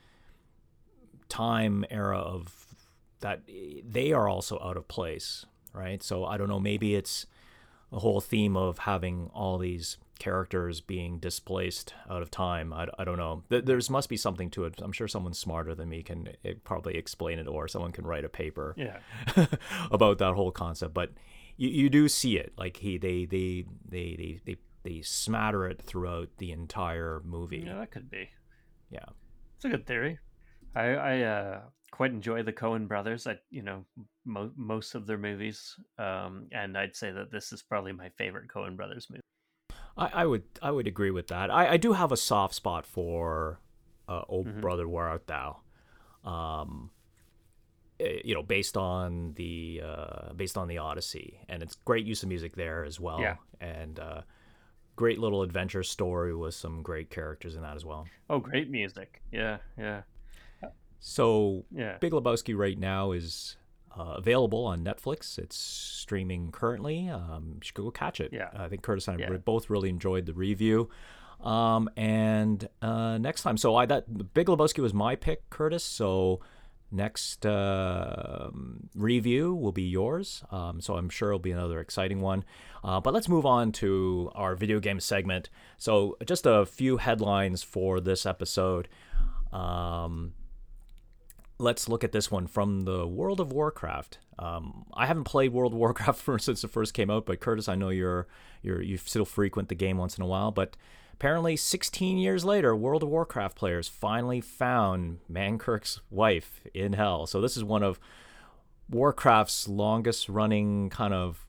time 1.29 1.85
era 1.91 2.19
of 2.19 2.67
that 3.21 3.43
eh, 3.49 3.81
they 3.87 4.13
are 4.13 4.29
also 4.29 4.59
out 4.63 4.77
of 4.77 4.89
place, 4.89 5.47
right? 5.73 6.03
So 6.03 6.25
I 6.25 6.37
don't 6.37 6.49
know, 6.49 6.61
maybe 6.61 6.95
it's 6.95 7.27
a 7.93 7.99
whole 7.99 8.21
theme 8.21 8.57
of 8.57 8.79
having 8.79 9.31
all 9.35 9.59
these 9.59 9.99
characters 10.19 10.81
being 10.81 11.19
displaced 11.19 11.95
out 12.11 12.23
of 12.23 12.31
time. 12.31 12.73
I, 12.73 12.87
I 12.99 13.05
don't 13.05 13.19
know. 13.19 13.43
Th- 13.51 13.65
There's 13.65 13.91
must 13.91 14.09
be 14.09 14.17
something 14.17 14.51
to 14.51 14.65
it. 14.65 14.81
I'm 14.83 14.93
sure 14.93 15.09
someone 15.09 15.35
smarter 15.35 15.75
than 15.75 15.89
me 15.89 16.03
can 16.03 16.29
eh, 16.45 16.55
probably 16.65 16.97
explain 16.97 17.39
it, 17.39 17.47
or 17.47 17.69
someone 17.69 17.93
can 17.93 18.07
write 18.07 18.25
a 18.25 18.29
paper 18.29 18.75
Yeah, 18.77 18.99
about 19.91 20.19
that 20.19 20.35
whole 20.35 20.51
concept. 20.51 20.95
But 20.95 21.13
you, 21.57 21.69
you 21.69 21.89
do 21.91 22.09
see 22.09 22.37
it. 22.37 22.53
Like 22.57 22.77
he 22.79 22.99
they 22.99 23.25
they 23.25 23.65
they 23.89 24.17
they 24.17 24.41
they, 24.45 24.57
they 24.83 25.03
smatter 25.03 25.67
it 25.69 25.83
throughout 25.83 26.29
the 26.39 26.53
entire 26.53 27.21
movie. 27.25 27.65
yeah, 27.67 27.77
that 27.79 27.91
could 27.91 28.11
be. 28.11 28.29
Yeah. 28.91 29.05
It's 29.57 29.65
a 29.65 29.69
good 29.69 29.87
theory. 29.87 30.19
I 30.75 30.85
I 30.95 31.21
uh, 31.23 31.61
quite 31.91 32.11
enjoy 32.13 32.43
the 32.43 32.53
Coen 32.53 32.87
brothers. 32.87 33.27
I 33.27 33.39
you 33.51 33.63
know 33.63 33.85
mo- 34.25 34.53
most 34.57 34.95
of 34.95 35.07
their 35.07 35.19
movies, 35.19 35.75
um, 35.99 36.47
and 36.53 36.77
I'd 36.77 36.95
say 36.95 37.11
that 37.13 37.31
this 37.33 37.53
is 37.53 37.63
probably 37.63 37.93
my 37.93 38.11
favorite 38.19 38.49
Coen 38.49 38.77
brothers 38.77 39.07
movie. 39.11 39.23
I, 39.97 40.11
I 40.23 40.27
would 40.27 40.45
I 40.63 40.71
would 40.71 40.87
agree 40.87 41.11
with 41.11 41.29
that. 41.29 41.51
I, 41.51 41.73
I 41.73 41.77
do 41.77 41.93
have 41.95 42.13
a 42.13 42.17
soft 42.17 42.55
spot 42.55 42.85
for 42.87 43.61
uh, 44.09 44.23
"Oh 44.29 44.43
Brother, 44.45 44.87
Where 44.89 45.07
Art 45.07 45.27
Thou," 45.27 45.59
um, 46.25 46.91
eh, 48.01 48.21
you 48.25 48.35
know, 48.35 48.43
based 48.43 48.77
on 48.77 49.33
the 49.35 49.83
uh, 49.85 50.33
based 50.35 50.57
on 50.59 50.69
the 50.69 50.79
Odyssey, 50.79 51.41
and 51.49 51.63
it's 51.63 51.75
great 51.75 52.05
use 52.07 52.23
of 52.23 52.29
music 52.29 52.57
there 52.57 52.85
as 52.85 53.01
well, 53.01 53.21
Yeah. 53.21 53.37
and 53.61 53.99
uh, 53.99 54.23
great 54.97 55.19
little 55.19 55.43
adventure 55.43 55.83
story 55.83 56.35
with 56.35 56.55
some 56.55 56.83
great 56.83 57.11
characters 57.11 57.57
in 57.57 57.63
that 57.63 57.77
as 57.77 57.85
well. 57.85 58.07
Oh, 58.29 58.39
great 58.39 58.71
music! 58.71 59.23
Yeah, 59.33 59.59
yeah, 59.79 60.03
So 61.01 61.65
yeah. 61.71 61.99
Big 62.01 62.13
Lebowski 62.13 62.57
right 62.57 62.79
now 62.79 63.13
is 63.13 63.57
uh, 63.99 64.15
available 64.17 64.65
on 64.67 64.85
Netflix. 64.85 65.39
It's 65.39 65.57
streaming 65.57 66.53
currently. 66.53 67.09
Um, 67.09 67.53
you 67.55 67.61
should 67.63 67.75
go 67.75 67.91
catch 67.91 68.21
it. 68.21 68.33
Yeah. 68.33 68.51
I 68.55 68.69
think 68.69 68.83
Curtis 68.83 69.09
and 69.09 69.23
I 69.23 69.27
Yeah. 69.27 69.37
both 69.39 69.71
really 69.71 69.89
enjoyed 69.89 70.27
the 70.27 70.35
review. 70.35 70.91
Um, 71.41 71.89
and 71.97 72.69
uh, 72.83 73.19
next 73.19 73.43
time, 73.43 73.57
so 73.57 73.77
I 73.77 73.87
that 73.87 74.33
Big 74.35 74.47
Lebowski 74.47 74.81
was 74.81 74.95
my 74.95 75.17
pick, 75.17 75.49
Curtis. 75.51 75.85
So 75.85 76.41
next 76.91 77.45
uh, 77.45 78.49
review 78.95 79.55
will 79.55 79.73
be 79.73 79.83
yours. 79.83 80.45
Um, 80.51 80.81
so 80.81 80.95
I'm 80.97 81.09
sure 81.09 81.31
it'll 81.31 81.39
be 81.39 81.51
another 81.51 81.81
exciting 81.81 82.21
one. 82.21 82.45
Uh, 82.85 83.01
but 83.01 83.13
let's 83.13 83.29
move 83.29 83.45
on 83.45 83.73
to 83.73 84.31
our 84.35 84.55
video 84.55 84.79
game 84.81 85.01
segment. 85.01 85.51
So 85.77 86.17
just 86.25 86.47
a 86.47 86.65
few 86.65 86.99
headlines 86.99 87.63
for 87.63 88.01
this 88.01 88.25
episode. 88.25 88.89
Um, 89.53 90.33
let's 91.59 91.89
look 91.89 92.05
at 92.05 92.13
this 92.13 92.31
one 92.31 92.47
from 92.47 92.83
the 92.85 93.07
World 93.07 93.41
of 93.41 93.53
Warcraft. 93.53 94.19
Um, 94.39 94.85
I 94.95 95.07
haven't 95.07 95.25
played 95.25 95.53
World 95.53 95.73
of 95.73 95.79
Warcraft 95.85 96.21
for, 96.21 96.39
since 96.39 96.63
it 96.65 96.71
first 96.71 96.93
came 96.95 97.11
out, 97.11 97.27
but 97.27 97.41
Curtis, 97.41 97.69
I 97.69 97.75
know 97.75 97.89
you're 97.89 98.27
you're 98.63 98.83
you 98.83 98.97
still 98.99 99.25
frequent 99.25 99.69
the 99.69 99.75
game 99.75 99.97
once 99.99 100.17
in 100.19 100.23
a 100.23 100.27
while. 100.27 100.51
But 100.51 100.77
apparently, 101.15 101.57
16 101.57 102.19
years 102.19 102.45
later, 102.45 102.75
World 102.77 103.03
of 103.03 103.09
Warcraft 103.09 103.57
players 103.57 103.89
finally 103.89 104.41
found 104.41 105.21
Mankrik's 105.31 106.01
wife 106.11 106.61
in 106.75 106.93
Hell. 106.95 107.27
So 107.27 107.41
this 107.41 107.57
is 107.57 107.65
one 107.65 107.83
of 107.83 107.99
Warcraft's 108.91 109.69
longest 109.69 110.29
running 110.29 110.91
kind 110.91 111.13
of 111.15 111.47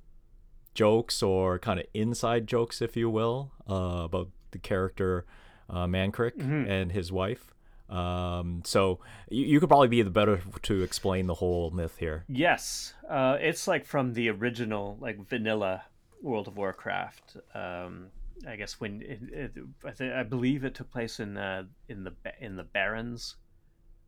jokes 0.74 1.22
or 1.24 1.60
kind 1.60 1.80
of 1.80 1.86
inside 1.94 2.48
jokes, 2.48 2.82
if 2.82 2.96
you 2.96 3.10
will, 3.10 3.52
uh, 3.70 4.04
about 4.06 4.30
the 4.52 4.60
character 4.60 5.26
uh, 5.70 5.86
Mankrik 5.86 6.38
Mm-hmm. 6.38 6.70
and 6.70 6.92
his 6.92 7.12
wife. 7.12 7.54
Um, 7.90 8.62
so 8.66 9.00
you, 9.30 9.46
you 9.46 9.60
could 9.60 9.70
probably 9.70 9.88
be 9.88 10.02
the 10.02 10.10
better 10.10 10.42
to 10.64 10.84
explain 10.84 11.28
the 11.28 11.36
whole 11.36 11.72
myth 11.72 11.98
here. 11.98 12.26
Yes, 12.28 12.94
uh, 13.10 13.38
it's 13.40 13.68
like 13.68 13.86
from 13.86 14.14
the 14.14 14.30
original, 14.30 14.98
like 15.00 15.28
vanilla 15.28 15.84
World 16.22 16.48
of 16.48 16.58
Warcraft. 16.58 17.38
Um, 17.54 18.08
I 18.48 18.56
guess 18.56 18.80
when 18.80 19.02
it, 19.02 19.20
it, 19.32 19.52
I, 19.86 19.92
th- 19.92 20.14
I 20.14 20.24
believe 20.24 20.64
it 20.64 20.76
took 20.76 20.92
place 20.92 21.20
in 21.20 21.38
uh, 21.38 21.64
in 21.90 22.04
the 22.04 22.14
in 22.40 22.56
the 22.56 22.64
Barrens, 22.64 23.36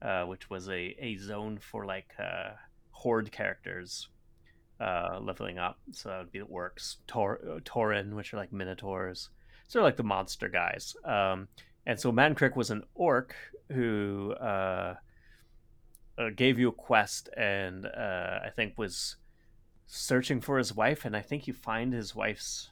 uh, 0.01 0.25
which 0.25 0.49
was 0.49 0.67
a, 0.69 0.95
a 0.99 1.15
zone 1.17 1.57
for 1.57 1.85
like 1.85 2.11
uh, 2.19 2.51
horde 2.91 3.31
characters 3.31 4.09
uh, 4.79 5.19
leveling 5.21 5.57
up. 5.57 5.79
So 5.91 6.09
that 6.09 6.19
would 6.19 6.31
be 6.31 6.39
the 6.39 6.45
orcs 6.45 6.97
Tor- 7.07 7.39
uh, 7.43 7.59
Tauren, 7.61 8.13
which 8.13 8.33
are 8.33 8.37
like 8.37 8.53
minotaurs. 8.53 9.29
So 9.67 9.79
they're 9.79 9.85
like 9.85 9.97
the 9.97 10.03
monster 10.03 10.49
guys. 10.49 10.95
Um, 11.05 11.47
and 11.89 11.99
so 11.99 12.11
Mankrik 12.11 12.55
was 12.55 12.69
an 12.69 12.83
orc 12.93 13.33
who 13.71 14.33
uh, 14.33 14.93
uh, 16.19 16.29
gave 16.35 16.59
you 16.59 16.69
a 16.69 16.71
quest 16.71 17.29
and 17.35 17.87
uh, 17.87 18.39
I 18.45 18.51
think 18.55 18.77
was 18.77 19.15
searching 19.87 20.39
for 20.39 20.59
his 20.59 20.71
wife. 20.71 21.03
And 21.03 21.17
I 21.17 21.23
think 21.23 21.47
you 21.47 21.53
find 21.53 21.91
his 21.91 22.13
wife's. 22.13 22.69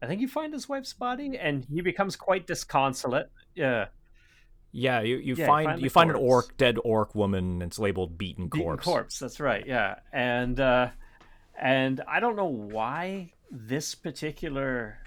I 0.00 0.06
think 0.06 0.20
you 0.20 0.28
find 0.28 0.52
his 0.52 0.68
wife's 0.68 0.92
body, 0.92 1.36
and 1.36 1.64
he 1.64 1.80
becomes 1.80 2.14
quite 2.14 2.46
disconsolate. 2.46 3.26
Yeah, 3.56 3.86
Yeah, 4.70 5.00
you, 5.00 5.16
you 5.16 5.34
Yeah, 5.34 5.46
find 5.48 5.66
find 5.66 5.82
you 5.82 5.90
find 5.90 6.10
an 6.10 6.16
orc, 6.16 6.56
dead 6.56 6.76
orc 6.84 7.16
woman. 7.16 7.54
And 7.54 7.62
it's 7.64 7.80
labeled 7.80 8.16
beaten 8.16 8.44
corpse. 8.44 8.52
beaten 8.52 8.66
corpse. 8.68 8.84
corpse. 8.84 9.18
That's 9.18 9.40
right. 9.40 9.66
Yeah, 9.66 9.96
and 10.12 10.60
uh, 10.60 10.90
and 11.60 12.00
I 12.06 12.20
don't 12.20 12.36
know 12.36 12.44
why 12.46 13.32
this 13.50 13.96
particular 13.96 15.00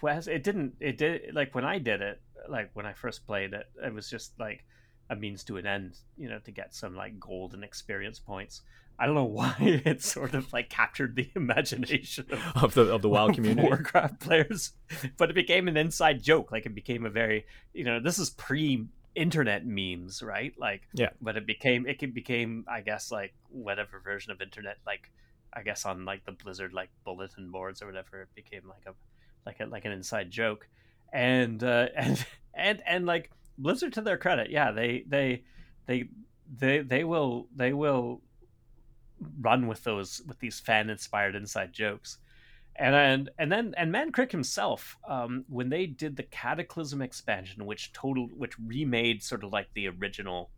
quest. 0.00 0.28
It 0.28 0.42
didn't. 0.42 0.74
It 0.80 0.98
did 0.98 1.34
like 1.34 1.54
when 1.54 1.64
I 1.64 1.78
did 1.78 2.00
it. 2.00 2.20
Like 2.48 2.70
when 2.72 2.86
I 2.86 2.94
first 2.94 3.26
played 3.26 3.52
it, 3.52 3.66
it 3.84 3.92
was 3.92 4.08
just 4.10 4.32
like 4.40 4.64
a 5.10 5.16
means 5.16 5.44
to 5.44 5.58
an 5.58 5.66
end. 5.66 5.98
You 6.16 6.28
know, 6.28 6.38
to 6.40 6.50
get 6.50 6.74
some 6.74 6.96
like 6.96 7.20
golden 7.20 7.62
experience 7.62 8.18
points. 8.18 8.62
I 8.98 9.06
don't 9.06 9.14
know 9.14 9.24
why 9.40 9.54
it 9.58 10.02
sort 10.02 10.34
of 10.34 10.52
like 10.52 10.68
captured 10.68 11.16
the 11.16 11.30
imagination 11.36 12.26
of 12.30 12.40
of 12.64 12.74
the 12.74 12.92
of 12.94 13.02
the 13.02 13.08
WoW 13.08 13.28
community. 13.32 13.68
Warcraft 13.68 14.20
players, 14.20 14.72
but 15.16 15.30
it 15.30 15.34
became 15.34 15.68
an 15.68 15.76
inside 15.76 16.22
joke. 16.22 16.50
Like 16.52 16.66
it 16.66 16.74
became 16.74 17.06
a 17.06 17.10
very, 17.10 17.46
you 17.72 17.84
know, 17.84 18.00
this 18.00 18.18
is 18.18 18.30
pre 18.30 18.86
internet 19.14 19.66
memes, 19.66 20.22
right? 20.22 20.54
Like, 20.58 20.82
Yeah. 20.94 21.10
But 21.20 21.36
it 21.36 21.46
became 21.46 21.86
it 21.86 22.14
became, 22.14 22.64
I 22.68 22.80
guess, 22.80 23.10
like 23.10 23.34
whatever 23.50 24.00
version 24.00 24.32
of 24.32 24.40
internet, 24.40 24.78
like 24.86 25.10
I 25.52 25.62
guess 25.62 25.84
on 25.84 26.04
like 26.04 26.24
the 26.24 26.32
Blizzard 26.32 26.72
like 26.72 26.90
bulletin 27.04 27.50
boards 27.50 27.82
or 27.82 27.86
whatever. 27.86 28.22
It 28.22 28.34
became 28.34 28.68
like 28.68 28.84
a 28.86 28.94
like 29.46 29.60
a 29.60 29.66
like 29.66 29.84
an 29.84 29.92
inside 29.92 30.30
joke, 30.30 30.68
and 31.12 31.62
uh, 31.62 31.88
and 31.96 32.24
and 32.54 32.82
and 32.86 33.06
like 33.06 33.30
Blizzard 33.58 33.92
to 33.94 34.00
their 34.00 34.18
credit, 34.18 34.50
yeah, 34.50 34.72
they 34.72 35.04
they 35.06 35.44
they 35.86 36.08
they 36.58 36.80
they 36.80 37.04
will 37.04 37.46
they 37.54 37.72
will 37.72 38.22
run 39.40 39.66
with 39.66 39.84
those 39.84 40.22
with 40.26 40.38
these 40.38 40.60
fan 40.60 40.90
inspired 40.90 41.34
inside 41.34 41.72
jokes. 41.72 42.18
And 42.76 42.94
and 42.94 43.30
and 43.38 43.52
then 43.52 43.74
and 43.76 43.92
Mankrik 43.92 44.30
himself, 44.30 44.96
um, 45.06 45.44
when 45.48 45.68
they 45.68 45.86
did 45.86 46.16
the 46.16 46.22
Cataclysm 46.22 47.02
expansion, 47.02 47.66
which 47.66 47.92
total 47.92 48.28
which 48.36 48.58
remade 48.58 49.22
sort 49.22 49.44
of 49.44 49.52
like 49.52 49.68
the 49.74 49.88
original 49.88 50.50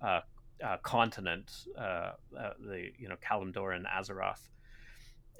uh, 0.00 0.20
uh, 0.64 0.78
continent, 0.78 1.52
uh, 1.78 2.12
uh, 2.38 2.50
the 2.58 2.90
you 2.98 3.08
know 3.08 3.16
Kalimdor 3.16 3.76
and 3.76 3.86
Azeroth, 3.86 4.48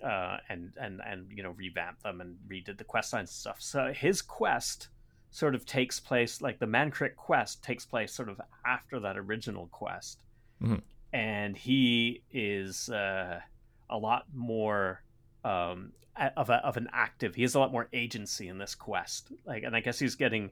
uh, 0.03 0.39
and 0.49 0.73
and 0.81 1.01
and 1.07 1.31
you 1.35 1.43
know 1.43 1.51
revamped 1.51 2.03
them 2.03 2.21
and 2.21 2.37
redid 2.49 2.79
the 2.79 2.85
quest 2.85 3.13
lines 3.13 3.29
and 3.31 3.35
stuff. 3.35 3.57
So 3.61 3.93
his 3.93 4.21
quest 4.23 4.89
sort 5.31 5.55
of 5.55 5.65
takes 5.65 5.99
place 6.01 6.43
like 6.43 6.59
the 6.59 6.67
Mankrik 6.67 7.17
quest 7.17 7.63
takes 7.63 7.87
place 7.87 8.13
sort 8.13 8.29
of 8.29 8.41
after 8.67 9.01
that 9.01 9.17
original 9.17 9.67
quest, 9.69 10.21
Mhm. 10.63 10.83
and 11.13 11.57
he 11.57 12.23
is 12.31 12.89
uh, 12.91 13.41
a 13.89 13.97
lot 13.99 14.27
more 14.35 15.03
um, 15.45 15.93
of 16.37 16.51
a, 16.51 16.55
of 16.67 16.77
an 16.77 16.89
active. 16.93 17.35
He 17.35 17.43
has 17.43 17.55
a 17.55 17.59
lot 17.61 17.73
more 17.73 17.89
agency 17.93 18.49
in 18.49 18.59
this 18.59 18.75
quest. 18.75 19.33
Like, 19.47 19.63
and 19.63 19.75
I 19.75 19.81
guess 19.81 19.99
he's 19.99 20.15
getting 20.17 20.51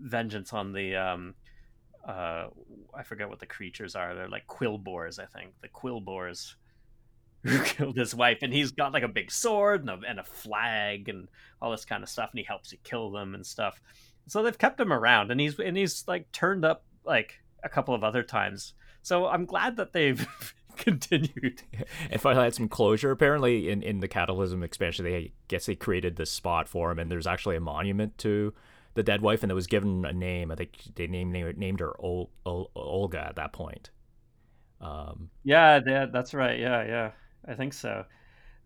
vengeance 0.00 0.52
on 0.52 0.72
the. 0.72 0.96
Um, 0.96 1.34
uh, 2.06 2.48
I 2.94 3.02
forget 3.02 3.28
what 3.28 3.40
the 3.40 3.46
creatures 3.46 3.96
are. 3.96 4.14
They're 4.14 4.28
like 4.28 4.46
quillboars, 4.46 5.18
I 5.18 5.26
think. 5.26 5.52
The 5.62 5.68
quillboars 5.68 6.56
who 7.44 7.62
killed 7.64 7.96
his 7.96 8.14
wife, 8.14 8.38
and 8.42 8.52
he's 8.52 8.72
got 8.72 8.92
like 8.92 9.02
a 9.02 9.08
big 9.08 9.30
sword 9.30 9.82
and 9.82 9.90
a, 9.90 10.00
and 10.08 10.18
a 10.18 10.24
flag 10.24 11.08
and 11.08 11.28
all 11.60 11.70
this 11.70 11.84
kind 11.84 12.02
of 12.02 12.08
stuff, 12.08 12.30
and 12.32 12.38
he 12.38 12.44
helps 12.44 12.72
you 12.72 12.78
kill 12.82 13.10
them 13.10 13.34
and 13.34 13.46
stuff. 13.46 13.80
So 14.26 14.42
they've 14.42 14.58
kept 14.58 14.80
him 14.80 14.92
around, 14.92 15.30
and 15.30 15.40
he's 15.40 15.58
and 15.58 15.76
he's 15.76 16.04
like 16.08 16.30
turned 16.32 16.64
up 16.64 16.84
like 17.04 17.42
a 17.62 17.68
couple 17.68 17.94
of 17.94 18.02
other 18.02 18.22
times. 18.22 18.74
So 19.02 19.26
I'm 19.26 19.44
glad 19.44 19.76
that 19.76 19.92
they've 19.92 20.26
continued. 20.76 21.62
and 22.10 22.20
finally 22.20 22.44
had 22.44 22.54
some 22.54 22.68
closure. 22.68 23.10
Apparently, 23.10 23.68
in, 23.68 23.82
in 23.82 24.00
the 24.00 24.08
Cataclysm 24.08 24.62
expansion, 24.62 25.04
they 25.04 25.16
I 25.16 25.30
guess 25.48 25.66
they 25.66 25.74
created 25.74 26.16
this 26.16 26.30
spot 26.30 26.68
for 26.68 26.90
him, 26.90 26.98
and 26.98 27.10
there's 27.10 27.26
actually 27.26 27.56
a 27.56 27.60
monument 27.60 28.16
to 28.18 28.54
the 28.94 29.02
dead 29.02 29.20
wife, 29.20 29.42
and 29.42 29.52
it 29.52 29.56
was 29.56 29.66
given 29.66 30.04
a 30.04 30.12
name. 30.12 30.50
I 30.50 30.54
think 30.54 30.78
they 30.94 31.06
named 31.06 31.32
named, 31.32 31.58
named 31.58 31.80
her 31.80 31.94
Ol, 32.00 32.30
Ol, 32.46 32.70
Olga 32.74 33.26
at 33.26 33.36
that 33.36 33.52
point. 33.52 33.90
Um, 34.80 35.30
Yeah, 35.42 35.80
yeah, 35.86 36.06
that's 36.06 36.34
right. 36.34 36.58
Yeah, 36.58 36.84
yeah, 36.84 37.10
I 37.46 37.54
think 37.54 37.72
so. 37.72 38.04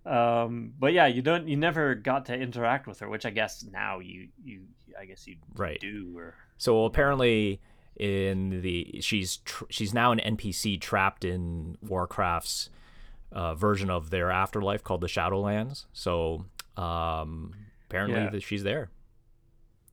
Um, 0.07 0.73
but 0.79 0.93
yeah, 0.93 1.07
you 1.07 1.21
don't, 1.23 1.49
you 1.49 1.57
never 1.57 1.95
got 1.95 2.27
to 2.27 2.35
interact 2.35 2.87
with 2.87 3.01
her, 3.01 3.09
which 3.09 3.27
I 3.27 3.31
guess 3.31 3.65
now 3.71 3.99
you, 3.99 4.29
you, 4.43 4.63
I 4.99 5.05
guess 5.05 5.27
you 5.27 5.37
Right. 5.57 5.79
do. 5.81 6.15
Or 6.17 6.35
so 6.57 6.85
apparently, 6.85 7.61
in 7.97 8.63
the 8.63 9.01
she's 9.01 9.39
tr- 9.39 9.65
she's 9.71 9.93
now 9.93 10.13
an 10.13 10.19
NPC 10.21 10.81
trapped 10.81 11.25
in 11.25 11.77
Warcraft's 11.83 12.71
uh, 13.33 13.55
version 13.55 13.91
of 13.91 14.11
their 14.11 14.31
afterlife 14.31 14.83
called 14.85 15.01
the 15.01 15.09
Shadowlands. 15.09 15.85
So 15.93 16.47
um, 16.77 17.55
apparently, 17.89 18.21
Yeah. 18.21 18.31
that 18.31 18.43
she's 18.43 18.63
there, 18.63 18.89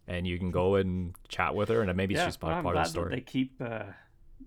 and 0.07 0.25
you 0.27 0.37
can 0.37 0.51
go 0.51 0.75
and 0.75 1.15
chat 1.27 1.55
with 1.55 1.69
her, 1.69 1.81
and 1.81 1.93
maybe 1.97 2.13
yeah, 2.13 2.25
she's 2.27 2.39
well, 2.41 2.51
part, 2.51 2.57
I'm 2.57 2.63
part 2.63 2.77
of 2.77 2.83
the 2.83 2.89
story. 2.89 3.09
that 3.09 3.15
they 3.15 3.21
keep 3.21 3.59
uh, 3.59 3.83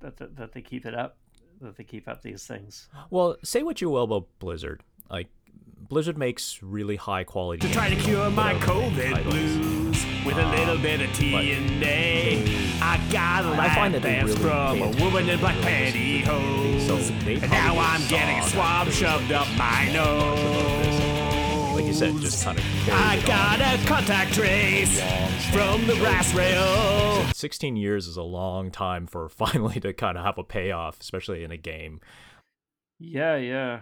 that, 0.00 0.16
that 0.18 0.36
that 0.36 0.52
they 0.52 0.62
keep 0.62 0.86
it 0.86 0.94
up, 0.94 1.16
that 1.60 1.76
they 1.76 1.84
keep 1.84 2.08
up 2.08 2.22
these 2.22 2.46
things. 2.46 2.88
Well, 3.10 3.36
say 3.42 3.62
what 3.62 3.80
you 3.80 3.90
will 3.90 4.04
about 4.04 4.26
Blizzard. 4.38 4.82
Like, 5.10 5.28
Blizzard 5.88 6.18
makes 6.18 6.62
really 6.62 6.96
high 6.96 7.24
quality. 7.24 7.66
To 7.66 7.72
try 7.72 7.88
to 7.88 7.96
cure 7.96 8.30
my 8.30 8.54
without 8.54 8.68
COVID 8.68 9.22
blues 9.24 10.04
with 10.24 10.36
a 10.36 10.44
uh, 10.44 10.50
little 10.50 10.78
bit 10.78 11.00
of 11.00 11.12
tea 11.14 11.52
and 11.52 11.82
A. 11.82 12.78
I 12.82 13.00
got 13.10 13.44
a 13.44 13.48
I 13.48 13.56
lap 13.56 13.76
find 13.76 13.94
that 13.94 14.02
dance 14.02 14.34
really 14.34 14.42
from 14.42 14.82
a 14.82 15.02
woman 15.02 15.28
in 15.28 15.38
black 15.40 15.56
the 15.56 15.62
pantyhose. 15.62 16.86
So 16.86 16.96
and 16.96 17.50
now 17.50 17.78
I'm 17.78 18.06
getting 18.08 18.38
a 18.38 18.42
swab 18.48 18.88
shoved 18.88 19.32
up 19.32 19.48
my 19.56 19.90
nose. 19.92 20.77
Like 21.88 21.94
you 21.94 22.00
said, 22.00 22.20
just 22.20 22.44
kind 22.44 22.58
of. 22.58 22.64
I 22.90 23.18
got 23.26 23.60
a 23.62 23.86
contact 23.86 24.34
trace 24.34 25.00
from 25.50 25.86
the 25.86 25.94
brass 25.94 26.34
rail. 26.34 27.24
16 27.32 27.76
years 27.76 28.06
is 28.06 28.18
a 28.18 28.22
long 28.22 28.70
time 28.70 29.06
for 29.06 29.26
finally 29.30 29.80
to 29.80 29.94
kind 29.94 30.18
of 30.18 30.24
have 30.26 30.36
a 30.36 30.44
payoff, 30.44 31.00
especially 31.00 31.44
in 31.44 31.50
a 31.50 31.56
game. 31.56 32.02
Yeah, 32.98 33.36
yeah. 33.36 33.80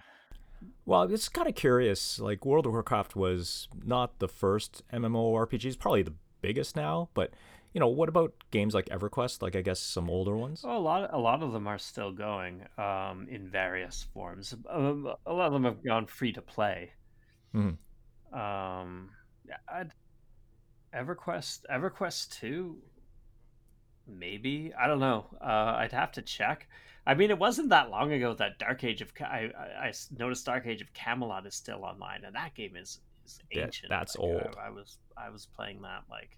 Well, 0.85 1.13
it's 1.13 1.29
kind 1.29 1.49
of 1.49 1.57
curious. 1.57 2.21
Like 2.21 2.47
World 2.47 2.67
of 2.67 2.75
Warcraft 2.75 3.17
was 3.17 3.67
not 3.85 4.21
the 4.21 4.29
first 4.29 4.85
MMORPG; 4.93 5.65
it's 5.65 5.75
probably 5.75 6.05
the 6.05 6.15
biggest 6.41 6.77
now. 6.77 7.09
But 7.13 7.33
you 7.73 7.81
know, 7.81 7.89
what 7.89 8.09
about 8.09 8.35
games 8.53 8.73
like 8.73 8.87
EverQuest? 8.87 9.43
Like 9.43 9.57
I 9.57 9.63
guess 9.63 9.81
some 9.81 10.09
older 10.09 10.37
ones. 10.37 10.63
Well, 10.63 10.77
a 10.77 10.79
lot, 10.79 11.13
a 11.13 11.19
lot 11.19 11.43
of 11.43 11.51
them 11.53 11.67
are 11.67 11.79
still 11.79 12.13
going 12.13 12.67
um, 12.79 13.27
in 13.29 13.49
various 13.51 14.07
forms. 14.15 14.55
Um, 14.71 15.13
a 15.27 15.33
lot 15.33 15.49
of 15.49 15.55
them 15.55 15.65
have 15.65 15.85
gone 15.85 16.07
free 16.07 16.33
to 16.35 16.41
play. 16.41 16.93
Mhm. 17.53 17.79
Um, 18.33 19.11
I'd, 19.69 19.93
EverQuest, 20.95 21.61
EverQuest 21.71 22.39
two, 22.39 22.79
maybe 24.07 24.73
I 24.79 24.87
don't 24.87 25.01
know. 25.01 25.27
Uh, 25.41 25.75
I'd 25.79 25.93
have 25.93 26.13
to 26.13 26.23
check. 26.23 26.69
I 27.07 27.15
mean, 27.15 27.31
it 27.31 27.39
wasn't 27.39 27.69
that 27.69 27.91
long 27.91 28.13
ago 28.13 28.35
that 28.35 28.59
Dark 28.59 28.83
Age 28.83 29.01
of 29.01 29.13
I, 29.21 29.51
I, 29.81 29.93
noticed 30.17 30.47
Dark 30.47 30.67
Age 30.67 30.83
of 30.83 30.93
Camelot 30.93 31.47
is 31.47 31.55
still 31.55 31.85
online, 31.85 32.25
and 32.25 32.35
that 32.35 32.55
game 32.55 32.77
is 32.77 33.01
is 33.25 33.39
Yeah, 33.51 33.65
ancient. 33.65 33.91
that's 33.91 34.17
Like, 34.17 34.25
old. 34.25 34.57
I, 34.59 34.67
I 34.67 34.71
was 34.71 34.99
I 35.17 35.31
was 35.31 35.47
playing 35.47 35.83
that 35.83 36.03
like 36.11 36.37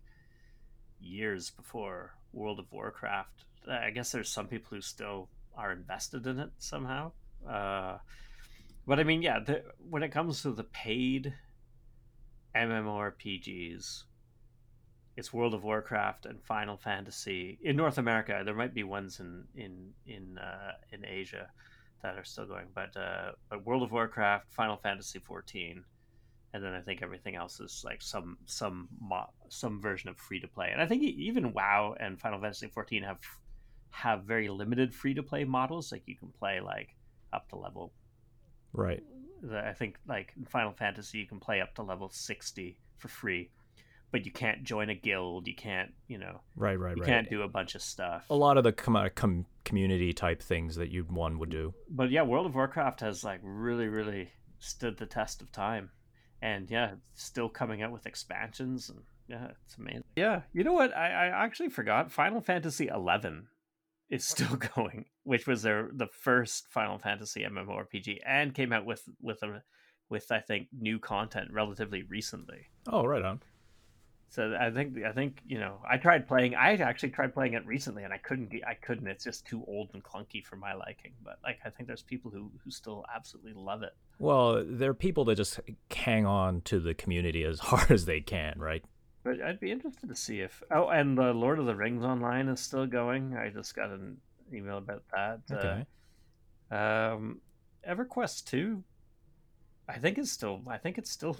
years 1.01 1.51
before 1.51 2.15
World 2.33 2.59
of 2.59 2.71
Warcraft. 2.71 3.45
I 3.69 3.91
guess 3.91 4.13
there's 4.13 4.31
some 4.31 4.47
people 4.47 4.69
who 4.71 4.81
still 4.81 5.29
are 5.57 5.73
invested 5.73 6.27
in 6.27 6.39
it 6.39 6.51
somehow. 6.59 7.13
Uh, 7.49 7.99
but 8.87 8.99
I 8.99 9.05
mean, 9.05 9.23
yeah, 9.23 9.41
the, 9.41 9.63
when 9.89 10.03
it 10.03 10.11
comes 10.11 10.43
to 10.43 10.53
the 10.53 10.65
paid 10.65 11.35
MMORPGs, 12.59 14.05
it's 15.17 15.33
World 15.33 15.55
of 15.55 15.65
Warcraft 15.65 16.27
and 16.27 16.43
Final 16.43 16.77
Fantasy 16.77 17.59
in 17.63 17.77
North 17.77 17.99
America. 17.99 18.43
There 18.45 18.55
might 18.55 18.75
be 18.75 18.85
ones 18.85 19.21
in 19.21 19.45
in 19.55 19.93
in 20.07 20.39
uh, 20.39 20.73
in 20.93 21.05
Asia 21.05 21.49
that 22.03 22.17
are 22.17 22.25
still 22.25 22.47
going, 22.47 22.67
but 22.75 22.97
uh, 22.97 23.33
but 23.49 23.65
World 23.65 23.83
of 23.83 23.93
Warcraft, 23.93 24.53
Final 24.53 24.77
Fantasy 24.77 25.19
14, 25.19 25.85
and 26.55 26.65
then 26.65 26.73
I 26.73 26.81
think 26.81 27.03
everything 27.03 27.37
else 27.37 27.61
is 27.61 27.83
like 27.85 28.03
some 28.03 28.39
some 28.47 28.89
some 29.49 29.81
version 29.81 30.11
of 30.11 30.17
free 30.19 30.41
to 30.41 30.49
play. 30.49 30.71
And 30.73 30.81
I 30.81 30.87
think 30.87 31.03
even 31.03 31.53
WoW 31.53 31.97
and 31.99 32.21
Final 32.21 32.41
Fantasy 32.41 32.69
14 32.69 33.03
have 33.03 33.19
have 33.91 34.25
very 34.25 34.49
limited 34.49 34.95
free 34.95 35.15
to 35.15 35.23
play 35.23 35.45
models. 35.45 35.91
Like 35.91 36.03
you 36.07 36.17
can 36.17 36.29
play 36.29 36.61
like 36.61 36.95
up 37.33 37.49
to 37.49 37.57
level 37.57 37.93
Right. 38.73 39.03
I 39.53 39.73
think 39.73 39.97
like 40.07 40.33
in 40.37 40.45
Final 40.45 40.73
Fantasy 40.73 41.19
you 41.19 41.27
can 41.27 41.41
play 41.41 41.61
up 41.61 41.75
to 41.77 41.83
level 41.83 42.09
60 42.11 42.79
for 42.97 43.09
free 43.09 43.51
but 44.11 44.25
you 44.25 44.33
can't 44.33 44.65
join 44.65 44.89
a 44.91 44.95
guild. 44.95 45.47
You 45.47 45.55
can't, 45.55 45.93
you 46.07 46.19
know, 46.19 46.41
right, 46.57 46.79
right, 46.79 46.89
right. 46.89 46.97
you 46.97 47.03
right. 47.03 47.09
can't 47.09 47.31
do 47.31 47.43
a 47.43 47.49
bunch 47.49 47.75
of 47.75 47.83
stuff. 47.83 48.25
A 48.31 48.35
lot 48.35 48.57
of 48.57 48.65
the 48.65 48.73
com- 48.73 48.97
uh, 48.97 49.09
com- 49.15 49.47
community 49.65 50.13
type 50.13 50.43
things 50.43 50.77
that 50.77 50.91
you 50.91 51.05
one 51.05 51.39
would 51.39 51.51
do. 51.51 51.75
But 51.91 52.11
yeah, 52.11 52.23
World 52.23 52.47
of 52.47 52.55
Warcraft 52.55 53.01
has 53.01 53.23
like 53.25 53.41
really, 53.43 53.89
really 53.89 54.31
stood 54.59 54.97
the 54.97 55.07
test 55.07 55.43
of 55.43 55.53
time, 55.53 55.91
and 56.41 56.71
yeah, 56.71 56.93
still 57.15 57.49
coming 57.49 57.83
out 57.83 57.93
with 57.93 58.07
expansions, 58.07 58.89
and 58.89 59.01
yeah, 59.29 59.49
it's 59.65 59.77
amazing. 59.77 60.05
Yeah, 60.17 60.43
you 60.53 60.65
know 60.65 60.73
what? 60.73 60.97
I, 60.97 61.09
I 61.09 61.45
actually 61.45 61.69
forgot. 61.69 62.11
Final 62.11 62.41
Fantasy 62.41 62.89
eleven 62.89 63.49
is 64.09 64.27
still 64.27 64.57
going, 64.77 65.05
which 65.29 65.47
was 65.47 65.61
their 65.61 65.91
the 65.93 66.07
first 66.07 66.69
Final 66.71 66.99
Fantasy 66.99 67.43
MMORPG, 67.45 68.21
and 68.25 68.55
came 68.55 68.73
out 68.73 68.87
with 68.87 69.07
with 69.21 69.43
a 69.43 69.63
with 70.09 70.33
I 70.33 70.41
think 70.41 70.69
new 70.73 70.99
content 70.99 71.53
relatively 71.53 72.03
recently. 72.03 72.69
Oh, 72.91 73.05
right 73.05 73.23
on. 73.23 73.43
So 74.31 74.57
I 74.59 74.71
think 74.71 74.97
I 75.05 75.13
think 75.13 75.43
you 75.47 75.59
know 75.59 75.81
I 75.89 75.99
tried 75.99 76.27
playing. 76.27 76.55
I 76.55 76.77
actually 76.77 77.11
tried 77.11 77.35
playing 77.35 77.53
it 77.53 77.67
recently, 77.67 78.05
and 78.05 78.13
I 78.13 78.17
couldn't. 78.17 78.55
I 78.67 78.73
couldn't. 78.73 79.07
It's 79.07 79.23
just 79.23 79.47
too 79.47 79.63
old 79.69 79.91
and 79.93 80.03
clunky 80.03 80.43
for 80.43 80.57
my 80.57 80.73
liking. 80.73 81.13
But 81.23 81.37
like 81.45 81.59
I 81.63 81.69
think 81.69 81.89
there's 81.89 82.03
people 82.03 82.31
who 82.31 82.51
who 82.65 82.71
still 82.71 83.05
absolutely 83.15 83.53
love 83.53 83.83
it. 83.83 83.93
Well, 84.19 84.65
there 84.67 84.91
are 84.91 84.95
people 84.95 85.27
that 85.27 85.35
just 85.35 85.61
hang 85.91 86.25
on 86.25 86.63
to 86.63 86.81
the 86.81 86.95
community 86.95 87.45
as 87.45 87.59
hard 87.69 87.91
as 87.91 88.07
they 88.07 88.23
can, 88.23 88.55
right? 88.59 88.83
But 89.25 89.43
I'd 89.43 89.61
be 89.61 89.71
interested 89.71 90.09
to 90.09 90.17
see 90.17 90.41
if. 90.41 90.63
Oh, 90.71 90.89
and 90.89 91.19
the 91.19 91.35
Lord 91.35 91.59
of 91.59 91.67
the 91.67 91.77
Rings 91.77 92.03
online 92.03 92.49
is 92.49 92.61
still 92.61 92.87
going. 92.87 93.37
I 93.37 93.51
just 93.51 93.77
got 93.77 93.91
an 93.91 94.17
email 94.53 94.79
about 94.79 95.03
that. 95.15 95.41
Okay. 95.51 95.87
Uh, 96.71 96.75
um, 96.75 97.41
EverQuest 97.89 98.45
two. 98.45 98.83
I 99.89 99.99
think 99.99 100.19
it's 100.19 100.31
still. 100.31 100.61
I 100.67 100.77
think 100.77 100.99
it's 100.99 101.11
still 101.11 101.37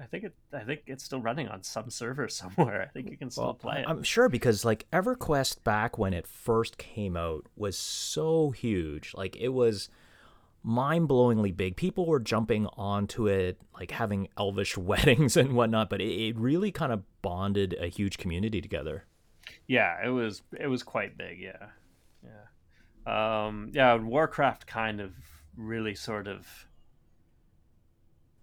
I 0.00 0.04
think 0.06 0.24
it. 0.24 0.34
I 0.52 0.60
think 0.60 0.82
it's 0.86 1.04
still 1.04 1.20
running 1.20 1.48
on 1.48 1.62
some 1.62 1.90
server 1.90 2.28
somewhere. 2.28 2.82
I 2.82 2.86
think 2.86 3.10
you 3.10 3.16
can 3.16 3.30
still 3.30 3.44
well, 3.44 3.54
play 3.54 3.80
it. 3.80 3.86
I'm 3.88 4.02
sure 4.02 4.28
because 4.28 4.64
like 4.64 4.86
EverQuest 4.92 5.64
back 5.64 5.98
when 5.98 6.12
it 6.12 6.26
first 6.26 6.78
came 6.78 7.16
out 7.16 7.46
was 7.56 7.76
so 7.76 8.50
huge. 8.50 9.12
Like 9.14 9.36
it 9.36 9.48
was 9.48 9.88
mind-blowingly 10.62 11.56
big. 11.56 11.76
People 11.76 12.06
were 12.06 12.20
jumping 12.20 12.66
onto 12.74 13.26
it, 13.26 13.58
like 13.74 13.90
having 13.90 14.28
elvish 14.36 14.76
weddings 14.76 15.36
and 15.36 15.54
whatnot. 15.54 15.90
But 15.90 16.00
it, 16.00 16.28
it 16.28 16.38
really 16.38 16.70
kind 16.70 16.92
of 16.92 17.02
bonded 17.22 17.74
a 17.80 17.88
huge 17.88 18.18
community 18.18 18.60
together. 18.60 19.04
Yeah, 19.66 19.96
it 20.04 20.10
was. 20.10 20.42
It 20.58 20.68
was 20.68 20.82
quite 20.82 21.18
big. 21.18 21.40
Yeah, 21.40 21.68
yeah, 22.24 23.46
um, 23.46 23.70
yeah. 23.72 23.94
Warcraft 23.94 24.66
kind 24.66 25.00
of 25.00 25.12
really 25.56 25.94
sort 25.94 26.28
of 26.28 26.46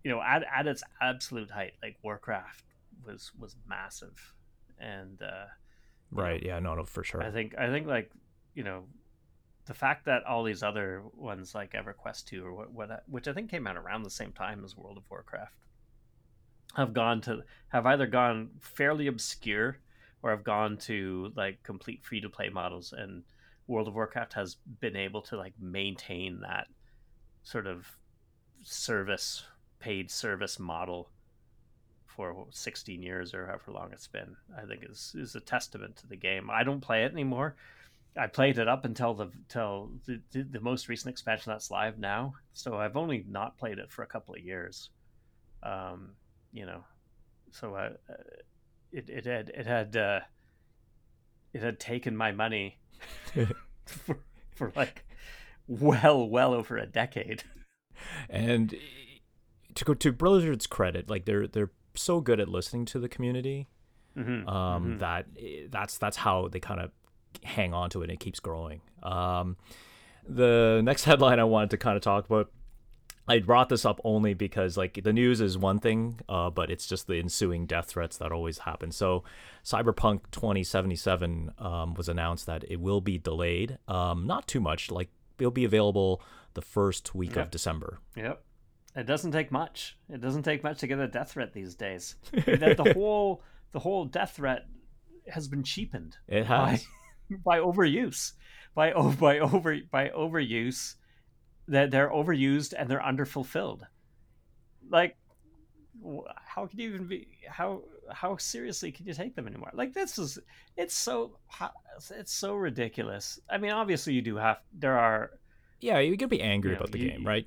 you 0.04 0.12
know 0.12 0.22
at, 0.22 0.44
at 0.56 0.68
its 0.68 0.84
absolute 1.02 1.50
height 1.52 1.74
like 1.82 1.98
warcraft 2.04 2.64
was 3.06 3.32
was 3.38 3.56
massive. 3.68 4.34
And 4.80 5.22
uh 5.22 5.46
right. 6.12 6.42
know, 6.42 6.48
yeah 6.48 6.60
no 6.60 6.76
no 6.76 6.84
for 6.84 7.04
sure. 7.04 7.24
I 7.24 7.32
think 7.32 7.56
i 7.58 7.68
think 7.68 7.88
like 7.88 8.12
you 8.54 8.64
know 8.64 8.84
the 9.66 9.74
fact 9.74 10.06
that 10.06 10.24
all 10.26 10.44
these 10.44 10.64
other 10.64 11.02
ones 11.16 11.56
like 11.56 11.74
everquest 11.74 12.26
2 12.26 12.46
or 12.46 12.54
what, 12.54 12.72
what 12.72 13.04
which 13.08 13.28
i 13.28 13.34
think 13.34 13.50
came 13.50 13.66
out 13.68 13.78
around 13.78 14.04
the 14.04 14.10
same 14.10 14.32
time 14.32 14.64
as 14.64 14.78
world 14.78 14.98
of 14.98 15.04
warcraft 15.10 15.58
have 16.76 16.94
gone 16.94 17.22
to 17.22 17.42
have 17.70 17.86
either 17.86 18.06
gone 18.06 18.50
fairly 18.60 19.08
obscure 19.08 19.78
or 20.22 20.32
have 20.32 20.44
gone 20.44 20.78
to 20.78 21.32
like 21.36 21.64
complete 21.64 22.04
free 22.04 22.22
to 22.22 22.30
play 22.30 22.50
models 22.50 22.94
and 22.96 23.24
world 23.68 23.88
of 23.88 23.96
warcraft 23.96 24.34
has 24.34 24.58
been 24.80 24.96
able 24.96 25.22
to 25.22 25.38
like 25.38 25.54
maintain 25.60 26.42
that 26.42 26.68
sort 27.44 27.68
of 27.68 27.88
service 28.62 29.44
paid 29.80 30.10
service 30.10 30.60
model 30.60 31.10
for 32.06 32.48
16 32.52 33.02
years 33.02 33.34
or 33.34 33.46
however 33.48 33.72
long 33.72 33.90
it's 33.92 34.08
been 34.08 34.36
i 34.58 34.66
think 34.66 34.84
is 34.90 35.14
is 35.18 35.36
a 35.36 35.40
testament 35.40 35.96
to 35.98 36.08
the 36.08 36.16
game. 36.16 36.50
I 36.50 36.64
don't 36.64 36.82
play 36.82 37.04
it 37.04 37.12
anymore. 37.12 37.56
I 38.18 38.28
played 38.28 38.58
it 38.58 38.70
up 38.70 38.86
until 38.86 39.14
the 39.14 39.30
till 39.50 39.92
the, 40.06 40.22
the, 40.32 40.44
the 40.44 40.62
most 40.62 40.88
recent 40.88 41.12
expansion 41.12 41.52
that's 41.52 41.70
live 41.70 42.00
now. 42.00 42.36
So 42.54 42.78
i've 42.78 42.96
only 42.96 43.26
not 43.28 43.58
played 43.58 43.80
it 43.80 43.92
for 43.92 44.04
a 44.04 44.08
couple 44.08 44.34
of 44.36 44.42
years. 44.42 44.90
Um 45.64 46.12
you 46.54 46.66
know 46.66 46.84
so 47.52 47.76
uh, 47.76 47.90
it, 48.92 49.10
it 49.10 49.26
had 49.26 49.50
it 49.50 49.66
had 49.66 49.96
uh, 49.96 50.20
it 51.54 51.62
had 51.62 51.80
taken 51.80 52.16
my 52.16 52.34
money 52.34 52.80
for, 53.86 54.18
for 54.52 54.72
like 54.76 55.06
well 55.68 56.28
well 56.28 56.54
over 56.54 56.78
a 56.78 56.86
decade 56.86 57.44
and 58.30 58.76
to 59.76 59.86
go 59.86 59.94
to 59.94 60.12
Blizzard's 60.12 60.68
credit, 60.68 61.10
like 61.10 61.26
they're 61.26 61.48
they're 61.48 61.72
so 61.96 62.22
good 62.22 62.40
at 62.40 62.48
listening 62.48 62.86
to 62.86 63.00
the 63.00 63.08
community 63.08 63.68
mm-hmm. 64.18 64.48
Um, 64.48 64.84
mm-hmm. 64.84 64.98
that 65.00 65.26
that's 65.70 65.98
that's 65.98 66.18
how 66.18 66.48
they 66.48 66.60
kind 66.60 66.80
of 66.80 66.92
hang 67.44 67.74
on 67.74 67.90
to 67.92 68.02
it 68.02 68.06
and 68.06 68.14
it 68.14 68.20
keeps 68.20 68.40
growing. 68.40 68.82
Um, 69.04 69.58
the 70.28 70.82
next 70.84 71.04
headline 71.06 71.40
I 71.40 71.44
wanted 71.44 71.72
to 71.72 71.78
kind 71.78 71.96
of 71.96 72.02
talk 72.02 72.26
about. 72.26 72.52
I 73.28 73.40
brought 73.40 73.70
this 73.70 73.86
up 73.86 74.00
only 74.04 74.34
because 74.36 74.78
like 74.78 75.02
the 75.04 75.14
news 75.14 75.42
is 75.42 75.58
one 75.58 75.80
thing, 75.80 76.20
uh, 76.30 76.50
but 76.52 76.70
it's 76.70 76.86
just 76.86 77.08
the 77.08 77.20
ensuing 77.20 77.66
death 77.66 77.88
threats 77.88 78.18
that 78.18 78.32
always 78.32 78.60
happen. 78.60 78.92
So, 78.92 79.24
Cyberpunk 79.64 80.22
2077 80.32 81.52
um, 81.58 81.94
was 81.96 82.08
announced 82.08 82.46
that 82.46 82.64
it 82.70 82.80
will 82.80 83.02
be 83.02 83.18
delayed. 83.18 83.78
Um, 83.88 84.28
not 84.28 84.48
too 84.48 84.60
much, 84.60 84.92
like 84.92 85.10
it'll 85.40 85.52
be 85.52 85.66
available 85.66 86.22
the 86.54 86.62
first 86.62 87.16
week 87.16 87.36
Yep. 87.36 87.46
of 87.46 87.52
December. 87.52 88.00
Yep. 88.16 88.44
It 88.96 89.06
doesn't 89.06 89.32
take 89.32 89.52
much. 89.52 89.98
It 90.10 90.22
doesn't 90.22 90.44
take 90.44 90.64
much 90.64 90.80
to 90.80 90.88
get 90.88 91.00
a 91.00 91.08
death 91.08 91.32
threat 91.32 91.52
these 91.52 91.76
days. 91.76 92.16
the, 92.32 92.76
the 92.78 92.94
whole 92.94 93.42
the 93.72 93.80
whole 93.80 94.06
death 94.06 94.34
threat 94.38 94.68
has 95.28 95.48
been 95.48 95.64
cheapened 95.64 96.16
It 96.28 96.46
has. 96.46 96.86
by 97.44 97.58
overuse. 97.60 98.34
By 98.76 98.94
by 98.94 99.40
over 99.40 99.78
by 99.92 100.10
overuse 100.10 100.96
that 101.68 101.92
they're 101.92 102.10
overused 102.10 102.74
and 102.78 102.90
they're 102.90 103.00
underfulfilled. 103.02 103.82
Like 104.90 105.18
how 106.46 106.68
can 106.68 106.80
you 106.80 106.90
even 106.94 107.08
be 107.08 107.28
how 107.48 107.82
how 108.12 108.38
seriously 108.38 108.92
can 108.92 109.06
you 109.08 109.14
take 109.14 109.36
them 109.36 109.48
anymore? 109.48 109.72
Like 109.74 109.94
this 109.94 110.18
is 110.18 110.38
it's 110.78 110.96
so 110.96 111.38
it's 112.12 112.34
so 112.34 112.56
ridiculous. 112.56 113.40
I 113.50 113.58
mean, 113.58 113.72
obviously 113.72 114.14
you 114.14 114.22
do 114.22 114.36
have 114.36 114.58
there 114.74 114.98
are 114.98 115.32
Yeah, 115.80 116.00
you 116.00 116.18
can 116.18 116.30
be 116.30 116.42
angry 116.42 116.72
you 116.72 116.76
know, 116.76 116.82
about 116.82 116.92
the 116.92 117.00
you- 117.00 117.10
game, 117.12 117.26
right? 117.26 117.46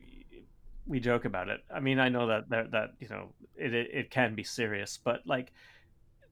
We 0.87 1.01
joke 1.01 1.27
about 1.27 1.49
it. 1.51 1.61
I 1.73 1.81
mean, 1.81 1.99
I 1.99 2.09
know 2.09 2.29
that 2.29 2.49
that, 2.49 2.71
that 2.71 2.95
you 2.99 3.09
know 3.09 3.35
it, 3.55 3.75
it 3.75 3.91
it 3.93 4.11
can 4.11 4.35
be 4.35 4.43
serious, 4.45 4.99
but 5.03 5.27
like 5.27 5.53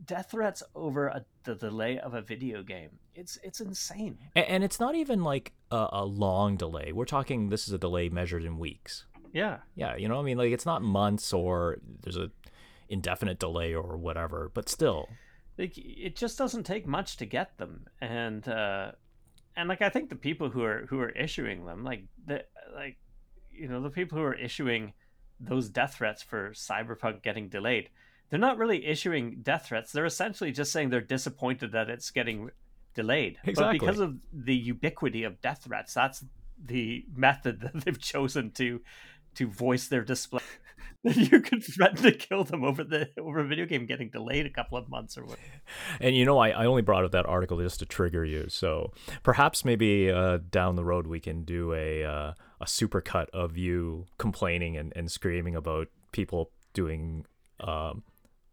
death 0.04 0.30
threats 0.30 0.62
over 0.74 1.06
a, 1.08 1.24
the 1.44 1.54
delay 1.54 1.98
of 1.98 2.14
a 2.14 2.22
video 2.22 2.62
game, 2.62 2.90
it's 3.14 3.38
it's 3.42 3.60
insane. 3.60 4.18
And, 4.34 4.46
and 4.46 4.64
it's 4.64 4.80
not 4.80 4.94
even 4.94 5.22
like 5.22 5.52
a, 5.70 5.88
a 5.92 6.04
long 6.04 6.56
delay. 6.56 6.92
We're 6.92 7.04
talking 7.04 7.48
this 7.48 7.66
is 7.66 7.72
a 7.72 7.78
delay 7.78 8.08
measured 8.08 8.44
in 8.44 8.58
weeks. 8.58 9.06
Yeah, 9.32 9.58
Yeah, 9.74 9.96
you 9.96 10.08
know, 10.08 10.16
what 10.16 10.22
I 10.22 10.24
mean, 10.24 10.38
like 10.38 10.52
it's 10.52 10.66
not 10.66 10.82
months 10.82 11.32
or 11.32 11.78
there's 12.02 12.16
a 12.16 12.30
indefinite 12.88 13.38
delay 13.38 13.74
or 13.74 13.96
whatever, 13.96 14.50
but 14.54 14.68
still, 14.68 15.08
like 15.58 15.76
it 15.76 16.16
just 16.16 16.38
doesn't 16.38 16.64
take 16.64 16.86
much 16.86 17.16
to 17.18 17.26
get 17.26 17.58
them, 17.58 17.86
and 18.00 18.46
uh, 18.48 18.92
and 19.56 19.68
like 19.68 19.82
I 19.82 19.88
think 19.88 20.08
the 20.08 20.16
people 20.16 20.50
who 20.50 20.62
are 20.62 20.86
who 20.88 21.00
are 21.00 21.10
issuing 21.10 21.66
them, 21.66 21.84
like 21.84 22.04
the 22.26 22.44
like 22.74 22.96
you 23.50 23.68
know 23.68 23.82
the 23.82 23.90
people 23.90 24.18
who 24.18 24.24
are 24.24 24.34
issuing 24.34 24.92
those 25.40 25.68
death 25.68 25.96
threats 25.96 26.22
for 26.22 26.50
Cyberpunk 26.50 27.22
getting 27.22 27.48
delayed, 27.48 27.90
they're 28.30 28.38
not 28.38 28.58
really 28.58 28.86
issuing 28.86 29.38
death 29.42 29.66
threats. 29.68 29.92
They're 29.92 30.06
essentially 30.06 30.52
just 30.52 30.72
saying 30.72 30.90
they're 30.90 31.00
disappointed 31.00 31.72
that 31.72 31.88
it's 31.88 32.10
getting 32.10 32.50
delayed. 32.94 33.38
Exactly. 33.44 33.78
But 33.78 33.84
because 33.84 34.00
of 34.00 34.16
the 34.32 34.54
ubiquity 34.54 35.24
of 35.24 35.40
death 35.40 35.64
threats, 35.64 35.94
that's 35.94 36.24
the 36.62 37.04
method 37.14 37.60
that 37.72 37.84
they've 37.84 37.98
chosen 37.98 38.50
to 38.52 38.80
to 39.34 39.46
voice 39.46 39.88
their 39.88 40.02
display 40.02 40.40
you 41.02 41.40
could 41.40 41.62
threaten 41.62 42.02
to 42.02 42.12
kill 42.12 42.42
them 42.42 42.64
over 42.64 42.82
the 42.82 43.08
over 43.20 43.38
a 43.38 43.44
video 43.44 43.64
game 43.64 43.86
getting 43.86 44.08
delayed 44.10 44.46
a 44.46 44.50
couple 44.50 44.76
of 44.76 44.88
months 44.88 45.16
or 45.16 45.24
what. 45.24 45.38
And 46.00 46.16
you 46.16 46.24
know, 46.24 46.38
I, 46.38 46.50
I 46.50 46.66
only 46.66 46.82
brought 46.82 47.04
up 47.04 47.12
that 47.12 47.26
article 47.26 47.58
just 47.58 47.78
to 47.80 47.86
trigger 47.86 48.24
you. 48.24 48.46
So 48.48 48.92
perhaps 49.22 49.64
maybe 49.64 50.10
uh, 50.10 50.38
down 50.50 50.74
the 50.74 50.84
road 50.84 51.06
we 51.06 51.20
can 51.20 51.44
do 51.44 51.72
a 51.74 52.04
uh, 52.04 52.32
a 52.60 52.64
supercut 52.64 53.28
of 53.30 53.56
you 53.56 54.06
complaining 54.18 54.76
and, 54.76 54.92
and 54.96 55.10
screaming 55.10 55.54
about 55.54 55.88
people 56.12 56.50
doing 56.72 57.26
um, 57.60 58.02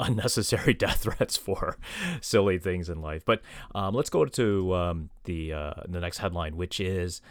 unnecessary 0.04 0.74
death 0.86 1.04
threats 1.04 1.38
for 1.38 1.78
silly 2.22 2.58
things 2.58 2.90
in 2.90 3.02
life. 3.02 3.24
But 3.26 3.42
um, 3.74 3.96
let's 3.96 4.10
go 4.10 4.26
to 4.26 4.76
um, 4.76 5.10
the 5.24 5.54
uh, 5.54 5.74
the 5.88 6.00
next 6.00 6.20
headline, 6.20 6.56
which 6.56 6.80
is 6.80 7.22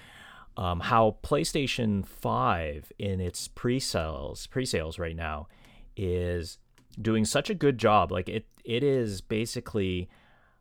um, 0.56 0.80
how 0.80 1.16
PlayStation 1.22 2.06
Five 2.06 2.92
in 2.98 3.20
its 3.20 3.48
pre-sales 3.48 4.46
pre-sales 4.46 4.98
right 4.98 5.16
now 5.16 5.48
is 5.96 6.58
doing 7.00 7.24
such 7.24 7.50
a 7.50 7.54
good 7.54 7.78
job. 7.78 8.10
Like 8.10 8.28
it 8.28 8.46
it 8.64 8.82
is 8.82 9.20
basically, 9.20 10.08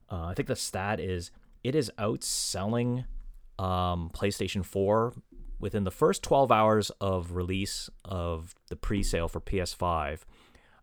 uh, 0.10 0.26
I 0.26 0.34
think 0.34 0.48
the 0.48 0.56
stat 0.56 1.00
is 1.00 1.32
it 1.64 1.76
is 1.76 1.92
outselling 1.98 3.06
um, 3.60 4.10
PlayStation 4.14 4.66
Four 4.66 5.14
within 5.60 5.84
the 5.84 5.92
first 5.92 6.24
12 6.24 6.52
hours 6.52 6.90
of 7.00 7.34
release 7.34 7.88
of 8.04 8.56
the 8.70 8.76
pre-sale 8.76 9.28
for 9.28 9.40
PS5 9.40 10.22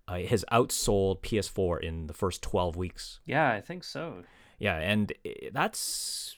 uh, 0.09 0.19
has 0.21 0.45
outsold 0.51 1.21
PS4 1.21 1.81
in 1.81 2.07
the 2.07 2.15
first 2.15 2.43
12 2.43 2.77
weeks. 2.77 3.21
Yeah, 3.27 3.51
I 3.51 3.61
think 3.61 3.85
so. 3.85 4.23
Yeah, 4.59 4.77
and 4.79 5.13
that's 5.53 6.37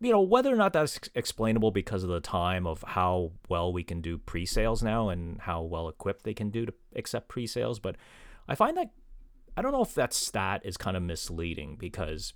you 0.00 0.10
know 0.10 0.20
whether 0.20 0.52
or 0.52 0.56
not 0.56 0.72
that's 0.72 0.98
explainable 1.14 1.70
because 1.70 2.02
of 2.02 2.08
the 2.08 2.20
time 2.20 2.66
of 2.66 2.82
how 2.86 3.32
well 3.48 3.72
we 3.72 3.84
can 3.84 4.00
do 4.00 4.18
pre-sales 4.18 4.82
now 4.82 5.08
and 5.08 5.40
how 5.40 5.62
well 5.62 5.88
equipped 5.88 6.24
they 6.24 6.34
can 6.34 6.50
do 6.50 6.66
to 6.66 6.72
accept 6.96 7.28
pre-sales, 7.28 7.78
but 7.78 7.96
I 8.48 8.54
find 8.54 8.76
that 8.76 8.90
I 9.56 9.62
don't 9.62 9.72
know 9.72 9.82
if 9.82 9.94
that 9.94 10.12
stat 10.12 10.62
is 10.64 10.76
kind 10.76 10.96
of 10.96 11.02
misleading 11.02 11.76
because 11.78 12.32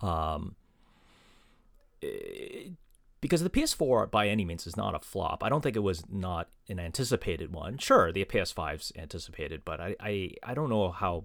um 0.00 0.56
it, 2.00 2.72
because 3.22 3.42
the 3.42 3.48
PS4 3.48 4.10
by 4.10 4.28
any 4.28 4.44
means 4.44 4.66
is 4.66 4.76
not 4.76 4.96
a 4.96 4.98
flop. 4.98 5.42
I 5.42 5.48
don't 5.48 5.62
think 5.62 5.76
it 5.76 5.82
was 5.82 6.02
not 6.10 6.48
an 6.68 6.80
anticipated 6.80 7.52
one. 7.52 7.78
Sure, 7.78 8.12
the 8.12 8.24
PS5's 8.24 8.92
anticipated, 8.98 9.62
but 9.64 9.80
I, 9.80 9.96
I, 10.00 10.30
I 10.42 10.54
don't 10.54 10.68
know 10.68 10.90
how 10.90 11.24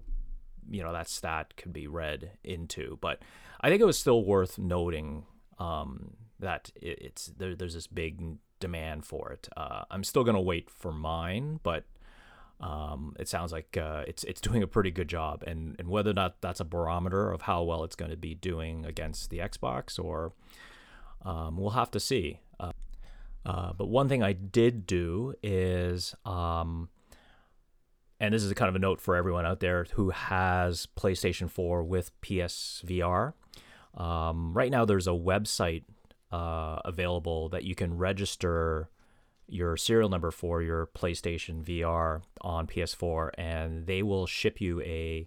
you 0.70 0.82
know 0.82 0.92
that 0.92 1.08
stat 1.08 1.54
could 1.56 1.72
be 1.72 1.88
read 1.88 2.30
into. 2.44 2.98
But 3.00 3.20
I 3.60 3.68
think 3.68 3.82
it 3.82 3.84
was 3.84 3.98
still 3.98 4.24
worth 4.24 4.58
noting 4.58 5.24
um, 5.58 6.14
that 6.38 6.70
it, 6.76 6.98
it's 7.00 7.26
there, 7.36 7.56
there's 7.56 7.74
this 7.74 7.88
big 7.88 8.38
demand 8.60 9.04
for 9.04 9.32
it. 9.32 9.48
Uh, 9.56 9.82
I'm 9.90 10.04
still 10.04 10.22
gonna 10.22 10.40
wait 10.40 10.70
for 10.70 10.92
mine, 10.92 11.58
but 11.64 11.84
um, 12.60 13.16
it 13.18 13.28
sounds 13.28 13.50
like 13.50 13.76
uh, 13.76 14.04
it's 14.06 14.22
it's 14.22 14.40
doing 14.48 14.62
a 14.62 14.68
pretty 14.68 14.92
good 14.92 15.08
job. 15.08 15.42
And 15.48 15.74
and 15.80 15.88
whether 15.88 16.10
or 16.10 16.14
not 16.14 16.40
that's 16.42 16.60
a 16.60 16.64
barometer 16.64 17.32
of 17.32 17.42
how 17.42 17.64
well 17.64 17.82
it's 17.82 17.96
going 17.96 18.12
to 18.12 18.16
be 18.16 18.36
doing 18.36 18.86
against 18.86 19.30
the 19.30 19.38
Xbox 19.38 19.98
or 19.98 20.32
um, 21.22 21.56
we'll 21.56 21.70
have 21.70 21.90
to 21.92 22.00
see. 22.00 22.40
Uh, 22.58 22.72
uh, 23.44 23.72
but 23.72 23.88
one 23.88 24.08
thing 24.08 24.22
I 24.22 24.32
did 24.32 24.86
do 24.86 25.34
is, 25.42 26.14
um, 26.24 26.88
and 28.20 28.34
this 28.34 28.42
is 28.42 28.52
kind 28.54 28.68
of 28.68 28.76
a 28.76 28.80
note 28.80 29.00
for 29.00 29.16
everyone 29.16 29.46
out 29.46 29.60
there 29.60 29.86
who 29.92 30.10
has 30.10 30.86
PlayStation 30.96 31.50
4 31.50 31.82
with 31.84 32.10
PSVR. 32.20 33.32
Um, 33.96 34.52
right 34.54 34.70
now, 34.70 34.84
there's 34.84 35.06
a 35.06 35.12
website 35.12 35.84
uh, 36.30 36.80
available 36.84 37.48
that 37.48 37.64
you 37.64 37.74
can 37.74 37.96
register 37.96 38.90
your 39.48 39.76
serial 39.76 40.10
number 40.10 40.30
for 40.30 40.62
your 40.62 40.86
PlayStation 40.88 41.64
VR 41.64 42.22
on 42.42 42.66
PS4, 42.66 43.30
and 43.38 43.86
they 43.86 44.02
will 44.02 44.26
ship 44.26 44.60
you 44.60 44.80
a 44.82 45.26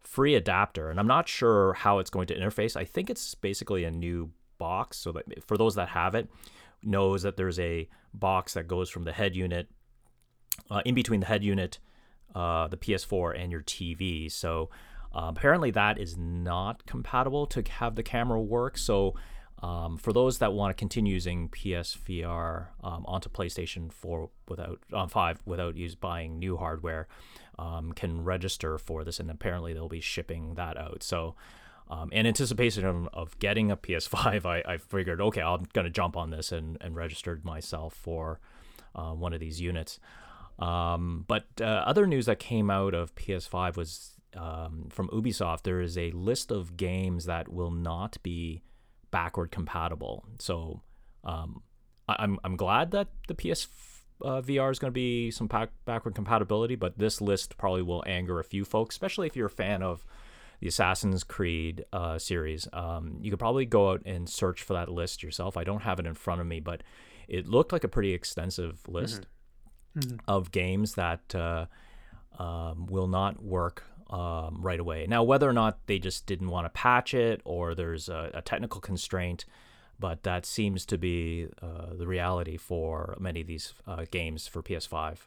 free 0.00 0.34
adapter. 0.34 0.90
And 0.90 1.00
I'm 1.00 1.06
not 1.06 1.28
sure 1.28 1.72
how 1.72 1.98
it's 1.98 2.10
going 2.10 2.26
to 2.26 2.38
interface. 2.38 2.76
I 2.76 2.84
think 2.84 3.08
it's 3.08 3.34
basically 3.34 3.84
a 3.84 3.90
new 3.90 4.30
box 4.66 4.96
so 4.96 5.10
that 5.12 5.24
for 5.48 5.56
those 5.56 5.74
that 5.74 5.88
have 5.88 6.14
it 6.14 6.28
knows 6.82 7.22
that 7.22 7.36
there's 7.36 7.58
a 7.58 7.88
box 8.14 8.54
that 8.54 8.68
goes 8.68 8.88
from 8.88 9.04
the 9.04 9.12
head 9.12 9.34
unit 9.34 9.68
uh, 10.70 10.82
in 10.84 10.94
between 10.94 11.20
the 11.20 11.26
head 11.26 11.42
unit 11.42 11.78
uh, 12.34 12.68
the 12.68 12.76
ps4 12.76 13.38
and 13.40 13.50
your 13.50 13.62
tv 13.62 14.30
so 14.30 14.70
uh, 15.14 15.26
apparently 15.34 15.70
that 15.70 15.98
is 15.98 16.16
not 16.16 16.86
compatible 16.86 17.44
to 17.46 17.62
have 17.80 17.96
the 17.96 18.02
camera 18.02 18.40
work 18.40 18.78
so 18.78 19.14
um, 19.62 19.96
for 19.96 20.12
those 20.12 20.38
that 20.38 20.52
want 20.52 20.76
to 20.76 20.80
continue 20.80 21.14
using 21.14 21.48
PSVR 21.48 22.66
um, 22.82 23.04
onto 23.06 23.28
PlayStation 23.28 23.92
4 23.92 24.28
without 24.48 24.80
on 24.92 25.08
5 25.08 25.42
without 25.46 25.76
use 25.76 25.94
buying 25.94 26.40
new 26.40 26.56
hardware, 26.56 27.06
um, 27.60 27.92
can 27.92 28.24
register 28.24 28.76
for 28.76 29.04
this, 29.04 29.20
and 29.20 29.30
apparently 29.30 29.72
they'll 29.72 29.88
be 29.88 30.00
shipping 30.00 30.54
that 30.54 30.76
out. 30.76 31.04
So 31.04 31.36
um, 31.92 32.10
in 32.10 32.26
anticipation 32.26 32.86
of, 32.86 33.08
of, 33.12 33.38
getting 33.38 33.70
a 33.70 33.76
PS5, 33.76 34.46
I, 34.46 34.62
I 34.66 34.78
figured, 34.78 35.20
okay, 35.20 35.42
I'm 35.42 35.66
going 35.74 35.84
to 35.84 35.90
jump 35.90 36.16
on 36.16 36.30
this 36.30 36.50
and, 36.50 36.78
and 36.80 36.96
registered 36.96 37.44
myself 37.44 37.92
for 37.92 38.40
uh, 38.94 39.10
one 39.10 39.34
of 39.34 39.40
these 39.40 39.60
units. 39.60 40.00
Um, 40.58 41.26
but 41.28 41.44
uh, 41.60 41.64
other 41.64 42.06
news 42.06 42.26
that 42.26 42.38
came 42.38 42.70
out 42.70 42.94
of 42.94 43.14
PS5 43.14 43.76
was 43.76 44.12
um, 44.34 44.86
from 44.90 45.08
Ubisoft. 45.08 45.64
There 45.64 45.82
is 45.82 45.98
a 45.98 46.10
list 46.12 46.50
of 46.50 46.78
games 46.78 47.26
that 47.26 47.50
will 47.50 47.70
not 47.70 48.16
be 48.22 48.62
backward 49.10 49.50
compatible. 49.50 50.24
So 50.38 50.80
um, 51.24 51.62
I, 52.08 52.24
am 52.24 52.32
I'm, 52.32 52.38
I'm 52.44 52.56
glad 52.56 52.92
that 52.92 53.08
the 53.28 53.34
PS 53.34 53.68
uh, 54.22 54.40
VR 54.40 54.70
is 54.70 54.78
going 54.78 54.90
to 54.90 54.94
be 54.94 55.30
some 55.30 55.48
backward 55.84 56.14
compatibility, 56.14 56.74
but 56.74 56.98
this 56.98 57.20
list 57.20 57.58
probably 57.58 57.82
will 57.82 58.02
anger 58.06 58.40
a 58.40 58.44
few 58.44 58.64
folks, 58.64 58.94
especially 58.94 59.26
if 59.26 59.36
you're 59.36 59.46
a 59.46 59.50
fan 59.50 59.82
of 59.82 60.06
the 60.62 60.68
Assassin's 60.68 61.24
Creed 61.24 61.84
uh, 61.92 62.18
series. 62.18 62.68
Um, 62.72 63.18
you 63.20 63.30
could 63.30 63.40
probably 63.40 63.66
go 63.66 63.90
out 63.90 64.02
and 64.06 64.28
search 64.28 64.62
for 64.62 64.74
that 64.74 64.88
list 64.88 65.20
yourself. 65.20 65.56
I 65.56 65.64
don't 65.64 65.82
have 65.82 65.98
it 65.98 66.06
in 66.06 66.14
front 66.14 66.40
of 66.40 66.46
me, 66.46 66.60
but 66.60 66.84
it 67.26 67.48
looked 67.48 67.72
like 67.72 67.82
a 67.82 67.88
pretty 67.88 68.14
extensive 68.14 68.78
list 68.86 69.26
mm-hmm. 69.98 69.98
Mm-hmm. 69.98 70.16
of 70.28 70.52
games 70.52 70.94
that 70.94 71.34
uh, 71.34 71.66
um, 72.38 72.86
will 72.86 73.08
not 73.08 73.42
work 73.42 73.82
um, 74.08 74.58
right 74.62 74.78
away. 74.78 75.04
Now, 75.08 75.24
whether 75.24 75.50
or 75.50 75.52
not 75.52 75.80
they 75.86 75.98
just 75.98 76.26
didn't 76.26 76.48
want 76.48 76.66
to 76.66 76.70
patch 76.70 77.12
it 77.12 77.40
or 77.44 77.74
there's 77.74 78.08
a, 78.08 78.30
a 78.32 78.40
technical 78.40 78.80
constraint, 78.80 79.44
but 79.98 80.22
that 80.22 80.46
seems 80.46 80.86
to 80.86 80.96
be 80.96 81.48
uh, 81.60 81.94
the 81.98 82.06
reality 82.06 82.56
for 82.56 83.16
many 83.18 83.40
of 83.40 83.48
these 83.48 83.74
uh, 83.88 84.04
games 84.12 84.46
for 84.46 84.62
PS5. 84.62 85.18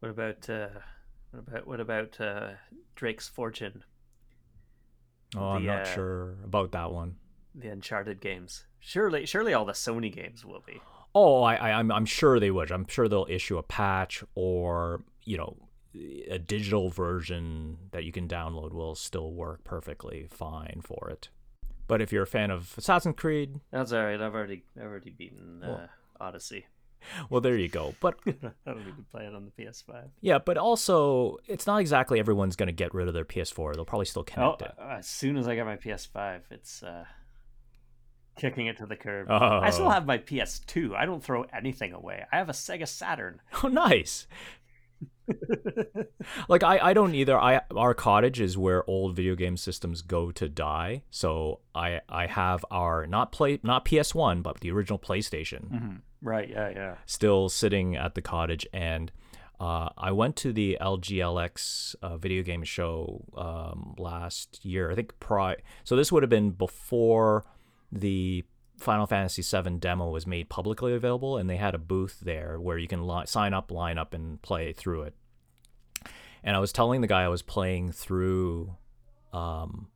What 0.00 0.08
about 0.08 0.50
uh, 0.50 0.68
what 1.30 1.40
about 1.46 1.66
what 1.68 1.80
about 1.80 2.20
uh, 2.20 2.48
Drake's 2.96 3.28
Fortune? 3.28 3.84
Oh, 5.34 5.50
I'm 5.50 5.64
not 5.64 5.80
uh, 5.80 5.94
sure 5.94 6.36
about 6.44 6.72
that 6.72 6.92
one. 6.92 7.16
The 7.54 7.68
Uncharted 7.68 8.20
games. 8.20 8.66
Surely, 8.78 9.26
surely 9.26 9.54
all 9.54 9.64
the 9.64 9.72
Sony 9.72 10.14
games 10.14 10.44
will 10.44 10.62
be. 10.64 10.80
Oh, 11.14 11.42
I, 11.42 11.54
I, 11.54 11.72
I'm, 11.72 11.90
I'm 11.90 12.04
sure 12.04 12.38
they 12.38 12.50
would. 12.50 12.70
I'm 12.70 12.86
sure 12.86 13.08
they'll 13.08 13.26
issue 13.28 13.56
a 13.58 13.62
patch 13.62 14.22
or 14.34 15.02
you 15.24 15.36
know 15.36 15.56
a 16.28 16.38
digital 16.38 16.90
version 16.90 17.78
that 17.92 18.04
you 18.04 18.12
can 18.12 18.28
download 18.28 18.72
will 18.72 18.94
still 18.94 19.32
work 19.32 19.64
perfectly 19.64 20.28
fine 20.30 20.80
for 20.84 21.08
it. 21.10 21.30
But 21.88 22.02
if 22.02 22.12
you're 22.12 22.24
a 22.24 22.26
fan 22.26 22.50
of 22.50 22.74
Assassin's 22.76 23.16
Creed, 23.16 23.60
that's 23.70 23.92
all 23.92 24.04
right. 24.04 24.20
I've 24.20 24.34
already 24.34 24.64
I've 24.76 24.86
already 24.86 25.10
beaten 25.10 25.62
uh, 25.62 25.68
well, 25.68 25.88
Odyssey. 26.20 26.66
Well, 27.30 27.40
there 27.40 27.56
you 27.56 27.68
go. 27.68 27.94
But 28.00 28.16
I 28.26 28.32
don't 28.66 28.80
even 28.80 29.06
play 29.10 29.26
it 29.26 29.34
on 29.34 29.44
the 29.44 29.62
PS5. 29.62 30.08
Yeah, 30.20 30.38
but 30.38 30.56
also 30.56 31.38
it's 31.46 31.66
not 31.66 31.80
exactly 31.80 32.18
everyone's 32.18 32.56
going 32.56 32.68
to 32.68 32.72
get 32.72 32.94
rid 32.94 33.08
of 33.08 33.14
their 33.14 33.24
PS4. 33.24 33.74
They'll 33.74 33.84
probably 33.84 34.06
still 34.06 34.24
connect 34.24 34.62
oh, 34.62 34.66
it. 34.66 34.74
Uh, 34.78 34.96
as 34.98 35.06
soon 35.06 35.36
as 35.36 35.48
I 35.48 35.54
get 35.54 35.66
my 35.66 35.76
PS5, 35.76 36.40
it's 36.50 36.82
uh, 36.82 37.04
kicking 38.36 38.66
it 38.66 38.76
to 38.78 38.86
the 38.86 38.96
curb. 38.96 39.28
Oh. 39.30 39.60
I 39.60 39.70
still 39.70 39.90
have 39.90 40.06
my 40.06 40.18
PS2. 40.18 40.94
I 40.94 41.06
don't 41.06 41.22
throw 41.22 41.44
anything 41.54 41.92
away. 41.92 42.24
I 42.32 42.36
have 42.36 42.48
a 42.48 42.52
Sega 42.52 42.86
Saturn. 42.86 43.40
Oh, 43.64 43.68
nice. 43.68 44.26
like 46.48 46.62
I, 46.62 46.78
I 46.78 46.92
don't 46.92 47.14
either. 47.14 47.38
I 47.38 47.62
our 47.74 47.94
cottage 47.94 48.40
is 48.40 48.56
where 48.56 48.88
old 48.88 49.16
video 49.16 49.34
game 49.34 49.56
systems 49.56 50.02
go 50.02 50.30
to 50.30 50.48
die. 50.48 51.02
So 51.10 51.60
I 51.74 52.00
I 52.08 52.26
have 52.26 52.64
our 52.70 53.06
not 53.06 53.32
play 53.32 53.58
not 53.62 53.84
PS 53.84 54.14
One 54.14 54.42
but 54.42 54.60
the 54.60 54.70
original 54.70 54.98
PlayStation. 54.98 55.70
Mm-hmm. 55.70 55.96
Right. 56.22 56.48
Yeah. 56.48 56.70
Yeah. 56.70 56.94
Still 57.06 57.48
sitting 57.48 57.96
at 57.96 58.14
the 58.14 58.22
cottage, 58.22 58.66
and 58.72 59.12
uh, 59.60 59.88
I 59.96 60.12
went 60.12 60.36
to 60.36 60.52
the 60.52 60.76
EGLX 60.80 61.94
uh, 62.02 62.16
video 62.18 62.42
game 62.42 62.62
show 62.64 63.24
um, 63.36 63.94
last 63.98 64.64
year. 64.64 64.90
I 64.90 64.94
think 64.94 65.18
pri. 65.20 65.56
So 65.84 65.96
this 65.96 66.12
would 66.12 66.22
have 66.22 66.30
been 66.30 66.50
before 66.50 67.44
the 67.90 68.44
Final 68.78 69.06
Fantasy 69.06 69.42
VII 69.42 69.76
demo 69.78 70.10
was 70.10 70.26
made 70.26 70.50
publicly 70.50 70.94
available, 70.94 71.38
and 71.38 71.48
they 71.48 71.56
had 71.56 71.74
a 71.74 71.78
booth 71.78 72.20
there 72.20 72.60
where 72.60 72.76
you 72.76 72.88
can 72.88 73.06
li- 73.06 73.26
sign 73.26 73.54
up, 73.54 73.70
line 73.70 73.96
up, 73.96 74.12
and 74.12 74.40
play 74.42 74.72
through 74.72 75.02
it. 75.02 75.14
And 76.44 76.54
I 76.54 76.58
was 76.58 76.72
telling 76.72 77.00
the 77.00 77.06
guy 77.06 77.22
I 77.22 77.28
was 77.28 77.42
playing 77.42 77.92
through. 77.92 78.76
Um, 79.32 79.88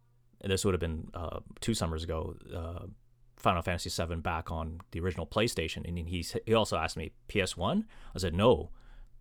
this 0.42 0.64
would 0.64 0.72
have 0.72 0.80
been 0.80 1.10
uh, 1.12 1.40
two 1.60 1.74
summers 1.74 2.02
ago. 2.02 2.34
Uh, 3.40 3.42
Final 3.42 3.62
Fantasy 3.62 3.90
VII 3.90 4.16
back 4.16 4.50
on 4.50 4.80
the 4.90 5.00
original 5.00 5.26
PlayStation, 5.26 5.86
and 5.86 5.98
he 5.98 6.24
he 6.46 6.54
also 6.54 6.76
asked 6.76 6.96
me 6.96 7.12
PS 7.28 7.56
One. 7.56 7.86
I 8.14 8.18
said 8.18 8.34
no, 8.34 8.70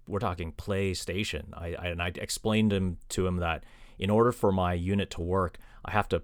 we're 0.07 0.19
talking 0.19 0.51
PlayStation. 0.53 1.45
I, 1.53 1.75
I 1.79 1.87
and 1.87 2.01
I 2.01 2.11
explained 2.15 2.73
him 2.73 2.97
to 3.09 3.27
him 3.27 3.37
that 3.37 3.63
in 3.97 4.09
order 4.09 4.31
for 4.31 4.51
my 4.51 4.73
unit 4.73 5.09
to 5.11 5.21
work, 5.21 5.57
I 5.85 5.91
have 5.91 6.07
to 6.09 6.23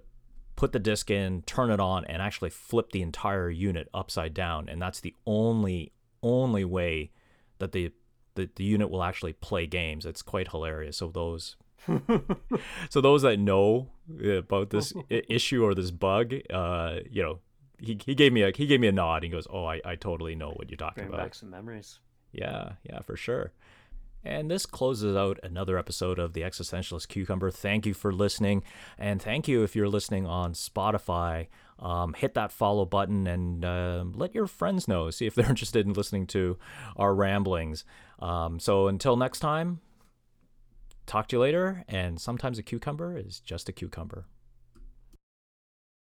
put 0.56 0.72
the 0.72 0.78
disc 0.78 1.10
in, 1.10 1.42
turn 1.42 1.70
it 1.70 1.80
on, 1.80 2.04
and 2.06 2.22
actually 2.22 2.50
flip 2.50 2.92
the 2.92 3.02
entire 3.02 3.50
unit 3.50 3.88
upside 3.92 4.34
down, 4.34 4.68
and 4.68 4.80
that's 4.80 5.00
the 5.00 5.14
only 5.26 5.92
only 6.22 6.64
way 6.64 7.10
that 7.58 7.72
the 7.72 7.92
the, 8.34 8.50
the 8.56 8.64
unit 8.64 8.90
will 8.90 9.02
actually 9.02 9.32
play 9.32 9.66
games. 9.66 10.04
It's 10.04 10.22
quite 10.22 10.48
hilarious. 10.48 10.98
So 10.98 11.08
those 11.08 11.56
so 12.90 13.00
those 13.00 13.22
that 13.22 13.38
know 13.38 13.88
about 14.38 14.70
this 14.70 14.92
issue 15.08 15.64
or 15.64 15.74
this 15.74 15.90
bug, 15.90 16.34
uh, 16.50 17.00
you 17.10 17.22
know, 17.22 17.38
he, 17.78 17.98
he 18.04 18.14
gave 18.14 18.32
me 18.32 18.42
a 18.42 18.52
he 18.54 18.66
gave 18.66 18.80
me 18.80 18.88
a 18.88 18.92
nod. 18.92 19.22
He 19.22 19.28
goes, 19.28 19.46
"Oh, 19.50 19.64
I, 19.64 19.80
I 19.84 19.96
totally 19.96 20.34
know 20.34 20.50
what 20.50 20.70
you're 20.70 20.76
talking 20.76 21.04
Bring 21.04 21.14
about." 21.14 21.26
back 21.26 21.34
some 21.34 21.50
memories. 21.50 21.98
Yeah, 22.32 22.72
yeah, 22.84 23.00
for 23.00 23.16
sure. 23.16 23.52
And 24.24 24.50
this 24.50 24.66
closes 24.66 25.14
out 25.16 25.38
another 25.44 25.78
episode 25.78 26.18
of 26.18 26.32
the 26.32 26.40
Existentialist 26.40 27.06
Cucumber. 27.08 27.50
Thank 27.50 27.86
you 27.86 27.94
for 27.94 28.12
listening, 28.12 28.64
and 28.98 29.22
thank 29.22 29.46
you 29.46 29.62
if 29.62 29.76
you're 29.76 29.88
listening 29.88 30.26
on 30.26 30.52
Spotify. 30.52 31.46
Um, 31.78 32.14
hit 32.14 32.34
that 32.34 32.52
follow 32.52 32.86
button 32.86 33.26
and 33.26 33.64
uh, 33.64 34.04
let 34.14 34.34
your 34.34 34.46
friends 34.46 34.88
know. 34.88 35.10
See 35.10 35.26
if 35.26 35.34
they're 35.34 35.48
interested 35.48 35.86
in 35.86 35.92
listening 35.92 36.26
to 36.28 36.58
our 36.96 37.14
ramblings. 37.14 37.84
Um, 38.18 38.58
so 38.58 38.88
until 38.88 39.16
next 39.16 39.40
time, 39.40 39.80
talk 41.06 41.28
to 41.28 41.36
you 41.36 41.40
later. 41.40 41.84
And 41.88 42.20
sometimes 42.20 42.58
a 42.58 42.62
cucumber 42.62 43.16
is 43.16 43.40
just 43.40 43.68
a 43.68 43.72
cucumber. 43.72 44.24